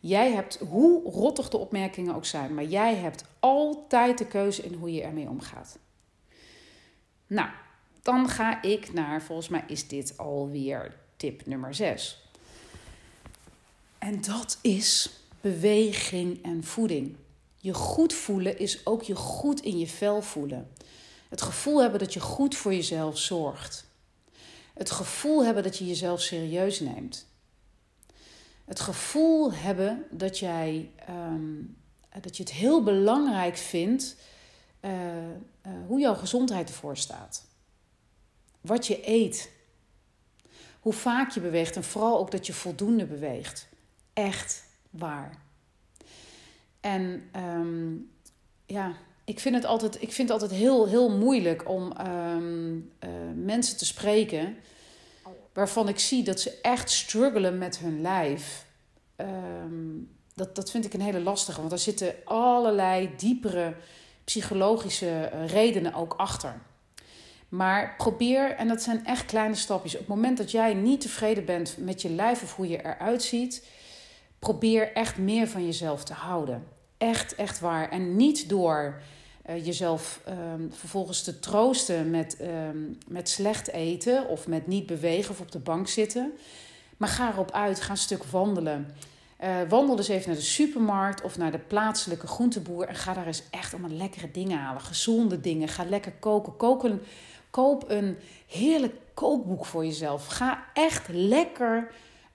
Jij 0.00 0.32
hebt, 0.32 0.58
hoe 0.68 1.10
rottig 1.10 1.48
de 1.48 1.56
opmerkingen 1.56 2.14
ook 2.14 2.24
zijn, 2.24 2.54
maar 2.54 2.64
jij 2.64 2.94
hebt 2.94 3.24
altijd 3.40 4.18
de 4.18 4.26
keuze 4.26 4.62
in 4.62 4.74
hoe 4.74 4.92
je 4.92 5.02
ermee 5.02 5.28
omgaat. 5.28 5.78
Nou, 7.26 7.48
dan 8.02 8.28
ga 8.28 8.62
ik 8.62 8.92
naar, 8.92 9.22
volgens 9.22 9.48
mij 9.48 9.64
is 9.66 9.88
dit 9.88 10.18
alweer 10.18 10.94
tip 11.16 11.46
nummer 11.46 11.74
6. 11.74 12.28
En 13.98 14.20
dat 14.20 14.58
is 14.62 15.20
beweging 15.40 16.44
en 16.44 16.64
voeding. 16.64 17.16
Je 17.66 17.74
goed 17.74 18.12
voelen 18.12 18.58
is 18.58 18.86
ook 18.86 19.02
je 19.02 19.14
goed 19.14 19.60
in 19.60 19.78
je 19.78 19.86
vel 19.86 20.22
voelen. 20.22 20.72
Het 21.28 21.42
gevoel 21.42 21.80
hebben 21.80 21.98
dat 21.98 22.12
je 22.12 22.20
goed 22.20 22.56
voor 22.56 22.74
jezelf 22.74 23.18
zorgt. 23.18 23.84
Het 24.74 24.90
gevoel 24.90 25.44
hebben 25.44 25.62
dat 25.62 25.78
je 25.78 25.86
jezelf 25.86 26.20
serieus 26.20 26.80
neemt. 26.80 27.26
Het 28.64 28.80
gevoel 28.80 29.52
hebben 29.52 30.04
dat, 30.10 30.38
jij, 30.38 30.90
ehm, 30.96 31.62
dat 32.20 32.36
je 32.36 32.42
het 32.42 32.52
heel 32.52 32.82
belangrijk 32.82 33.56
vindt 33.56 34.16
uh, 34.80 34.90
uh, 34.92 35.32
hoe 35.86 36.00
jouw 36.00 36.14
gezondheid 36.14 36.68
ervoor 36.68 36.96
staat. 36.96 37.46
Wat 38.60 38.86
je 38.86 39.08
eet. 39.08 39.50
Hoe 40.80 40.92
vaak 40.92 41.30
je 41.30 41.40
beweegt 41.40 41.76
en 41.76 41.84
vooral 41.84 42.18
ook 42.18 42.30
dat 42.30 42.46
je 42.46 42.52
voldoende 42.52 43.06
beweegt. 43.06 43.68
Echt 44.12 44.64
waar. 44.90 45.45
En 46.86 47.30
um, 47.36 48.10
ja, 48.66 48.92
ik 49.24 49.40
vind 49.40 49.54
het 49.54 49.64
altijd, 49.64 50.02
ik 50.02 50.12
vind 50.12 50.28
het 50.28 50.40
altijd 50.40 50.60
heel, 50.60 50.88
heel 50.88 51.10
moeilijk 51.10 51.68
om 51.68 51.92
um, 52.06 52.90
uh, 53.04 53.10
mensen 53.34 53.76
te 53.76 53.84
spreken 53.84 54.56
waarvan 55.52 55.88
ik 55.88 55.98
zie 55.98 56.22
dat 56.22 56.40
ze 56.40 56.58
echt 56.62 56.90
struggelen 56.90 57.58
met 57.58 57.78
hun 57.78 58.00
lijf. 58.00 58.66
Um, 59.16 60.10
dat, 60.34 60.54
dat 60.54 60.70
vind 60.70 60.84
ik 60.84 60.94
een 60.94 61.00
hele 61.00 61.20
lastige, 61.20 61.58
want 61.58 61.70
daar 61.70 61.78
zitten 61.78 62.14
allerlei 62.24 63.10
diepere 63.16 63.74
psychologische 64.24 65.10
eh, 65.10 65.48
redenen 65.48 65.94
ook 65.94 66.14
achter. 66.16 66.60
Maar 67.48 67.94
probeer, 67.96 68.50
en 68.50 68.68
dat 68.68 68.82
zijn 68.82 69.06
echt 69.06 69.24
kleine 69.24 69.54
stapjes. 69.54 69.92
Op 69.92 69.98
het 69.98 70.08
moment 70.08 70.38
dat 70.38 70.50
jij 70.50 70.74
niet 70.74 71.00
tevreden 71.00 71.44
bent 71.44 71.76
met 71.78 72.02
je 72.02 72.10
lijf 72.10 72.42
of 72.42 72.56
hoe 72.56 72.68
je 72.68 72.84
eruit 72.84 73.22
ziet, 73.22 73.66
probeer 74.38 74.92
echt 74.92 75.18
meer 75.18 75.48
van 75.48 75.64
jezelf 75.64 76.04
te 76.04 76.12
houden. 76.12 76.75
Echt, 76.98 77.34
echt 77.34 77.60
waar. 77.60 77.90
En 77.90 78.16
niet 78.16 78.48
door 78.48 79.00
uh, 79.50 79.66
jezelf 79.66 80.20
um, 80.28 80.72
vervolgens 80.72 81.22
te 81.22 81.38
troosten 81.38 82.10
met, 82.10 82.36
um, 82.40 82.98
met 83.08 83.28
slecht 83.28 83.70
eten 83.70 84.28
of 84.28 84.46
met 84.46 84.66
niet 84.66 84.86
bewegen 84.86 85.30
of 85.30 85.40
op 85.40 85.52
de 85.52 85.58
bank 85.58 85.88
zitten. 85.88 86.32
Maar 86.96 87.08
ga 87.08 87.32
erop 87.32 87.50
uit, 87.50 87.80
ga 87.80 87.90
een 87.90 87.96
stuk 87.96 88.24
wandelen. 88.24 88.94
Uh, 89.44 89.56
wandel 89.68 89.96
dus 89.96 90.08
even 90.08 90.28
naar 90.28 90.38
de 90.38 90.44
supermarkt 90.44 91.22
of 91.22 91.38
naar 91.38 91.50
de 91.50 91.58
plaatselijke 91.58 92.26
groenteboer 92.26 92.88
en 92.88 92.94
ga 92.94 93.14
daar 93.14 93.26
eens 93.26 93.42
echt 93.50 93.72
allemaal 93.72 93.96
lekkere 93.96 94.30
dingen 94.30 94.58
halen. 94.58 94.82
Gezonde 94.82 95.40
dingen. 95.40 95.68
Ga 95.68 95.84
lekker 95.84 96.12
koken. 96.12 96.56
Kook 96.56 96.84
een, 96.84 97.00
koop 97.50 97.84
een 97.90 98.16
heerlijk 98.46 98.94
kookboek 99.14 99.66
voor 99.66 99.84
jezelf. 99.84 100.26
Ga 100.26 100.64
echt 100.74 101.08
lekker 101.08 101.90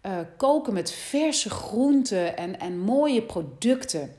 uh, 0.06 0.18
koken 0.38 0.74
met 0.74 0.92
verse 0.92 1.50
groenten 1.50 2.38
en, 2.38 2.60
en 2.60 2.80
mooie 2.80 3.22
producten. 3.22 4.16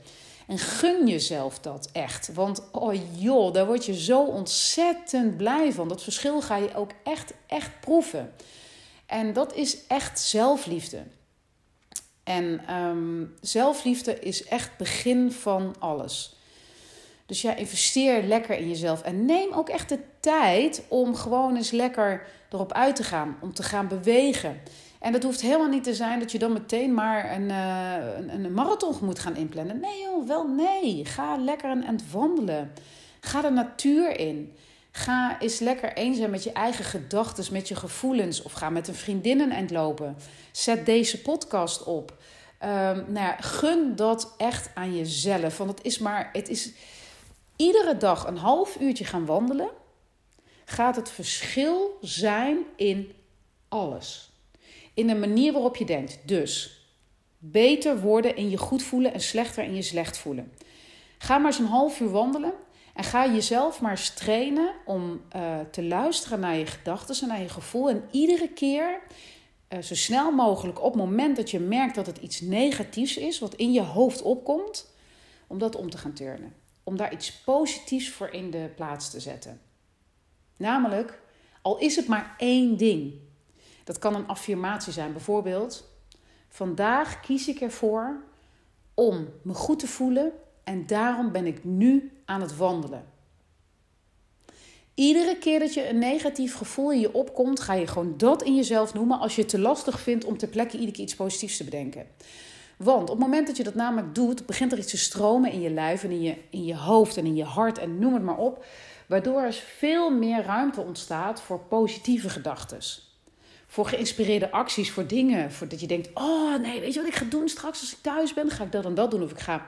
En 0.47 0.57
gun 0.57 1.07
jezelf 1.07 1.59
dat 1.59 1.89
echt. 1.91 2.33
Want 2.33 2.61
oh 2.71 2.95
joh, 3.19 3.53
daar 3.53 3.65
word 3.65 3.85
je 3.85 3.99
zo 3.99 4.23
ontzettend 4.23 5.37
blij 5.37 5.71
van. 5.71 5.87
Dat 5.87 6.03
verschil 6.03 6.41
ga 6.41 6.55
je 6.55 6.75
ook 6.75 6.91
echt, 7.03 7.33
echt 7.47 7.79
proeven. 7.79 8.33
En 9.05 9.33
dat 9.33 9.53
is 9.53 9.87
echt 9.87 10.19
zelfliefde. 10.19 11.03
En 12.23 12.75
um, 12.75 13.33
zelfliefde 13.41 14.19
is 14.19 14.43
echt 14.43 14.77
begin 14.77 15.31
van 15.31 15.75
alles. 15.79 16.35
Dus 17.25 17.41
ja, 17.41 17.55
investeer 17.55 18.23
lekker 18.23 18.57
in 18.57 18.69
jezelf. 18.69 19.01
En 19.01 19.25
neem 19.25 19.53
ook 19.53 19.69
echt 19.69 19.89
de 19.89 19.99
tijd 20.19 20.83
om 20.87 21.15
gewoon 21.15 21.55
eens 21.55 21.71
lekker 21.71 22.27
erop 22.49 22.71
uit 22.71 22.95
te 22.95 23.03
gaan. 23.03 23.37
Om 23.41 23.53
te 23.53 23.63
gaan 23.63 23.87
bewegen. 23.87 24.61
En 25.03 25.11
dat 25.11 25.23
hoeft 25.23 25.41
helemaal 25.41 25.67
niet 25.67 25.83
te 25.83 25.93
zijn 25.93 26.19
dat 26.19 26.31
je 26.31 26.39
dan 26.39 26.53
meteen 26.53 26.93
maar 26.93 27.35
een, 27.35 27.49
uh, 27.49 28.17
een, 28.17 28.29
een, 28.29 28.53
marathon 28.53 28.95
moet 29.01 29.19
gaan 29.19 29.35
inplannen. 29.35 29.79
Nee 29.79 30.01
joh, 30.01 30.27
wel 30.27 30.47
nee. 30.47 31.05
Ga 31.05 31.37
lekker 31.37 31.69
aan 31.69 31.99
wandelen. 32.11 32.71
Ga 33.19 33.41
de 33.41 33.49
natuur 33.49 34.19
in. 34.19 34.55
Ga 34.91 35.39
eens 35.39 35.59
lekker 35.59 35.93
eenzaam 35.93 36.29
met 36.29 36.43
je 36.43 36.51
eigen 36.51 36.85
gedachten, 36.85 37.53
met 37.53 37.67
je 37.67 37.75
gevoelens. 37.75 38.41
Of 38.41 38.51
ga 38.51 38.69
met 38.69 38.87
een 38.87 38.95
vriendin 38.95 39.39
een 39.39 39.51
eind 39.51 39.71
lopen. 39.71 40.15
Zet 40.51 40.85
deze 40.85 41.21
podcast 41.21 41.83
op. 41.83 42.11
Um, 42.63 42.69
nou 43.07 43.13
ja, 43.13 43.35
gun 43.39 43.95
dat 43.95 44.33
echt 44.37 44.69
aan 44.73 44.95
jezelf. 44.95 45.57
Want 45.57 45.69
het 45.69 45.85
is 45.85 45.99
maar, 45.99 46.29
het 46.33 46.49
is 46.49 46.71
iedere 47.55 47.97
dag 47.97 48.27
een 48.27 48.37
half 48.37 48.77
uurtje 48.79 49.05
gaan 49.05 49.25
wandelen. 49.25 49.69
Gaat 50.65 50.95
het 50.95 51.11
verschil 51.11 51.97
zijn 52.01 52.57
in 52.75 53.11
alles 53.67 54.31
in 54.93 55.07
de 55.07 55.15
manier 55.15 55.53
waarop 55.53 55.75
je 55.75 55.85
denkt. 55.85 56.19
Dus 56.25 56.81
beter 57.37 57.99
worden 57.99 58.35
in 58.35 58.49
je 58.49 58.57
goed 58.57 58.83
voelen 58.83 59.13
en 59.13 59.21
slechter 59.21 59.63
in 59.63 59.75
je 59.75 59.81
slecht 59.81 60.17
voelen. 60.17 60.51
Ga 61.17 61.37
maar 61.37 61.51
eens 61.51 61.59
een 61.59 61.65
half 61.65 61.99
uur 61.99 62.11
wandelen 62.11 62.53
en 62.93 63.03
ga 63.03 63.33
jezelf 63.33 63.81
maar 63.81 64.13
trainen 64.15 64.73
om 64.85 65.21
uh, 65.35 65.59
te 65.71 65.83
luisteren 65.83 66.39
naar 66.39 66.57
je 66.57 66.65
gedachten 66.65 67.21
en 67.21 67.27
naar 67.27 67.41
je 67.41 67.49
gevoel. 67.49 67.89
En 67.89 68.03
iedere 68.11 68.49
keer 68.49 69.01
uh, 69.69 69.81
zo 69.81 69.95
snel 69.95 70.31
mogelijk 70.31 70.81
op 70.81 70.93
het 70.93 71.01
moment 71.01 71.35
dat 71.35 71.51
je 71.51 71.59
merkt 71.59 71.95
dat 71.95 72.05
het 72.05 72.17
iets 72.17 72.41
negatiefs 72.41 73.17
is, 73.17 73.39
wat 73.39 73.55
in 73.55 73.71
je 73.71 73.81
hoofd 73.81 74.21
opkomt, 74.21 74.91
om 75.47 75.57
dat 75.57 75.75
om 75.75 75.89
te 75.89 75.97
gaan 75.97 76.13
turnen. 76.13 76.53
Om 76.83 76.97
daar 76.97 77.13
iets 77.13 77.31
positiefs 77.31 78.09
voor 78.09 78.29
in 78.29 78.51
de 78.51 78.69
plaats 78.75 79.09
te 79.09 79.19
zetten. 79.19 79.61
Namelijk, 80.57 81.21
al 81.61 81.77
is 81.77 81.95
het 81.95 82.07
maar 82.07 82.35
één 82.37 82.77
ding. 82.77 83.13
Dat 83.83 83.99
kan 83.99 84.15
een 84.15 84.27
affirmatie 84.27 84.93
zijn, 84.93 85.11
bijvoorbeeld. 85.11 85.91
Vandaag 86.49 87.19
kies 87.19 87.47
ik 87.47 87.61
ervoor 87.61 88.23
om 88.93 89.27
me 89.41 89.53
goed 89.53 89.79
te 89.79 89.87
voelen 89.87 90.31
en 90.63 90.85
daarom 90.85 91.31
ben 91.31 91.45
ik 91.45 91.63
nu 91.63 92.11
aan 92.25 92.41
het 92.41 92.57
wandelen. 92.57 93.11
Iedere 94.93 95.37
keer 95.37 95.59
dat 95.59 95.73
je 95.73 95.89
een 95.89 95.99
negatief 95.99 96.55
gevoel 96.55 96.91
in 96.91 96.99
je 96.99 97.13
opkomt, 97.13 97.59
ga 97.59 97.73
je 97.73 97.87
gewoon 97.87 98.13
dat 98.17 98.43
in 98.43 98.55
jezelf 98.55 98.93
noemen 98.93 99.19
als 99.19 99.35
je 99.35 99.41
het 99.41 99.49
te 99.49 99.59
lastig 99.59 99.99
vindt 99.99 100.25
om 100.25 100.37
ter 100.37 100.47
plekke 100.47 100.73
iedere 100.73 100.91
keer 100.91 101.03
iets 101.03 101.15
positiefs 101.15 101.57
te 101.57 101.63
bedenken. 101.63 102.07
Want 102.77 103.09
op 103.09 103.17
het 103.17 103.25
moment 103.25 103.47
dat 103.47 103.57
je 103.57 103.63
dat 103.63 103.75
namelijk 103.75 104.15
doet, 104.15 104.45
begint 104.45 104.71
er 104.71 104.77
iets 104.77 104.91
te 104.91 104.97
stromen 104.97 105.51
in 105.51 105.61
je 105.61 105.69
lijf 105.69 106.03
en 106.03 106.11
in 106.11 106.21
je, 106.21 106.37
in 106.49 106.65
je 106.65 106.75
hoofd 106.75 107.17
en 107.17 107.25
in 107.25 107.35
je 107.35 107.43
hart 107.43 107.77
en 107.77 107.99
noem 107.99 108.13
het 108.13 108.23
maar 108.23 108.37
op. 108.37 108.65
Waardoor 109.07 109.41
er 109.41 109.53
veel 109.53 110.09
meer 110.09 110.43
ruimte 110.43 110.81
ontstaat 110.81 111.41
voor 111.41 111.59
positieve 111.59 112.29
gedachten. 112.29 112.79
Voor 113.73 113.85
geïnspireerde 113.85 114.51
acties, 114.51 114.91
voor 114.91 115.07
dingen. 115.07 115.51
Voor 115.51 115.67
dat 115.67 115.79
je 115.79 115.87
denkt, 115.87 116.09
oh 116.13 116.59
nee, 116.59 116.79
weet 116.79 116.93
je 116.93 116.99
wat 116.99 117.09
ik 117.09 117.15
ga 117.15 117.25
doen 117.25 117.49
straks 117.49 117.79
als 117.79 117.91
ik 117.91 117.97
thuis 118.01 118.33
ben? 118.33 118.49
ga 118.49 118.63
ik 118.63 118.71
dat 118.71 118.85
en 118.85 118.93
dat 118.93 119.11
doen 119.11 119.23
of 119.23 119.31
ik 119.31 119.39
ga... 119.39 119.67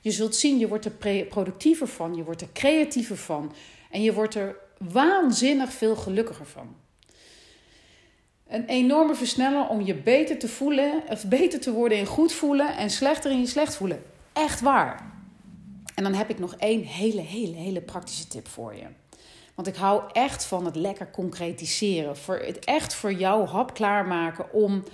Je 0.00 0.10
zult 0.10 0.36
zien, 0.36 0.58
je 0.58 0.68
wordt 0.68 0.84
er 0.84 1.24
productiever 1.28 1.86
van, 1.86 2.14
je 2.14 2.24
wordt 2.24 2.40
er 2.40 2.48
creatiever 2.52 3.16
van. 3.16 3.52
En 3.90 4.02
je 4.02 4.12
wordt 4.12 4.34
er 4.34 4.56
waanzinnig 4.78 5.72
veel 5.72 5.96
gelukkiger 5.96 6.46
van. 6.46 6.76
Een 8.48 8.66
enorme 8.66 9.14
versneller 9.14 9.68
om 9.68 9.80
je 9.80 9.94
beter 9.94 10.38
te 10.38 10.48
voelen, 10.48 11.02
of 11.08 11.24
beter 11.24 11.60
te 11.60 11.72
worden 11.72 11.98
in 11.98 12.06
goed 12.06 12.32
voelen 12.32 12.76
en 12.76 12.90
slechter 12.90 13.30
in 13.30 13.40
je 13.40 13.46
slecht 13.46 13.74
voelen. 13.74 14.02
Echt 14.32 14.60
waar. 14.60 15.12
En 15.94 16.02
dan 16.02 16.14
heb 16.14 16.30
ik 16.30 16.38
nog 16.38 16.54
één 16.54 16.82
hele, 16.82 17.20
hele, 17.20 17.56
hele 17.56 17.80
praktische 17.80 18.28
tip 18.28 18.48
voor 18.48 18.74
je. 18.74 18.86
Want 19.54 19.68
ik 19.68 19.76
hou 19.76 20.02
echt 20.12 20.44
van 20.44 20.64
het 20.64 20.76
lekker 20.76 21.10
concretiseren. 21.10 22.16
Voor 22.16 22.36
het 22.36 22.58
echt 22.58 22.94
voor 22.94 23.12
jou 23.12 23.46
hap 23.46 23.74
klaarmaken 23.74 24.52
om 24.52 24.84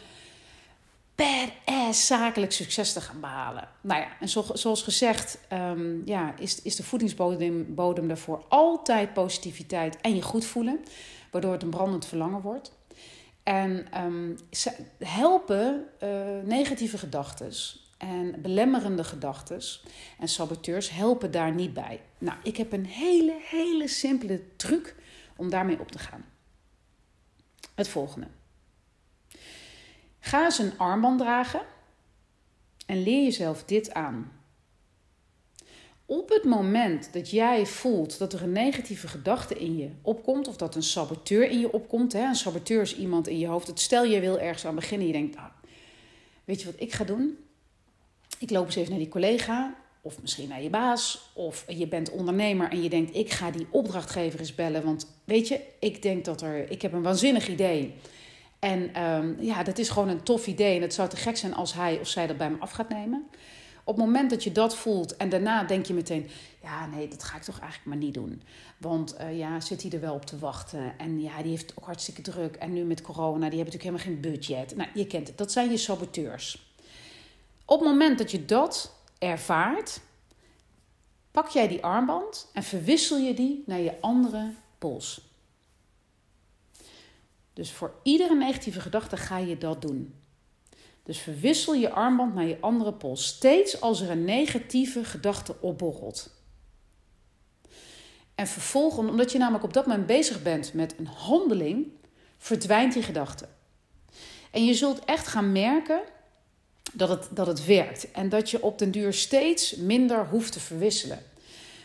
badass 1.14 2.06
zakelijk 2.06 2.52
succes 2.52 2.92
te 2.92 3.00
gaan 3.00 3.20
behalen. 3.20 3.68
Nou 3.80 4.00
ja, 4.00 4.08
en 4.20 4.28
zoals 4.58 4.82
gezegd 4.82 5.38
um, 5.52 6.02
ja, 6.04 6.34
is, 6.38 6.62
is 6.62 6.76
de 6.76 6.82
voedingsbodem 6.82 7.74
bodem 7.74 8.08
daarvoor 8.08 8.44
altijd 8.48 9.12
positiviteit 9.12 10.00
en 10.00 10.14
je 10.14 10.22
goed 10.22 10.44
voelen. 10.44 10.80
Waardoor 11.30 11.52
het 11.52 11.62
een 11.62 11.70
brandend 11.70 12.06
verlangen 12.06 12.40
wordt. 12.40 12.72
En 13.42 13.86
um, 14.04 14.36
helpen 14.98 15.88
uh, 16.02 16.08
negatieve 16.44 16.98
gedachten 16.98 17.52
en 17.98 18.40
belemmerende 18.42 19.04
gedachten 19.04 19.60
en 20.18 20.28
saboteurs 20.28 20.90
helpen 20.90 21.30
daar 21.30 21.54
niet 21.54 21.72
bij. 21.72 22.00
Nou, 22.18 22.38
ik 22.42 22.56
heb 22.56 22.72
een 22.72 22.86
hele, 22.86 23.36
hele 23.40 23.88
simpele 23.88 24.56
truc 24.56 24.94
om 25.36 25.50
daarmee 25.50 25.80
op 25.80 25.90
te 25.90 25.98
gaan. 25.98 26.24
Het 27.74 27.88
volgende. 27.88 28.26
Ga 30.20 30.44
eens 30.44 30.58
een 30.58 30.78
armband 30.78 31.18
dragen 31.18 31.60
en 32.86 33.02
leer 33.02 33.22
jezelf 33.22 33.64
dit 33.64 33.94
aan. 33.94 34.32
Op 36.06 36.28
het 36.28 36.44
moment 36.44 37.12
dat 37.12 37.30
jij 37.30 37.66
voelt 37.66 38.18
dat 38.18 38.32
er 38.32 38.42
een 38.42 38.52
negatieve 38.52 39.08
gedachte 39.08 39.54
in 39.54 39.76
je 39.76 39.90
opkomt, 40.02 40.48
of 40.48 40.56
dat 40.56 40.74
een 40.74 40.82
saboteur 40.82 41.50
in 41.50 41.60
je 41.60 41.72
opkomt, 41.72 42.12
hè, 42.12 42.24
een 42.24 42.34
saboteur 42.34 42.82
is 42.82 42.96
iemand 42.96 43.26
in 43.28 43.38
je 43.38 43.46
hoofd. 43.46 43.80
stel 43.80 44.04
je 44.04 44.20
wil 44.20 44.38
ergens 44.38 44.66
aan 44.66 44.74
beginnen, 44.74 45.06
je 45.06 45.12
denkt, 45.12 45.36
ah, 45.36 45.44
weet 46.44 46.60
je 46.60 46.66
wat 46.66 46.80
ik 46.80 46.92
ga 46.92 47.04
doen? 47.04 47.47
Ik 48.38 48.50
loop 48.50 48.66
eens 48.66 48.76
even 48.76 48.90
naar 48.90 48.98
die 48.98 49.08
collega, 49.08 49.74
of 50.02 50.20
misschien 50.20 50.48
naar 50.48 50.62
je 50.62 50.70
baas, 50.70 51.30
of 51.34 51.64
je 51.68 51.88
bent 51.88 52.10
ondernemer 52.10 52.70
en 52.70 52.82
je 52.82 52.88
denkt, 52.88 53.14
ik 53.14 53.30
ga 53.30 53.50
die 53.50 53.66
opdrachtgever 53.70 54.40
eens 54.40 54.54
bellen, 54.54 54.84
want 54.84 55.14
weet 55.24 55.48
je, 55.48 55.60
ik 55.78 56.02
denk 56.02 56.24
dat 56.24 56.42
er, 56.42 56.70
ik 56.70 56.82
heb 56.82 56.92
een 56.92 57.02
waanzinnig 57.02 57.48
idee. 57.48 57.94
En 58.58 59.02
um, 59.02 59.36
ja, 59.40 59.62
dat 59.62 59.78
is 59.78 59.88
gewoon 59.88 60.08
een 60.08 60.22
tof 60.22 60.46
idee 60.46 60.76
en 60.76 60.82
het 60.82 60.94
zou 60.94 61.08
te 61.08 61.16
gek 61.16 61.36
zijn 61.36 61.54
als 61.54 61.74
hij 61.74 61.98
of 62.00 62.08
zij 62.08 62.26
dat 62.26 62.36
bij 62.36 62.50
me 62.50 62.58
af 62.58 62.70
gaat 62.70 62.88
nemen. 62.88 63.26
Op 63.84 63.96
het 63.96 64.04
moment 64.04 64.30
dat 64.30 64.44
je 64.44 64.52
dat 64.52 64.76
voelt 64.76 65.16
en 65.16 65.28
daarna 65.28 65.64
denk 65.64 65.86
je 65.86 65.94
meteen: 65.94 66.28
ja, 66.62 66.86
nee, 66.86 67.08
dat 67.08 67.24
ga 67.24 67.36
ik 67.36 67.42
toch 67.42 67.58
eigenlijk 67.58 67.88
maar 67.88 67.96
niet 67.96 68.14
doen. 68.14 68.42
Want 68.78 69.16
uh, 69.20 69.38
ja, 69.38 69.60
zit 69.60 69.82
hij 69.82 69.90
er 69.90 70.00
wel 70.00 70.14
op 70.14 70.24
te 70.24 70.38
wachten? 70.38 70.98
En 70.98 71.20
ja, 71.20 71.42
die 71.42 71.50
heeft 71.50 71.72
ook 71.78 71.84
hartstikke 71.84 72.22
druk. 72.22 72.56
En 72.56 72.72
nu 72.72 72.84
met 72.84 73.02
corona, 73.02 73.48
die 73.48 73.58
hebben 73.58 73.74
natuurlijk 73.74 74.04
helemaal 74.04 74.22
geen 74.22 74.32
budget. 74.32 74.76
Nou, 74.76 74.88
je 74.94 75.06
kent 75.06 75.28
het, 75.28 75.38
dat 75.38 75.52
zijn 75.52 75.70
je 75.70 75.76
saboteurs. 75.76 76.67
Op 77.68 77.80
het 77.80 77.88
moment 77.88 78.18
dat 78.18 78.30
je 78.30 78.44
dat 78.44 78.94
ervaart, 79.18 80.00
pak 81.30 81.48
jij 81.48 81.68
die 81.68 81.84
armband 81.84 82.50
en 82.52 82.62
verwissel 82.62 83.16
je 83.16 83.34
die 83.34 83.62
naar 83.66 83.78
je 83.78 84.00
andere 84.00 84.52
pols. 84.78 85.20
Dus 87.52 87.72
voor 87.72 87.94
iedere 88.02 88.34
negatieve 88.34 88.80
gedachte 88.80 89.16
ga 89.16 89.38
je 89.38 89.58
dat 89.58 89.82
doen. 89.82 90.14
Dus 91.02 91.18
verwissel 91.18 91.74
je 91.74 91.90
armband 91.90 92.34
naar 92.34 92.46
je 92.46 92.60
andere 92.60 92.92
pols. 92.92 93.26
Steeds 93.26 93.80
als 93.80 94.00
er 94.00 94.10
een 94.10 94.24
negatieve 94.24 95.04
gedachte 95.04 95.60
opborrelt. 95.60 96.30
En 98.34 98.46
vervolgens, 98.46 99.10
omdat 99.10 99.32
je 99.32 99.38
namelijk 99.38 99.64
op 99.64 99.72
dat 99.72 99.86
moment 99.86 100.06
bezig 100.06 100.42
bent 100.42 100.74
met 100.74 100.94
een 100.98 101.06
handeling, 101.06 101.86
verdwijnt 102.38 102.92
die 102.92 103.02
gedachte. 103.02 103.48
En 104.50 104.64
je 104.64 104.74
zult 104.74 105.04
echt 105.04 105.26
gaan 105.26 105.52
merken 105.52 106.00
dat 106.92 107.08
het, 107.08 107.28
dat 107.30 107.46
het 107.46 107.66
werkt. 107.66 108.10
En 108.10 108.28
dat 108.28 108.50
je 108.50 108.62
op 108.62 108.78
den 108.78 108.90
duur 108.90 109.12
steeds 109.12 109.76
minder 109.76 110.26
hoeft 110.26 110.52
te 110.52 110.60
verwisselen. 110.60 111.22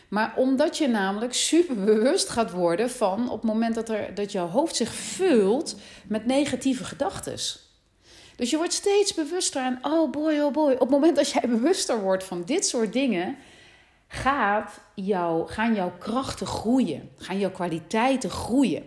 Maar 0.08 0.32
omdat 0.36 0.78
je 0.78 0.88
namelijk 0.88 1.34
super 1.34 1.84
bewust 1.84 2.28
gaat 2.28 2.50
worden 2.50 2.90
van 2.90 3.30
op 3.30 3.42
het 3.42 3.50
moment 3.50 3.74
dat, 3.74 3.88
er, 3.88 4.14
dat 4.14 4.32
jouw 4.32 4.48
hoofd 4.48 4.76
zich 4.76 4.94
vult 4.94 5.76
met 6.06 6.26
negatieve 6.26 6.84
gedachten. 6.84 7.36
Dus 8.36 8.50
je 8.50 8.56
wordt 8.56 8.72
steeds 8.72 9.14
bewuster 9.14 9.62
aan, 9.62 9.78
oh 9.82 10.10
boy, 10.10 10.38
oh 10.38 10.52
boy. 10.52 10.72
Op 10.72 10.80
het 10.80 10.90
moment 10.90 11.16
dat 11.16 11.30
jij 11.30 11.48
bewuster 11.48 12.00
wordt 12.00 12.24
van 12.24 12.42
dit 12.44 12.66
soort 12.66 12.92
dingen, 12.92 13.36
gaat 14.08 14.80
jou, 14.94 15.48
gaan 15.48 15.74
jouw 15.74 15.92
krachten 15.98 16.46
groeien. 16.46 17.10
Gaan 17.16 17.38
jouw 17.38 17.50
kwaliteiten 17.50 18.30
groeien. 18.30 18.84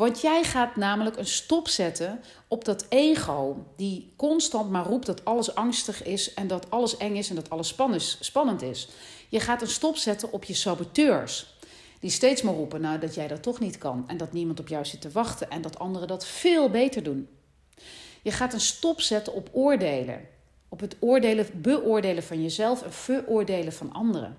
Want 0.00 0.20
jij 0.20 0.44
gaat 0.44 0.76
namelijk 0.76 1.16
een 1.16 1.26
stop 1.26 1.68
zetten 1.68 2.20
op 2.48 2.64
dat 2.64 2.86
ego, 2.88 3.66
die 3.76 4.12
constant 4.16 4.70
maar 4.70 4.84
roept 4.84 5.06
dat 5.06 5.24
alles 5.24 5.54
angstig 5.54 6.02
is 6.02 6.34
en 6.34 6.46
dat 6.46 6.70
alles 6.70 6.96
eng 6.96 7.14
is 7.14 7.28
en 7.28 7.34
dat 7.34 7.50
alles 7.50 7.76
spannend 8.20 8.62
is. 8.62 8.88
Je 9.28 9.40
gaat 9.40 9.62
een 9.62 9.68
stop 9.68 9.96
zetten 9.96 10.32
op 10.32 10.44
je 10.44 10.54
saboteurs. 10.54 11.56
Die 11.98 12.10
steeds 12.10 12.42
maar 12.42 12.54
roepen 12.54 12.80
nou, 12.80 12.98
dat 12.98 13.14
jij 13.14 13.28
dat 13.28 13.42
toch 13.42 13.60
niet 13.60 13.78
kan 13.78 14.04
en 14.06 14.16
dat 14.16 14.32
niemand 14.32 14.60
op 14.60 14.68
jou 14.68 14.84
zit 14.84 15.00
te 15.00 15.10
wachten 15.10 15.50
en 15.50 15.62
dat 15.62 15.78
anderen 15.78 16.08
dat 16.08 16.26
veel 16.26 16.70
beter 16.70 17.02
doen. 17.02 17.28
Je 18.22 18.30
gaat 18.30 18.52
een 18.52 18.60
stop 18.60 19.00
zetten 19.00 19.32
op 19.34 19.48
oordelen. 19.52 20.28
Op 20.68 20.80
het 20.80 20.96
oordelen, 21.00 21.46
beoordelen 21.54 22.22
van 22.22 22.42
jezelf 22.42 22.82
en 22.82 22.92
veroordelen 22.92 23.72
van 23.72 23.92
anderen. 23.92 24.36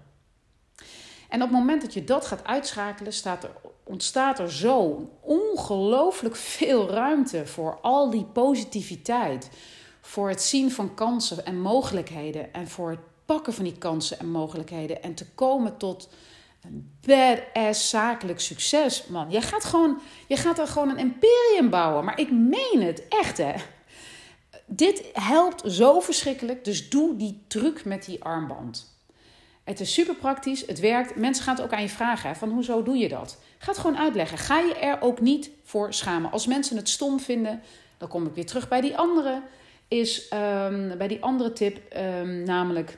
En 1.32 1.42
op 1.42 1.50
het 1.50 1.58
moment 1.58 1.82
dat 1.82 1.94
je 1.94 2.04
dat 2.04 2.26
gaat 2.26 2.44
uitschakelen, 2.44 3.14
staat 3.14 3.44
er, 3.44 3.52
ontstaat 3.84 4.40
er 4.40 4.52
zo 4.52 5.10
ongelooflijk 5.22 6.36
veel 6.36 6.90
ruimte 6.90 7.46
voor 7.46 7.80
al 7.82 8.10
die 8.10 8.26
positiviteit. 8.26 9.50
Voor 10.02 10.30
het 10.30 10.42
zien 10.42 10.72
van 10.72 10.94
kansen 10.94 11.46
en 11.46 11.60
mogelijkheden. 11.60 12.54
En 12.54 12.68
voor 12.68 12.90
het 12.90 13.00
pakken 13.26 13.54
van 13.54 13.64
die 13.64 13.78
kansen 13.78 14.20
en 14.20 14.32
mogelijkheden. 14.32 15.04
En 15.04 15.16
te 15.16 15.26
komen 15.36 15.78
tot 15.78 16.10
een 16.62 16.98
badass 17.06 17.90
zakelijk 17.90 18.40
succes, 18.40 19.06
man. 19.06 19.30
Je 19.30 19.42
gaat, 19.42 19.66
gewoon, 19.66 20.00
je 20.28 20.36
gaat 20.38 20.60
er 20.60 20.68
gewoon 20.68 20.90
een 20.90 20.98
imperium 20.98 21.70
bouwen. 21.70 22.06
Maar 22.06 22.20
ik 22.20 22.32
meen 22.32 22.82
het, 22.82 23.08
echt 23.08 23.38
hè. 23.38 23.54
Dit 24.66 25.10
helpt 25.14 25.64
zo 25.66 26.00
verschrikkelijk. 26.00 26.66
Dus 26.66 26.90
doe 26.90 27.16
die 27.16 27.44
truc 27.48 27.86
met 27.86 28.06
die 28.06 28.24
armband. 28.24 29.00
Het 29.64 29.80
is 29.80 29.94
super 29.94 30.16
praktisch, 30.16 30.66
het 30.68 30.80
werkt. 30.80 31.16
Mensen 31.16 31.44
gaan 31.44 31.56
het 31.56 31.64
ook 31.64 31.74
aan 31.74 31.82
je 31.82 31.90
vragen: 31.90 32.36
van 32.36 32.50
hoezo 32.50 32.84
doe 32.84 32.98
je 32.98 33.10
dat? 33.10 33.38
Ga 33.58 33.72
het 33.72 33.80
gewoon 33.80 33.98
uitleggen. 33.98 34.38
Ga 34.38 34.60
je 34.60 34.76
er 34.76 35.02
ook 35.02 35.22
niet 35.22 35.50
voor 35.64 35.94
schamen. 35.94 36.32
Als 36.32 36.48
mensen 36.48 36.78
het 36.78 36.90
stom 36.90 37.20
vinden, 37.20 37.62
dan 37.98 38.10
kom 38.10 38.26
ik 38.26 38.34
weer 38.34 38.46
terug 38.46 38.68
bij 38.68 38.82
die 38.82 38.98
andere. 38.98 39.42
Is 39.88 40.32
um, 40.34 40.98
bij 40.98 41.08
die 41.08 41.22
andere 41.22 41.54
tip, 41.54 41.98
um, 41.98 42.44
namelijk 42.44 42.98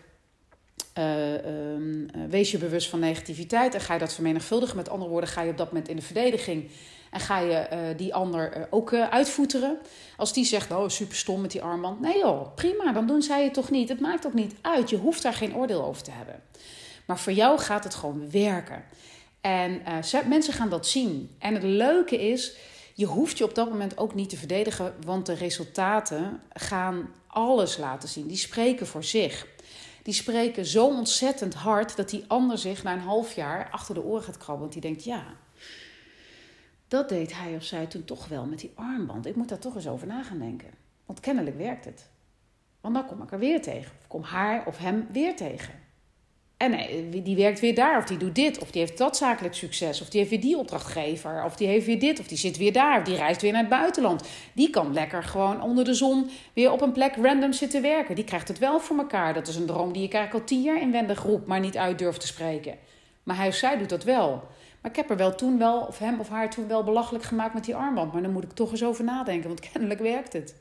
uh, 0.97 1.33
um, 1.73 2.07
wees 2.29 2.51
je 2.51 2.57
bewust 2.57 2.89
van 2.89 2.99
negativiteit 2.99 3.73
en 3.73 3.81
ga 3.81 3.93
je 3.93 3.99
dat 3.99 4.13
vermenigvuldigen. 4.13 4.75
Met 4.75 4.89
andere 4.89 5.09
woorden, 5.09 5.29
ga 5.29 5.41
je 5.41 5.51
op 5.51 5.57
dat 5.57 5.67
moment 5.67 5.87
in 5.87 5.95
de 5.95 6.01
verdediging 6.01 6.69
en 7.13 7.19
ga 7.19 7.39
je 7.39 7.67
uh, 7.73 7.97
die 7.97 8.13
ander 8.13 8.57
uh, 8.57 8.63
ook 8.69 8.93
uitvoeteren. 8.93 9.77
Als 10.17 10.33
die 10.33 10.45
zegt, 10.45 10.71
oh 10.71 10.87
super 10.87 11.15
stom 11.15 11.41
met 11.41 11.51
die 11.51 11.61
armband. 11.61 11.99
Nee 11.99 12.17
joh, 12.17 12.55
prima, 12.55 12.91
dan 12.91 13.07
doen 13.07 13.21
zij 13.21 13.43
het 13.43 13.53
toch 13.53 13.69
niet. 13.69 13.89
Het 13.89 13.99
maakt 13.99 14.25
ook 14.25 14.33
niet 14.33 14.55
uit. 14.61 14.89
Je 14.89 14.97
hoeft 14.97 15.21
daar 15.21 15.33
geen 15.33 15.55
oordeel 15.55 15.85
over 15.85 16.03
te 16.03 16.11
hebben. 16.11 16.41
Maar 17.05 17.19
voor 17.19 17.33
jou 17.33 17.59
gaat 17.59 17.83
het 17.83 17.95
gewoon 17.95 18.31
werken. 18.31 18.83
En 19.41 19.81
mensen 20.27 20.53
gaan 20.53 20.69
dat 20.69 20.87
zien. 20.87 21.35
En 21.39 21.53
het 21.53 21.63
leuke 21.63 22.27
is, 22.27 22.55
je 22.93 23.05
hoeft 23.05 23.37
je 23.37 23.43
op 23.43 23.55
dat 23.55 23.69
moment 23.69 23.97
ook 23.97 24.13
niet 24.13 24.29
te 24.29 24.37
verdedigen, 24.37 24.95
want 25.05 25.25
de 25.25 25.33
resultaten 25.33 26.41
gaan 26.53 27.09
alles 27.27 27.77
laten 27.77 28.09
zien. 28.09 28.27
Die 28.27 28.37
spreken 28.37 28.87
voor 28.87 29.03
zich 29.03 29.47
die 30.03 30.13
spreken 30.13 30.65
zo 30.65 30.85
ontzettend 30.85 31.53
hard 31.53 31.95
dat 31.95 32.09
die 32.09 32.23
ander 32.27 32.57
zich 32.57 32.83
na 32.83 32.93
een 32.93 32.99
half 32.99 33.35
jaar 33.35 33.67
achter 33.71 33.95
de 33.95 34.03
oren 34.03 34.23
gaat 34.23 34.37
krabben. 34.37 34.59
Want 34.59 34.73
die 34.73 34.81
denkt, 34.81 35.03
ja, 35.03 35.23
dat 36.93 37.09
deed 37.09 37.37
hij 37.37 37.55
of 37.55 37.63
zij 37.63 37.85
toen 37.85 38.03
toch 38.03 38.27
wel 38.27 38.45
met 38.45 38.59
die 38.59 38.71
armband. 38.75 39.25
Ik 39.25 39.35
moet 39.35 39.49
daar 39.49 39.59
toch 39.59 39.75
eens 39.75 39.87
over 39.87 40.07
na 40.07 40.23
gaan 40.23 40.39
denken. 40.39 40.69
Want 41.05 41.19
kennelijk 41.19 41.57
werkt 41.57 41.85
het. 41.85 42.09
Want 42.81 42.93
dan 42.93 43.05
kom 43.05 43.21
ik 43.21 43.31
er 43.31 43.39
weer 43.39 43.61
tegen. 43.61 43.91
Of 43.99 44.07
kom 44.07 44.23
haar 44.23 44.65
of 44.65 44.77
hem 44.77 45.07
weer 45.11 45.35
tegen. 45.35 45.73
En 46.57 46.71
nee, 46.71 47.21
die 47.23 47.35
werkt 47.35 47.59
weer 47.59 47.75
daar, 47.75 47.97
of 47.97 48.05
die 48.05 48.17
doet 48.17 48.35
dit, 48.35 48.59
of 48.59 48.71
die 48.71 48.81
heeft 48.81 48.97
dat 48.97 49.17
zakelijk 49.17 49.53
succes, 49.53 50.01
of 50.01 50.09
die 50.09 50.19
heeft 50.19 50.31
weer 50.31 50.41
die 50.41 50.57
opdrachtgever, 50.57 51.43
of 51.43 51.55
die 51.55 51.67
heeft 51.67 51.85
weer 51.85 51.99
dit, 51.99 52.19
of 52.19 52.27
die 52.27 52.37
zit 52.37 52.57
weer 52.57 52.73
daar, 52.73 52.97
of 52.97 53.03
die 53.03 53.15
reist 53.15 53.41
weer 53.41 53.51
naar 53.51 53.61
het 53.61 53.69
buitenland. 53.69 54.27
Die 54.53 54.69
kan 54.69 54.93
lekker 54.93 55.23
gewoon 55.23 55.61
onder 55.61 55.85
de 55.85 55.93
zon 55.93 56.29
weer 56.53 56.71
op 56.71 56.81
een 56.81 56.91
plek 56.91 57.15
random 57.15 57.53
zitten 57.53 57.81
werken. 57.81 58.15
Die 58.15 58.23
krijgt 58.23 58.47
het 58.47 58.59
wel 58.59 58.79
voor 58.79 58.97
elkaar. 58.97 59.33
Dat 59.33 59.47
is 59.47 59.55
een 59.55 59.65
droom 59.65 59.93
die 59.93 60.03
ik 60.03 60.13
eigenlijk 60.13 60.43
al 60.43 60.49
tien 60.49 60.63
jaar 60.63 60.81
inwendig 60.81 61.23
roep, 61.23 61.47
maar 61.47 61.59
niet 61.59 61.77
uit 61.77 61.99
durf 61.99 62.17
te 62.17 62.27
spreken. 62.27 62.77
Maar 63.23 63.35
hij 63.35 63.47
of 63.47 63.55
zij 63.55 63.77
doet 63.77 63.89
dat 63.89 64.03
wel. 64.03 64.43
Maar 64.83 64.91
ik 64.91 64.97
heb 64.97 65.09
er 65.09 65.17
wel 65.17 65.35
toen 65.35 65.57
wel, 65.57 65.81
of 65.81 65.97
hem 65.97 66.19
of 66.19 66.29
haar 66.29 66.49
toen 66.49 66.67
wel 66.67 66.83
belachelijk 66.83 67.23
gemaakt 67.23 67.53
met 67.53 67.65
die 67.65 67.75
armband. 67.75 68.13
Maar 68.13 68.21
dan 68.21 68.31
moet 68.31 68.43
ik 68.43 68.51
toch 68.51 68.71
eens 68.71 68.83
over 68.83 69.03
nadenken, 69.03 69.47
want 69.47 69.59
kennelijk 69.71 69.99
werkt 69.99 70.33
het. 70.33 70.55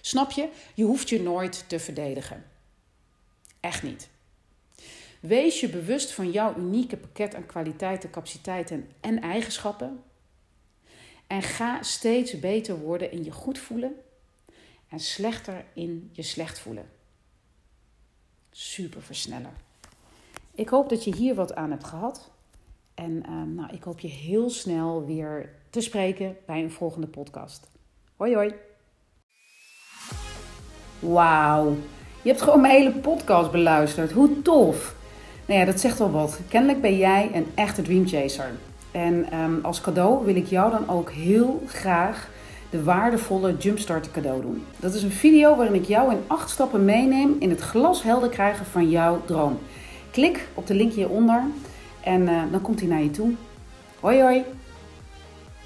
Snap 0.00 0.30
je? 0.30 0.48
Je 0.74 0.84
hoeft 0.84 1.08
je 1.08 1.22
nooit 1.22 1.64
te 1.68 1.78
verdedigen. 1.78 2.44
Echt 3.60 3.82
niet. 3.82 4.08
Wees 5.20 5.60
je 5.60 5.68
bewust 5.68 6.12
van 6.12 6.30
jouw 6.30 6.56
unieke 6.56 6.96
pakket 6.96 7.34
aan 7.34 7.46
kwaliteiten, 7.46 8.10
capaciteiten 8.10 8.90
en 9.00 9.20
eigenschappen. 9.20 10.02
En 11.26 11.42
ga 11.42 11.82
steeds 11.82 12.40
beter 12.40 12.78
worden 12.78 13.10
in 13.10 13.24
je 13.24 13.30
goed 13.30 13.58
voelen 13.58 13.94
en 14.88 15.00
slechter 15.00 15.64
in 15.74 16.10
je 16.12 16.22
slecht 16.22 16.58
voelen. 16.58 16.90
Super 18.50 19.02
versneller. 19.02 19.52
Ik 20.54 20.68
hoop 20.68 20.88
dat 20.88 21.04
je 21.04 21.14
hier 21.14 21.34
wat 21.34 21.54
aan 21.54 21.70
hebt 21.70 21.84
gehad. 21.84 22.30
En 22.96 23.22
uh, 23.28 23.56
nou, 23.56 23.68
ik 23.72 23.82
hoop 23.82 24.00
je 24.00 24.08
heel 24.08 24.50
snel 24.50 25.06
weer 25.06 25.48
te 25.70 25.80
spreken 25.80 26.36
bij 26.46 26.62
een 26.62 26.70
volgende 26.70 27.06
podcast. 27.06 27.70
Hoi 28.16 28.34
hoi. 28.34 28.54
Wauw, 30.98 31.76
je 32.22 32.28
hebt 32.28 32.42
gewoon 32.42 32.60
mijn 32.60 32.74
hele 32.74 32.92
podcast 32.92 33.50
beluisterd. 33.50 34.12
Hoe 34.12 34.42
tof! 34.42 34.94
Nou 35.46 35.60
ja, 35.60 35.66
dat 35.66 35.80
zegt 35.80 35.98
wel 35.98 36.10
wat. 36.10 36.40
Kennelijk 36.48 36.80
ben 36.80 36.96
jij 36.96 37.30
een 37.34 37.46
echte 37.54 37.82
dreamchaser. 37.82 38.50
En 38.90 39.40
um, 39.40 39.58
als 39.62 39.80
cadeau 39.80 40.24
wil 40.24 40.36
ik 40.36 40.46
jou 40.46 40.70
dan 40.70 40.88
ook 40.88 41.10
heel 41.10 41.62
graag 41.66 42.30
de 42.70 42.82
waardevolle 42.82 43.56
Jumpstart 43.56 44.10
cadeau 44.10 44.40
doen. 44.42 44.64
Dat 44.76 44.94
is 44.94 45.02
een 45.02 45.10
video 45.10 45.56
waarin 45.56 45.74
ik 45.74 45.86
jou 45.86 46.12
in 46.12 46.20
acht 46.26 46.50
stappen 46.50 46.84
meeneem 46.84 47.36
in 47.38 47.50
het 47.50 47.60
glashelder 47.60 48.28
krijgen 48.28 48.66
van 48.66 48.90
jouw 48.90 49.22
droom. 49.24 49.58
Klik 50.10 50.48
op 50.54 50.66
de 50.66 50.74
link 50.74 50.92
hieronder 50.92 51.42
en 52.06 52.22
uh, 52.22 52.42
dan 52.50 52.62
komt 52.62 52.80
hij 52.80 52.88
naar 52.88 53.02
je 53.02 53.10
toe. 53.10 53.32
Hoi 54.00 54.20
hoi! 54.20 54.44